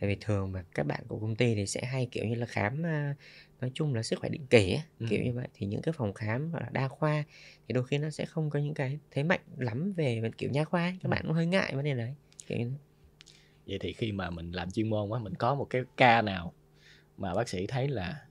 tại 0.00 0.08
vì 0.08 0.16
thường 0.20 0.52
mà 0.52 0.64
các 0.74 0.86
bạn 0.86 1.04
của 1.08 1.18
công 1.18 1.36
ty 1.36 1.54
thì 1.54 1.66
sẽ 1.66 1.84
hay 1.84 2.08
kiểu 2.10 2.24
như 2.24 2.34
là 2.34 2.46
khám 2.46 2.82
nói 3.64 3.70
chung 3.74 3.94
là 3.94 4.02
sức 4.02 4.18
khỏe 4.18 4.28
định 4.28 4.46
kỳ 4.46 4.78
ừ. 5.00 5.06
kiểu 5.10 5.22
như 5.22 5.32
vậy. 5.32 5.48
Thì 5.54 5.66
những 5.66 5.82
cái 5.82 5.92
phòng 5.92 6.12
khám 6.12 6.50
gọi 6.50 6.62
là 6.62 6.68
đa 6.72 6.88
khoa 6.88 7.24
thì 7.68 7.72
đôi 7.72 7.84
khi 7.86 7.98
nó 7.98 8.10
sẽ 8.10 8.24
không 8.24 8.50
có 8.50 8.58
những 8.58 8.74
cái 8.74 8.98
thế 9.10 9.22
mạnh 9.22 9.40
lắm 9.56 9.92
về 9.92 10.30
kiểu 10.38 10.50
nha 10.50 10.64
khoa 10.64 10.90
các 10.90 11.02
ừ. 11.02 11.08
bạn 11.08 11.22
cũng 11.26 11.32
hơi 11.32 11.46
ngại 11.46 11.72
vấn 11.74 11.84
đề 11.84 11.94
đấy 11.94 12.14
kiểu 12.46 12.58
như 12.58 12.70
vậy 13.66 13.78
thì 13.80 13.92
khi 13.92 14.12
mà 14.12 14.30
mình 14.30 14.52
làm 14.52 14.70
chuyên 14.70 14.90
môn 14.90 15.12
á 15.12 15.18
mình 15.18 15.34
có 15.34 15.54
một 15.54 15.66
cái 15.70 15.82
ca 15.96 16.22
nào 16.22 16.52
mà 17.18 17.34
bác 17.34 17.48
sĩ 17.48 17.66
thấy 17.66 17.88
là 17.88 18.26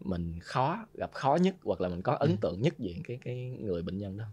mình 0.00 0.38
khó 0.40 0.86
gặp 0.94 1.12
khó 1.12 1.36
nhất 1.36 1.54
hoặc 1.64 1.80
là 1.80 1.88
mình 1.88 2.02
có 2.02 2.12
ấn 2.12 2.36
tượng 2.36 2.62
nhất 2.62 2.74
về 2.78 2.94
cái 3.04 3.18
cái 3.24 3.34
người 3.60 3.82
bệnh 3.82 3.98
nhân 3.98 4.16
đó 4.16 4.24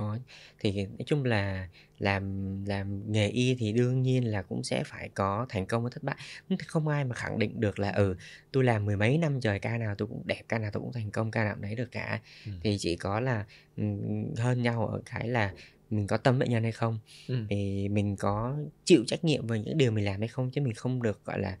có 0.00 0.18
thì 0.58 0.84
nói 0.84 1.04
chung 1.06 1.24
là 1.24 1.68
làm 1.98 2.64
làm 2.64 3.12
nghề 3.12 3.28
y 3.28 3.54
thì 3.54 3.72
đương 3.72 4.02
nhiên 4.02 4.30
là 4.30 4.42
cũng 4.42 4.62
sẽ 4.64 4.84
phải 4.84 5.08
có 5.08 5.46
thành 5.48 5.66
công 5.66 5.84
và 5.84 5.90
thất 5.92 6.02
bại 6.02 6.16
không 6.66 6.88
ai 6.88 7.04
mà 7.04 7.14
khẳng 7.14 7.38
định 7.38 7.60
được 7.60 7.78
là 7.78 7.90
ừ 7.90 8.16
tôi 8.52 8.64
làm 8.64 8.84
mười 8.84 8.96
mấy 8.96 9.18
năm 9.18 9.40
trời 9.40 9.58
ca 9.58 9.78
nào 9.78 9.94
tôi 9.94 10.08
cũng 10.08 10.22
đẹp 10.24 10.42
ca 10.48 10.58
nào 10.58 10.70
tôi 10.72 10.80
cũng 10.80 10.92
thành 10.92 11.10
công 11.10 11.30
ca 11.30 11.44
nào 11.44 11.54
cũng 11.54 11.62
đấy 11.62 11.74
được 11.74 11.92
cả 11.92 12.20
ừ. 12.46 12.52
thì 12.62 12.76
chỉ 12.78 12.96
có 12.96 13.20
là 13.20 13.44
hơn 14.36 14.62
nhau 14.62 14.86
ở 14.86 15.00
cái 15.04 15.28
là 15.28 15.52
mình 15.90 16.06
có 16.06 16.16
tâm 16.16 16.38
bệnh 16.38 16.50
nhân 16.50 16.62
hay 16.62 16.72
không 16.72 16.98
ừ. 17.28 17.46
thì 17.50 17.88
mình 17.88 18.16
có 18.16 18.56
chịu 18.84 19.04
trách 19.06 19.24
nhiệm 19.24 19.46
về 19.46 19.58
những 19.60 19.78
điều 19.78 19.90
mình 19.92 20.04
làm 20.04 20.20
hay 20.20 20.28
không 20.28 20.50
chứ 20.50 20.60
mình 20.60 20.74
không 20.74 21.02
được 21.02 21.24
gọi 21.24 21.38
là 21.38 21.56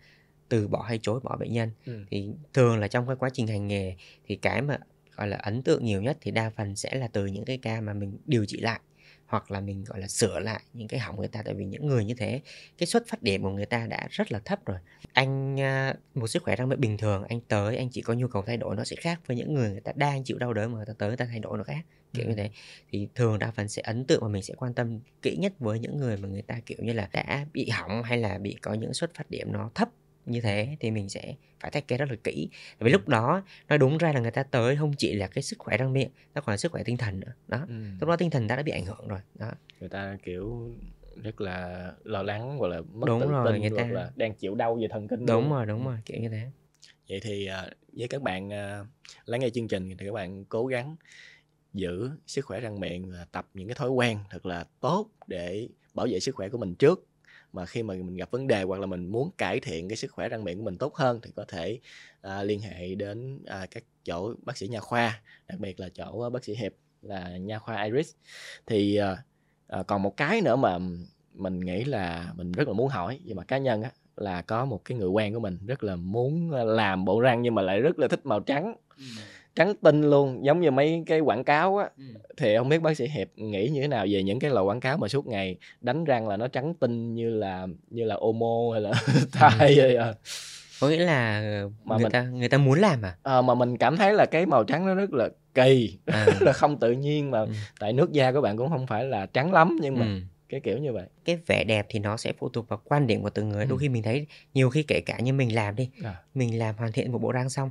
từ 0.48 0.68
bỏ 0.68 0.82
hay 0.82 0.98
chối 1.02 1.20
bỏ 1.20 1.36
bệnh 1.36 1.52
nhân 1.52 1.70
Ừm. 1.86 2.06
thì 2.10 2.28
thường 2.52 2.78
là 2.78 2.88
trong 2.88 3.06
cái 3.06 3.16
quá 3.16 3.30
trình 3.32 3.46
hành 3.46 3.68
nghề 3.68 3.96
thì 4.26 4.36
cái 4.36 4.62
mà 4.62 4.78
gọi 5.20 5.28
là 5.28 5.36
ấn 5.36 5.62
tượng 5.62 5.84
nhiều 5.84 6.02
nhất 6.02 6.18
thì 6.20 6.30
đa 6.30 6.50
phần 6.50 6.76
sẽ 6.76 6.94
là 6.94 7.08
từ 7.08 7.26
những 7.26 7.44
cái 7.44 7.58
ca 7.62 7.80
mà 7.80 7.92
mình 7.92 8.18
điều 8.26 8.44
trị 8.44 8.60
lại 8.60 8.80
hoặc 9.26 9.50
là 9.50 9.60
mình 9.60 9.84
gọi 9.84 10.00
là 10.00 10.08
sửa 10.08 10.40
lại 10.40 10.60
những 10.72 10.88
cái 10.88 11.00
hỏng 11.00 11.16
người 11.16 11.28
ta. 11.28 11.42
Tại 11.44 11.54
vì 11.54 11.64
những 11.64 11.86
người 11.86 12.04
như 12.04 12.14
thế 12.14 12.40
cái 12.78 12.86
xuất 12.86 13.08
phát 13.08 13.22
điểm 13.22 13.42
của 13.42 13.50
người 13.50 13.66
ta 13.66 13.86
đã 13.86 14.06
rất 14.10 14.32
là 14.32 14.38
thấp 14.44 14.64
rồi. 14.66 14.78
Anh 15.12 15.60
à, 15.60 15.94
một 16.14 16.26
sức 16.26 16.42
khỏe 16.42 16.56
răng 16.56 16.68
miệng 16.68 16.80
bình 16.80 16.98
thường 16.98 17.24
anh 17.28 17.40
tới 17.40 17.76
anh 17.76 17.88
chỉ 17.90 18.02
có 18.02 18.14
nhu 18.14 18.28
cầu 18.28 18.42
thay 18.46 18.56
đổi 18.56 18.76
nó 18.76 18.84
sẽ 18.84 18.96
khác 18.96 19.20
với 19.26 19.36
những 19.36 19.54
người 19.54 19.70
người 19.70 19.80
ta 19.80 19.92
đang 19.96 20.24
chịu 20.24 20.38
đau 20.38 20.52
đớn 20.52 20.72
mà 20.72 20.76
người 20.76 20.86
ta 20.86 20.92
tới 20.98 21.08
người 21.08 21.16
ta 21.16 21.24
thay 21.24 21.38
đổi 21.38 21.58
nó 21.58 21.64
khác 21.64 21.84
kiểu 22.14 22.24
như 22.26 22.30
Ừm. 22.32 22.36
thế. 22.36 22.50
Thì 22.90 23.08
thường 23.14 23.38
đa 23.38 23.50
phần 23.50 23.68
sẽ 23.68 23.82
ấn 23.82 24.04
tượng 24.04 24.22
và 24.22 24.28
mình 24.28 24.42
sẽ 24.42 24.54
quan 24.54 24.74
tâm 24.74 25.00
kỹ 25.22 25.36
nhất 25.36 25.52
với 25.58 25.78
những 25.78 25.96
người 25.96 26.16
mà 26.16 26.28
người 26.28 26.42
ta 26.42 26.60
kiểu 26.66 26.78
như 26.80 26.92
là 26.92 27.08
đã 27.12 27.46
bị 27.52 27.68
hỏng 27.68 28.02
hay 28.02 28.18
là 28.18 28.38
bị 28.38 28.56
có 28.62 28.74
những 28.74 28.94
xuất 28.94 29.14
phát 29.14 29.30
điểm 29.30 29.52
nó 29.52 29.70
thấp 29.74 29.88
như 30.26 30.40
thế 30.40 30.76
thì 30.80 30.90
mình 30.90 31.08
sẽ 31.08 31.34
phải 31.60 31.70
take 31.70 31.84
care 31.88 32.04
rất 32.04 32.10
là 32.10 32.16
kỹ. 32.24 32.48
Tại 32.52 32.84
vì 32.86 32.90
lúc 32.90 33.08
đó 33.08 33.42
nói 33.68 33.78
đúng 33.78 33.98
ra 33.98 34.12
là 34.12 34.20
người 34.20 34.30
ta 34.30 34.42
tới 34.42 34.76
không 34.76 34.92
chỉ 34.98 35.14
là 35.14 35.26
cái 35.26 35.42
sức 35.42 35.58
khỏe 35.58 35.76
răng 35.76 35.92
miệng 35.92 36.10
nó 36.34 36.40
còn 36.40 36.52
là 36.52 36.56
sức 36.56 36.72
khỏe 36.72 36.82
tinh 36.84 36.96
thần 36.96 37.20
nữa. 37.20 37.32
Đó 37.48 37.58
Ừm. 37.68 37.98
lúc 38.00 38.08
đó 38.08 38.16
tinh 38.16 38.30
thần 38.30 38.48
ta 38.48 38.56
đã 38.56 38.62
bị 38.62 38.72
ảnh 38.72 38.86
hưởng 38.86 39.08
rồi 39.08 39.20
đó. 39.34 39.50
Người 39.80 39.88
ta 39.88 40.16
kiểu 40.22 40.74
rất 41.22 41.40
là 41.40 41.92
lo 42.04 42.22
lắng 42.22 42.58
hoặc 42.58 42.68
là 42.68 42.80
mất 42.80 43.06
Đúng 43.06 43.20
tự 43.20 43.26
rồi, 43.28 43.52
tin 43.52 43.60
người 43.60 43.70
hoặc 43.70 43.82
ta- 43.84 43.90
là 43.90 44.10
đang 44.16 44.34
chịu 44.34 44.54
đau 44.54 44.74
về 44.74 44.88
thần 44.90 45.08
kinh 45.08 45.26
đúng 45.26 45.42
luôn. 45.42 45.50
rồi 45.50 45.66
đúng 45.66 45.84
rồi 45.86 45.98
kiểu 46.04 46.20
như 46.20 46.28
thế. 46.28 46.50
Vậy 47.08 47.20
thì 47.22 47.46
à, 47.46 47.70
với 47.92 48.08
các 48.08 48.22
bạn 48.22 48.52
à, 48.52 48.84
lắng 49.24 49.40
nghe 49.40 49.50
chương 49.50 49.68
trình 49.68 49.88
thì 49.98 50.06
các 50.06 50.12
bạn 50.12 50.44
cố 50.44 50.66
gắng 50.66 50.96
giữ 51.74 52.10
sức 52.26 52.44
khỏe 52.44 52.60
răng 52.60 52.80
miệng 52.80 53.10
và 53.12 53.26
tập 53.32 53.48
những 53.54 53.68
cái 53.68 53.74
thói 53.74 53.90
quen 53.90 54.18
thật 54.30 54.46
là 54.46 54.64
tốt 54.80 55.10
để 55.26 55.68
bảo 55.94 56.06
vệ 56.10 56.20
sức 56.20 56.34
khỏe 56.34 56.48
của 56.48 56.58
mình 56.58 56.74
trước 56.74 57.06
mà 57.52 57.66
khi 57.66 57.82
mà 57.82 57.94
mình 57.94 58.16
gặp 58.16 58.30
vấn 58.30 58.46
đề 58.46 58.62
hoặc 58.62 58.80
là 58.80 58.86
mình 58.86 59.12
muốn 59.12 59.30
cải 59.38 59.60
thiện 59.60 59.88
cái 59.88 59.96
sức 59.96 60.12
khỏe 60.12 60.28
răng 60.28 60.44
miệng 60.44 60.58
của 60.58 60.64
mình 60.64 60.78
tốt 60.78 60.94
hơn 60.94 61.20
thì 61.22 61.30
có 61.36 61.44
thể 61.48 61.78
à, 62.20 62.42
liên 62.42 62.60
hệ 62.60 62.94
đến 62.94 63.38
à, 63.46 63.66
các 63.70 63.84
chỗ 64.04 64.34
bác 64.42 64.56
sĩ 64.56 64.68
nha 64.68 64.80
khoa 64.80 65.20
đặc 65.48 65.60
biệt 65.60 65.80
là 65.80 65.88
chỗ 65.88 66.22
à, 66.22 66.30
bác 66.30 66.44
sĩ 66.44 66.54
hiệp 66.54 66.72
là 67.02 67.36
nha 67.36 67.58
khoa 67.58 67.82
iris. 67.82 68.14
Thì 68.66 68.96
à, 68.96 69.16
à, 69.66 69.82
còn 69.82 70.02
một 70.02 70.16
cái 70.16 70.40
nữa 70.40 70.56
mà 70.56 70.78
mình 71.34 71.60
nghĩ 71.60 71.84
là 71.84 72.32
mình 72.36 72.52
rất 72.52 72.68
là 72.68 72.74
muốn 72.74 72.88
hỏi 72.88 73.20
về 73.24 73.34
mặt 73.34 73.48
cá 73.48 73.58
nhân 73.58 73.82
á 73.82 73.90
là 74.16 74.42
có 74.42 74.64
một 74.64 74.84
cái 74.84 74.98
người 74.98 75.08
quen 75.08 75.34
của 75.34 75.40
mình 75.40 75.58
rất 75.66 75.84
là 75.84 75.96
muốn 75.96 76.52
à, 76.52 76.64
làm 76.64 77.04
bộ 77.04 77.20
răng 77.20 77.42
nhưng 77.42 77.54
mà 77.54 77.62
lại 77.62 77.80
rất 77.80 77.98
là 77.98 78.08
thích 78.08 78.26
màu 78.26 78.40
trắng 78.40 78.74
trắng 79.54 79.74
tinh 79.82 80.02
luôn 80.10 80.44
giống 80.44 80.60
như 80.60 80.70
mấy 80.70 81.02
cái 81.06 81.20
quảng 81.20 81.44
cáo 81.44 81.76
á 81.78 81.88
thì 82.36 82.56
không 82.56 82.68
biết 82.68 82.82
bác 82.82 82.96
sĩ 82.96 83.06
hiệp 83.08 83.28
nghĩ 83.36 83.68
như 83.68 83.80
thế 83.80 83.88
nào 83.88 84.06
về 84.10 84.22
những 84.22 84.38
cái 84.38 84.50
lời 84.50 84.64
quảng 84.64 84.80
cáo 84.80 84.96
mà 84.98 85.08
suốt 85.08 85.26
ngày 85.26 85.56
đánh 85.80 86.04
răng 86.04 86.28
là 86.28 86.36
nó 86.36 86.48
trắng 86.48 86.74
tinh 86.80 87.14
như 87.14 87.30
là 87.30 87.66
như 87.90 88.04
là 88.04 88.14
omo 88.20 88.72
hay 88.72 88.80
là 88.80 88.92
thai 89.32 89.74
vậy 89.76 89.96
à. 89.96 90.14
có 90.80 90.88
nghĩa 90.88 90.96
là 91.04 91.40
Mà 91.84 91.96
người 91.96 92.02
mình- 92.04 92.12
ta 92.12 92.22
người 92.22 92.48
ta 92.48 92.58
muốn 92.58 92.78
làm 92.80 93.02
à, 93.02 93.16
Ờ, 93.22 93.42
mà 93.42 93.54
mình 93.54 93.76
cảm 93.76 93.96
thấy 93.96 94.12
là 94.14 94.26
cái 94.26 94.46
màu 94.46 94.64
trắng 94.64 94.86
nó 94.86 94.94
rất 94.94 95.12
là 95.12 95.28
kỳ 95.54 95.98
à 96.06 96.26
là 96.40 96.52
không 96.52 96.78
tự 96.80 96.92
nhiên 96.92 97.30
mà 97.30 97.40
Ừ. 97.40 97.48
tại 97.80 97.92
nước 97.92 98.12
da 98.12 98.32
của 98.32 98.40
bạn 98.40 98.56
cũng 98.56 98.68
không 98.70 98.86
phải 98.86 99.04
là 99.04 99.26
trắng 99.26 99.52
lắm 99.52 99.78
nhưng 99.80 99.98
mà 99.98 100.06
ừ. 100.06 100.20
cái 100.48 100.60
kiểu 100.60 100.78
như 100.78 100.92
vậy 100.92 101.06
cái 101.24 101.38
vẻ 101.46 101.64
đẹp 101.64 101.86
thì 101.88 101.98
nó 101.98 102.16
sẽ 102.16 102.32
phụ 102.38 102.48
thuộc 102.48 102.68
vào 102.68 102.80
quan 102.84 103.06
điểm 103.06 103.22
của 103.22 103.30
từng 103.30 103.48
người 103.48 103.64
đôi 103.64 103.76
Ừ. 103.78 103.80
khi 103.80 103.88
mình 103.88 104.02
thấy 104.02 104.26
nhiều 104.54 104.70
khi 104.70 104.82
kể 104.82 105.00
cả 105.06 105.18
như 105.20 105.32
mình 105.32 105.54
làm 105.54 105.76
đi 105.76 105.88
À. 106.04 106.14
mình 106.34 106.58
làm 106.58 106.74
hoàn 106.76 106.92
thiện 106.92 107.12
một 107.12 107.18
bộ 107.18 107.32
răng 107.32 107.50
xong 107.50 107.70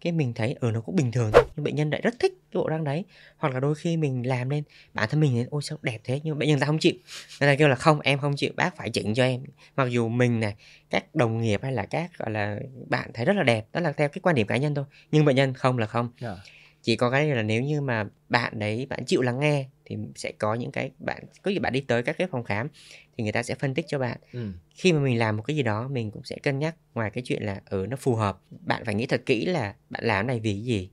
cái 0.00 0.12
mình 0.12 0.32
thấy 0.34 0.56
ở 0.60 0.70
nó 0.70 0.80
cũng 0.80 0.96
bình 0.96 1.12
thường 1.12 1.30
thôi 1.32 1.44
nhưng 1.56 1.64
bệnh 1.64 1.74
nhân 1.74 1.90
lại 1.90 2.00
rất 2.00 2.14
thích 2.18 2.32
cái 2.52 2.60
bộ 2.62 2.68
răng 2.68 2.84
đấy. 2.84 3.04
Hoặc 3.36 3.54
là 3.54 3.60
đôi 3.60 3.74
khi 3.74 3.96
mình 3.96 4.26
làm 4.26 4.50
lên 4.50 4.64
bản 4.94 5.08
thân 5.08 5.20
mình 5.20 5.34
thấy 5.34 5.46
ôi 5.50 5.62
sao 5.62 5.78
đẹp 5.82 5.98
thế? 6.04 6.20
Nhưng 6.24 6.34
mà 6.34 6.38
bệnh 6.38 6.48
nhân 6.48 6.60
ta 6.60 6.66
không 6.66 6.78
chịu. 6.78 6.94
Người 7.40 7.48
ta 7.48 7.54
kêu 7.58 7.68
là 7.68 7.74
không 7.74 8.00
em 8.00 8.18
không 8.18 8.36
chịu 8.36 8.52
bác 8.56 8.76
phải 8.76 8.90
chỉnh 8.90 9.14
cho 9.14 9.24
em. 9.24 9.44
Mặc 9.76 9.88
dù 9.88 10.08
mình 10.08 10.40
này 10.40 10.54
các 10.90 11.14
đồng 11.14 11.40
nghiệp 11.40 11.60
hay 11.62 11.72
là 11.72 11.86
các 11.86 12.18
gọi 12.18 12.30
là 12.30 12.58
bạn 12.88 13.10
thấy 13.14 13.24
rất 13.24 13.36
là 13.36 13.42
đẹp 13.42 13.66
đó 13.72 13.80
là 13.80 13.92
theo 13.92 14.08
cái 14.08 14.20
quan 14.22 14.34
điểm 14.34 14.46
cá 14.46 14.56
nhân 14.56 14.74
thôi. 14.74 14.84
Nhưng 15.10 15.24
bệnh 15.24 15.36
nhân 15.36 15.54
không 15.54 15.78
là 15.78 15.86
không. 15.86 16.10
À. 16.20 16.36
chỉ 16.82 16.96
có 16.96 17.10
cái 17.10 17.26
là 17.26 17.42
nếu 17.42 17.62
như 17.62 17.80
mà 17.80 18.04
bạn 18.28 18.58
đấy 18.58 18.86
bạn 18.90 19.04
chịu 19.04 19.22
lắng 19.22 19.40
nghe 19.40 19.66
thì 19.86 19.96
sẽ 20.14 20.32
có 20.38 20.54
những 20.54 20.70
cái 20.70 20.90
bạn 20.98 21.24
có 21.42 21.50
gì 21.50 21.58
bạn 21.58 21.72
đi 21.72 21.80
tới 21.80 22.02
các 22.02 22.18
cái 22.18 22.28
phòng 22.30 22.44
khám 22.44 22.68
thì 23.16 23.22
người 23.24 23.32
ta 23.32 23.42
sẽ 23.42 23.54
phân 23.54 23.74
tích 23.74 23.84
cho 23.88 23.98
bạn 23.98 24.18
ừ. 24.32 24.52
khi 24.70 24.92
mà 24.92 24.98
mình 25.00 25.18
làm 25.18 25.36
một 25.36 25.42
cái 25.42 25.56
gì 25.56 25.62
đó 25.62 25.88
mình 25.88 26.10
cũng 26.10 26.24
sẽ 26.24 26.36
cân 26.42 26.58
nhắc 26.58 26.76
ngoài 26.94 27.10
cái 27.10 27.22
chuyện 27.26 27.42
là 27.42 27.60
ừ 27.70 27.86
nó 27.90 27.96
phù 27.96 28.14
hợp 28.14 28.40
bạn 28.60 28.84
phải 28.84 28.94
nghĩ 28.94 29.06
thật 29.06 29.22
kỹ 29.26 29.46
là 29.46 29.74
bạn 29.90 30.04
làm 30.04 30.26
này 30.26 30.40
vì 30.40 30.52
cái 30.52 30.62
gì 30.64 30.90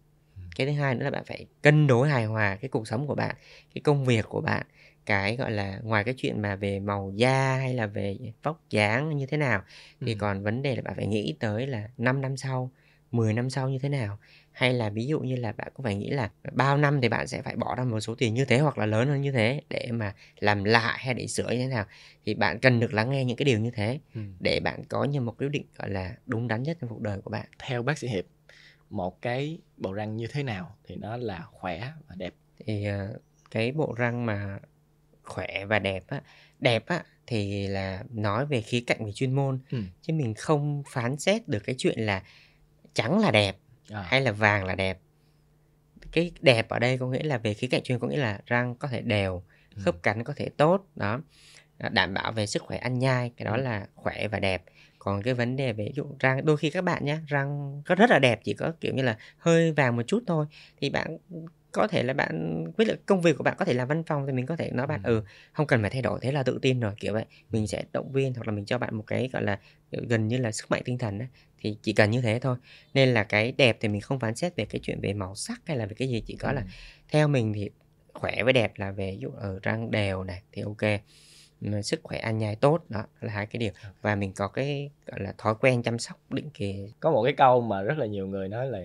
cái 0.55 0.67
thứ 0.67 0.73
hai 0.73 0.95
nữa 0.95 1.03
là 1.03 1.11
bạn 1.11 1.23
phải 1.25 1.45
cân 1.61 1.87
đối 1.87 2.09
hài 2.09 2.25
hòa 2.25 2.55
cái 2.55 2.69
cuộc 2.69 2.87
sống 2.87 3.07
của 3.07 3.15
bạn 3.15 3.35
cái 3.75 3.81
công 3.81 4.05
việc 4.05 4.25
của 4.29 4.41
bạn 4.41 4.65
cái 5.05 5.35
gọi 5.35 5.51
là 5.51 5.79
ngoài 5.83 6.03
cái 6.03 6.13
chuyện 6.17 6.41
mà 6.41 6.55
về 6.55 6.79
màu 6.79 7.11
da 7.15 7.55
hay 7.55 7.73
là 7.73 7.85
về 7.85 8.17
vóc 8.43 8.61
dáng 8.69 9.17
như 9.17 9.25
thế 9.25 9.37
nào 9.37 9.61
thì 10.01 10.13
Ừ. 10.13 10.17
còn 10.19 10.43
vấn 10.43 10.61
đề 10.61 10.75
là 10.75 10.81
bạn 10.81 10.93
phải 10.95 11.07
nghĩ 11.07 11.35
tới 11.39 11.67
là 11.67 11.89
5 11.97 12.21
năm 12.21 12.37
sau 12.37 12.71
10 13.11 13.33
năm 13.33 13.49
sau 13.49 13.69
như 13.69 13.79
thế 13.79 13.89
nào 13.89 14.19
hay 14.53 14.73
là 14.73 14.89
ví 14.89 15.05
dụ 15.07 15.19
như 15.19 15.35
là 15.35 15.51
bạn 15.51 15.67
cũng 15.73 15.83
phải 15.83 15.95
nghĩ 15.95 16.09
là 16.09 16.31
bao 16.51 16.77
năm 16.77 17.01
thì 17.01 17.09
bạn 17.09 17.27
sẽ 17.27 17.41
phải 17.41 17.55
bỏ 17.55 17.75
ra 17.75 17.83
một 17.83 17.99
số 17.99 18.15
tiền 18.15 18.33
như 18.33 18.45
thế 18.45 18.59
hoặc 18.59 18.77
là 18.77 18.85
lớn 18.85 19.07
hơn 19.07 19.21
như 19.21 19.31
thế 19.31 19.61
để 19.69 19.89
mà 19.91 20.13
làm 20.39 20.63
lại 20.63 20.97
hay 20.99 21.13
để 21.13 21.27
sửa 21.27 21.49
như 21.49 21.57
thế 21.57 21.67
nào 21.67 21.85
thì 22.25 22.33
bạn 22.33 22.59
cần 22.59 22.79
được 22.79 22.93
lắng 22.93 23.09
nghe 23.11 23.25
những 23.25 23.37
cái 23.37 23.45
điều 23.45 23.59
như 23.59 23.71
thế 23.71 23.99
Ừ. 24.15 24.21
để 24.39 24.59
bạn 24.59 24.83
có 24.89 25.03
như 25.03 25.21
một 25.21 25.37
quyết 25.37 25.49
định 25.49 25.65
gọi 25.77 25.89
là 25.89 26.15
đúng 26.25 26.47
đắn 26.47 26.63
nhất 26.63 26.77
trong 26.81 26.89
cuộc 26.89 27.01
đời 27.01 27.21
của 27.21 27.29
bạn 27.29 27.45
theo 27.59 27.83
bác 27.83 27.97
sĩ 27.97 28.07
hiệp 28.07 28.25
một 28.89 29.21
cái 29.21 29.57
bộ 29.77 29.93
răng 29.93 30.17
như 30.17 30.27
thế 30.27 30.43
nào 30.43 30.75
thì 30.83 30.95
nó 30.95 31.17
là 31.17 31.45
khỏe 31.51 31.91
và 32.07 32.15
đẹp 32.15 32.33
thì 32.65 32.85
ờ, 32.85 33.19
cái 33.51 33.71
bộ 33.71 33.93
răng 33.97 34.25
mà 34.25 34.59
khỏe 35.23 35.65
và 35.65 35.79
đẹp 35.79 36.03
á 36.07 36.21
đẹp 36.59 36.85
á 36.87 37.03
thì 37.27 37.67
là 37.67 38.03
nói 38.13 38.45
về 38.45 38.61
khía 38.61 38.83
cạnh 38.87 39.05
về 39.05 39.11
chuyên 39.11 39.33
môn 39.33 39.59
Ừ. 39.71 39.81
chứ 40.01 40.13
mình 40.13 40.33
không 40.33 40.83
phán 40.87 41.17
xét 41.17 41.47
được 41.47 41.59
cái 41.65 41.75
chuyện 41.77 41.99
là 41.99 42.23
trắng 42.93 43.19
là 43.19 43.31
đẹp 43.31 43.55
à. 43.89 44.01
hay 44.01 44.21
là 44.21 44.31
vàng 44.31 44.65
là 44.65 44.75
đẹp 44.75 44.99
cái 46.11 46.31
đẹp 46.41 46.69
ở 46.69 46.79
đây 46.79 46.97
có 46.97 47.07
nghĩa 47.07 47.23
là 47.23 47.37
về 47.37 47.53
khía 47.53 47.67
cạnh 47.67 47.83
chuyên 47.83 47.99
có 47.99 48.07
nghĩa 48.07 48.17
là 48.17 48.39
răng 48.45 48.75
có 48.75 48.87
thể 48.87 49.01
đều 49.01 49.43
Ừ. 49.75 49.81
khớp 49.85 50.03
cắn 50.03 50.23
có 50.23 50.33
thể 50.37 50.49
tốt 50.57 50.87
đó 50.95 51.19
đảm 51.91 52.13
bảo 52.13 52.31
về 52.31 52.45
sức 52.45 52.63
khỏe 52.63 52.77
ăn 52.77 52.99
nhai 52.99 53.31
cái 53.37 53.45
đó 53.45 53.55
Ừ. 53.55 53.61
là 53.61 53.87
khỏe 53.95 54.27
và 54.27 54.39
đẹp 54.39 54.63
còn 54.99 55.21
cái 55.23 55.33
vấn 55.33 55.55
đề 55.55 55.73
về 55.73 55.85
ví 55.85 55.91
dụ 55.95 56.05
răng 56.19 56.45
đôi 56.45 56.57
khi 56.57 56.69
các 56.69 56.83
bạn 56.83 57.05
nhé 57.05 57.17
răng 57.27 57.81
có 57.85 57.95
rất 57.95 58.09
là 58.09 58.19
đẹp 58.19 58.39
chỉ 58.43 58.53
có 58.53 58.71
kiểu 58.81 58.93
như 58.93 59.03
là 59.03 59.17
hơi 59.37 59.71
vàng 59.71 59.95
một 59.95 60.03
chút 60.07 60.23
thôi 60.27 60.45
thì 60.81 60.89
bạn 60.89 61.17
có 61.73 61.87
thể 61.87 62.03
là 62.03 62.13
bạn 62.13 62.63
với 62.77 62.85
lại 62.85 62.97
công 63.05 63.21
việc 63.21 63.37
của 63.37 63.43
bạn 63.43 63.55
có 63.59 63.65
thể 63.65 63.73
làm 63.73 63.87
văn 63.87 64.03
phòng 64.03 64.27
thì 64.27 64.33
mình 64.33 64.45
có 64.45 64.55
thể 64.55 64.71
nói 64.71 64.87
bạn 64.87 65.01
Ừ. 65.03 65.19
ừ 65.19 65.23
không 65.53 65.67
cần 65.67 65.81
phải 65.81 65.89
thay 65.89 66.01
đổi 66.01 66.19
thế 66.21 66.31
là 66.31 66.43
tự 66.43 66.59
tin 66.61 66.79
rồi 66.79 66.93
kiểu 66.99 67.13
vậy. 67.13 67.25
Mình 67.51 67.67
sẽ 67.67 67.83
động 67.93 68.11
viên 68.11 68.33
hoặc 68.33 68.47
là 68.47 68.53
mình 68.53 68.65
cho 68.65 68.77
bạn 68.77 68.95
một 68.95 69.03
cái 69.07 69.29
gọi 69.33 69.43
là 69.43 69.59
gần 69.91 70.27
như 70.27 70.37
là 70.37 70.51
sức 70.51 70.71
mạnh 70.71 70.81
tinh 70.85 70.97
thần 70.97 71.19
á 71.19 71.27
thì 71.59 71.77
chỉ 71.81 71.93
cần 71.93 72.11
như 72.11 72.21
thế 72.21 72.39
thôi. 72.39 72.57
Nên 72.93 73.09
là 73.09 73.23
cái 73.23 73.51
đẹp 73.51 73.77
thì 73.79 73.87
mình 73.87 74.01
không 74.01 74.19
phán 74.19 74.35
xét 74.35 74.55
về 74.55 74.65
cái 74.65 74.79
chuyện 74.83 74.99
về 75.01 75.13
màu 75.13 75.35
sắc 75.35 75.61
hay 75.65 75.77
là 75.77 75.85
về 75.85 75.93
cái 75.97 76.07
gì 76.09 76.21
chỉ 76.25 76.35
có 76.35 76.51
là 76.51 76.61
Ừ. 76.61 76.67
theo 77.09 77.27
mình 77.27 77.53
thì 77.53 77.69
khỏe 78.13 78.43
với 78.43 78.53
đẹp 78.53 78.73
là 78.75 78.91
về 78.91 79.11
ví 79.11 79.17
dụ 79.17 79.29
ở 79.37 79.59
răng 79.63 79.91
đều 79.91 80.23
này 80.23 80.41
thì 80.51 80.61
ok 80.61 81.01
Mà 81.61 81.81
sức 81.81 81.99
khỏe 82.03 82.19
ăn 82.19 82.37
nhai 82.37 82.55
tốt 82.55 82.85
đó 82.89 83.03
là 83.21 83.33
hai 83.33 83.45
cái 83.45 83.59
điều. 83.59 83.71
Và 84.01 84.15
mình 84.15 84.33
có 84.33 84.47
cái 84.47 84.89
gọi 85.05 85.19
là 85.19 85.33
thói 85.37 85.55
quen 85.59 85.83
chăm 85.83 85.99
sóc 85.99 86.31
định 86.31 86.49
kỳ. 86.53 86.93
Có 86.99 87.11
một 87.11 87.23
cái 87.23 87.33
câu 87.37 87.61
mà 87.61 87.81
rất 87.81 87.97
là 87.97 88.05
nhiều 88.05 88.27
người 88.27 88.47
nói 88.49 88.67
là 88.67 88.79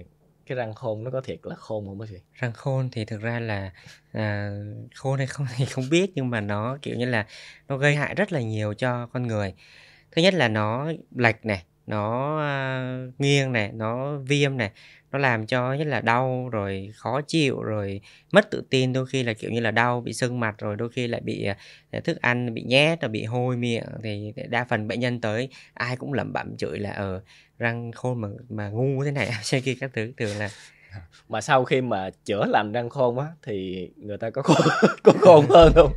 cái 0.48 0.56
răng 0.56 0.74
khôn 0.74 1.04
nó 1.04 1.10
có 1.10 1.20
thiệt 1.20 1.38
là 1.42 1.54
khôn 1.54 1.86
không 1.86 1.98
bác 1.98 2.08
sĩ? 2.08 2.16
Răng 2.34 2.52
khôn 2.52 2.88
thì 2.92 3.04
thực 3.04 3.20
ra 3.20 3.40
là 3.40 3.72
à, 4.12 4.50
khôn 4.94 5.18
hay 5.18 5.26
không 5.26 5.46
thì 5.56 5.64
không 5.64 5.84
biết 5.90 6.10
nhưng 6.14 6.30
mà 6.30 6.40
nó 6.40 6.78
kiểu 6.82 6.96
như 6.96 7.04
là 7.04 7.26
nó 7.68 7.76
gây 7.76 7.94
hại 7.94 8.14
rất 8.14 8.32
là 8.32 8.40
nhiều 8.40 8.74
cho 8.74 9.06
con 9.06 9.26
người. 9.26 9.54
Thứ 10.12 10.22
nhất 10.22 10.34
là 10.34 10.48
nó 10.48 10.92
lệch 11.16 11.44
này 11.44 11.64
nó 11.86 12.38
à, 12.40 13.06
nghiêng 13.18 13.52
này 13.52 13.72
nó 13.72 14.18
viêm 14.18 14.56
này 14.56 14.70
nó 15.12 15.18
làm 15.18 15.46
cho 15.46 15.72
nhất 15.74 15.86
là 15.86 16.00
đau 16.00 16.48
rồi 16.48 16.90
khó 16.94 17.20
chịu 17.20 17.62
rồi 17.62 18.00
mất 18.32 18.50
tự 18.50 18.62
tin 18.70 18.92
đôi 18.92 19.06
khi 19.06 19.22
là 19.22 19.32
kiểu 19.32 19.50
như 19.50 19.60
là 19.60 19.70
đau 19.70 20.00
bị 20.00 20.12
sưng 20.12 20.40
mặt 20.40 20.54
rồi 20.58 20.76
đôi 20.76 20.88
khi 20.90 21.06
lại 21.06 21.20
bị 21.20 21.44
à, 21.90 22.00
thức 22.04 22.20
ăn 22.20 22.54
bị 22.54 22.62
nhét 22.62 23.00
rồi 23.00 23.08
bị 23.08 23.24
hôi 23.24 23.56
miệng 23.56 23.86
thì 24.02 24.32
đa 24.48 24.64
phần 24.64 24.88
bệnh 24.88 25.00
nhân 25.00 25.20
tới 25.20 25.48
ai 25.74 25.96
cũng 25.96 26.12
lẩm 26.12 26.32
bẩm 26.32 26.56
chửi 26.56 26.78
là 26.78 26.90
ở 26.90 27.22
răng 27.58 27.92
khôn 27.92 28.20
mà 28.20 28.28
mà 28.48 28.68
ngu 28.68 29.04
thế 29.04 29.10
này 29.10 29.30
trên 29.42 29.62
kia 29.62 29.74
các 29.80 29.90
thứ 29.94 30.12
thường 30.16 30.38
là 30.38 30.50
mà 31.28 31.40
sau 31.40 31.64
khi 31.64 31.80
mà 31.80 32.10
chữa 32.24 32.44
lành 32.46 32.72
răng 32.72 32.90
khôn 32.90 33.18
á 33.18 33.26
thì 33.42 33.88
người 33.96 34.18
ta 34.18 34.30
có 34.30 34.42
khôn, 34.42 34.56
có 35.02 35.12
khôn 35.20 35.46
hơn 35.48 35.72
không? 35.74 35.92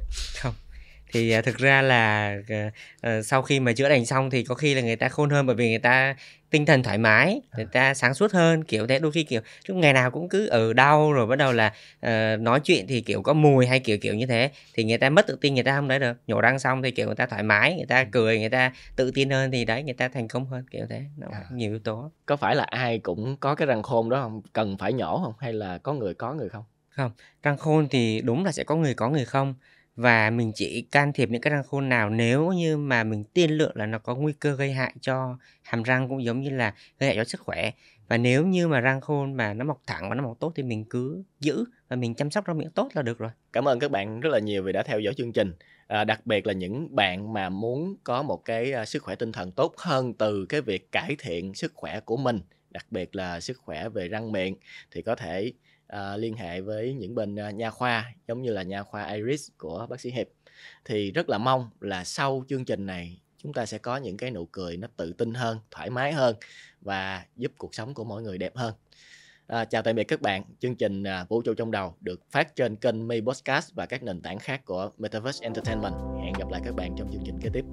Thì 1.11 1.31
à, 1.31 1.41
thực 1.41 1.57
ra 1.57 1.81
là 1.81 2.37
ờ, 2.49 2.55
ờ, 3.01 3.21
sau 3.21 3.41
khi 3.41 3.59
mà 3.59 3.73
chữa 3.73 3.89
lành 3.89 4.05
xong 4.05 4.29
thì 4.29 4.43
có 4.43 4.55
khi 4.55 4.73
là 4.75 4.81
người 4.81 4.95
ta 4.95 5.09
khôn 5.09 5.29
hơn 5.29 5.45
bởi 5.45 5.55
vì 5.55 5.69
người 5.69 5.79
ta 5.79 6.15
tinh 6.49 6.65
thần 6.65 6.83
thoải 6.83 6.97
mái 6.97 7.41
người 7.55 7.65
ta 7.65 7.93
sáng 7.93 8.13
suốt 8.13 8.31
hơn 8.31 8.63
kiểu 8.63 8.87
thế. 8.87 8.99
Đôi 8.99 9.11
khi 9.11 9.23
kiểu 9.23 9.41
lúc 9.67 9.77
ngày 9.77 9.93
nào 9.93 10.11
cũng 10.11 10.29
cứ 10.29 10.47
ở 10.47 10.73
đau 10.73 11.13
rồi 11.13 11.27
bắt 11.27 11.35
đầu 11.35 11.53
là 11.53 11.73
ờ, 11.99 12.37
nói 12.37 12.59
chuyện 12.63 12.87
thì 12.87 13.01
kiểu 13.01 13.21
có 13.21 13.33
mùi 13.33 13.67
hay 13.67 13.79
kiểu 13.79 13.97
kiểu 13.97 14.13
như 14.15 14.25
thế 14.25 14.51
thì 14.73 14.83
người 14.83 14.97
ta 14.97 15.09
mất 15.09 15.27
tự 15.27 15.37
tin 15.41 15.53
người 15.53 15.63
ta 15.63 15.75
không 15.75 15.87
đấy 15.87 15.99
được. 15.99 16.17
Nhổ 16.27 16.41
răng 16.41 16.59
xong 16.59 16.81
thì 16.81 16.91
kiểu 16.91 17.05
người 17.05 17.15
ta 17.15 17.25
thoải 17.25 17.43
mái 17.43 17.75
người 17.75 17.85
ta 17.85 18.03
cười 18.03 18.39
người 18.39 18.49
ta 18.49 18.71
tự 18.95 19.11
tin 19.11 19.29
hơn 19.29 19.51
thì 19.51 19.65
đấy 19.65 19.83
người 19.83 19.93
ta 19.93 20.07
thành 20.07 20.27
công 20.27 20.45
hơn 20.45 20.65
kiểu 20.71 20.85
thế. 20.89 21.01
Nó 21.17 21.27
À. 21.31 21.41
nhiều 21.51 21.71
yếu 21.71 21.79
tố. 21.79 22.11
Có 22.25 22.35
phải 22.35 22.55
là 22.55 22.63
ai 22.63 22.99
cũng 22.99 23.37
có 23.39 23.55
cái 23.55 23.65
răng 23.65 23.83
khôn 23.83 24.09
đó 24.09 24.21
không? 24.21 24.41
Cần 24.53 24.77
phải 24.77 24.93
nhổ 24.93 25.21
không? 25.23 25.33
Hay 25.39 25.53
là 25.53 25.77
có 25.77 25.93
người 25.93 26.13
có 26.13 26.33
người 26.33 26.49
không 26.49 26.63
răng 27.43 27.57
khôn 27.57 27.87
thì 27.89 28.21
đúng 28.21 28.45
là 28.45 28.51
sẽ 28.51 28.63
có 28.63 28.75
người 28.75 28.93
có 28.93 29.09
người 29.09 29.25
không 29.25 29.53
và 29.95 30.29
mình 30.29 30.51
chỉ 30.55 30.81
can 30.81 31.13
thiệp 31.13 31.29
những 31.29 31.41
cái 31.41 31.53
răng 31.53 31.63
khôn 31.63 31.89
nào 31.89 32.09
nếu 32.09 32.51
như 32.51 32.77
mà 32.77 33.03
mình 33.03 33.23
tiên 33.23 33.51
lượng 33.51 33.71
là 33.75 33.85
nó 33.85 33.99
có 33.99 34.15
nguy 34.15 34.33
cơ 34.33 34.55
gây 34.55 34.73
hại 34.73 34.93
cho 35.01 35.37
hàm 35.61 35.83
răng 35.83 36.09
cũng 36.09 36.23
giống 36.23 36.41
như 36.41 36.49
là 36.49 36.73
gây 36.99 37.07
hại 37.07 37.15
cho 37.15 37.23
sức 37.23 37.41
khỏe. 37.41 37.71
Và 38.07 38.17
nếu 38.17 38.45
như 38.45 38.67
mà 38.67 38.79
răng 38.79 39.01
khôn 39.01 39.33
mà 39.33 39.53
nó 39.53 39.65
mọc 39.65 39.81
thẳng 39.87 40.09
và 40.09 40.15
nó 40.15 40.23
mọc 40.23 40.39
tốt 40.39 40.53
thì 40.55 40.63
mình 40.63 40.85
cứ 40.89 41.23
giữ 41.39 41.65
và 41.87 41.95
mình 41.95 42.15
chăm 42.15 42.31
sóc 42.31 42.45
răng 42.45 42.57
miệng 42.57 42.71
tốt 42.71 42.89
là 42.93 43.01
được 43.01 43.17
rồi. 43.17 43.31
Cảm 43.53 43.67
ơn 43.67 43.79
các 43.79 43.91
bạn 43.91 44.19
rất 44.19 44.29
là 44.29 44.39
nhiều 44.39 44.63
vì 44.63 44.71
đã 44.71 44.83
theo 44.83 44.99
dõi 44.99 45.13
chương 45.13 45.33
trình. 45.33 45.53
À, 45.87 46.03
đặc 46.03 46.25
biệt 46.25 46.47
là 46.47 46.53
những 46.53 46.95
bạn 46.95 47.33
mà 47.33 47.49
muốn 47.49 47.95
có 48.03 48.23
một 48.23 48.45
cái 48.45 48.73
à, 48.73 48.85
sức 48.85 49.03
khỏe 49.03 49.15
tinh 49.15 49.31
thần 49.31 49.51
tốt 49.51 49.73
hơn 49.77 50.13
từ 50.13 50.45
cái 50.45 50.61
việc 50.61 50.91
cải 50.91 51.15
thiện 51.19 51.53
sức 51.53 51.71
khỏe 51.75 51.99
của 51.99 52.17
mình 52.17 52.39
đặc 52.71 52.85
biệt 52.91 53.15
là 53.15 53.39
sức 53.39 53.57
khỏe 53.57 53.89
về 53.89 54.07
răng 54.07 54.31
miệng 54.31 54.55
thì 54.91 55.01
có 55.01 55.15
thể 55.15 55.51
uh, 55.95 56.19
liên 56.19 56.33
hệ 56.33 56.61
với 56.61 56.93
những 56.93 57.15
bên 57.15 57.35
ờ, 57.35 57.47
uh, 57.47 57.55
nha 57.55 57.71
khoa 57.71 58.13
giống 58.27 58.41
như 58.41 58.51
là 58.51 58.63
nha 58.63 58.83
khoa 58.83 59.13
Iris 59.13 59.49
của 59.57 59.87
bác 59.89 60.01
sĩ 60.01 60.11
Hiệp 60.11 60.27
thì 60.85 61.11
rất 61.11 61.29
là 61.29 61.37
mong 61.37 61.69
là 61.79 62.03
sau 62.03 62.45
chương 62.47 62.65
trình 62.65 62.85
này 62.85 63.21
chúng 63.37 63.53
ta 63.53 63.65
sẽ 63.65 63.77
có 63.77 63.97
những 63.97 64.17
cái 64.17 64.31
nụ 64.31 64.45
cười 64.45 64.77
nó 64.77 64.87
tự 64.97 65.13
tin 65.13 65.33
hơn 65.33 65.57
thoải 65.71 65.89
mái 65.89 66.13
hơn 66.13 66.35
và 66.81 67.25
giúp 67.35 67.51
cuộc 67.57 67.75
sống 67.75 67.93
của 67.93 68.03
mỗi 68.03 68.21
người 68.21 68.37
đẹp 68.37 68.55
hơn 68.55 68.73
À, 69.51 69.65
chào 69.65 69.81
tạm 69.81 69.95
biệt 69.95 70.03
các 70.03 70.21
bạn. 70.21 70.43
Chương 70.59 70.75
trình 70.75 71.03
à, 71.03 71.25
Vũ 71.29 71.41
trụ 71.41 71.53
trong 71.53 71.71
đầu 71.71 71.95
được 72.01 72.21
phát 72.31 72.55
trên 72.55 72.75
kênh 72.75 73.07
Mi 73.07 73.21
Podcast 73.21 73.73
và 73.73 73.85
các 73.85 74.03
nền 74.03 74.21
tảng 74.21 74.39
khác 74.39 74.65
của 74.65 74.91
Metaverse 74.97 75.43
Entertainment. 75.43 75.93
Hẹn 76.23 76.33
gặp 76.39 76.49
lại 76.51 76.61
các 76.65 76.75
bạn 76.75 76.95
trong 76.97 77.09
chương 77.11 77.23
trình 77.25 77.39
kế 77.41 77.49
tiếp. 77.53 77.65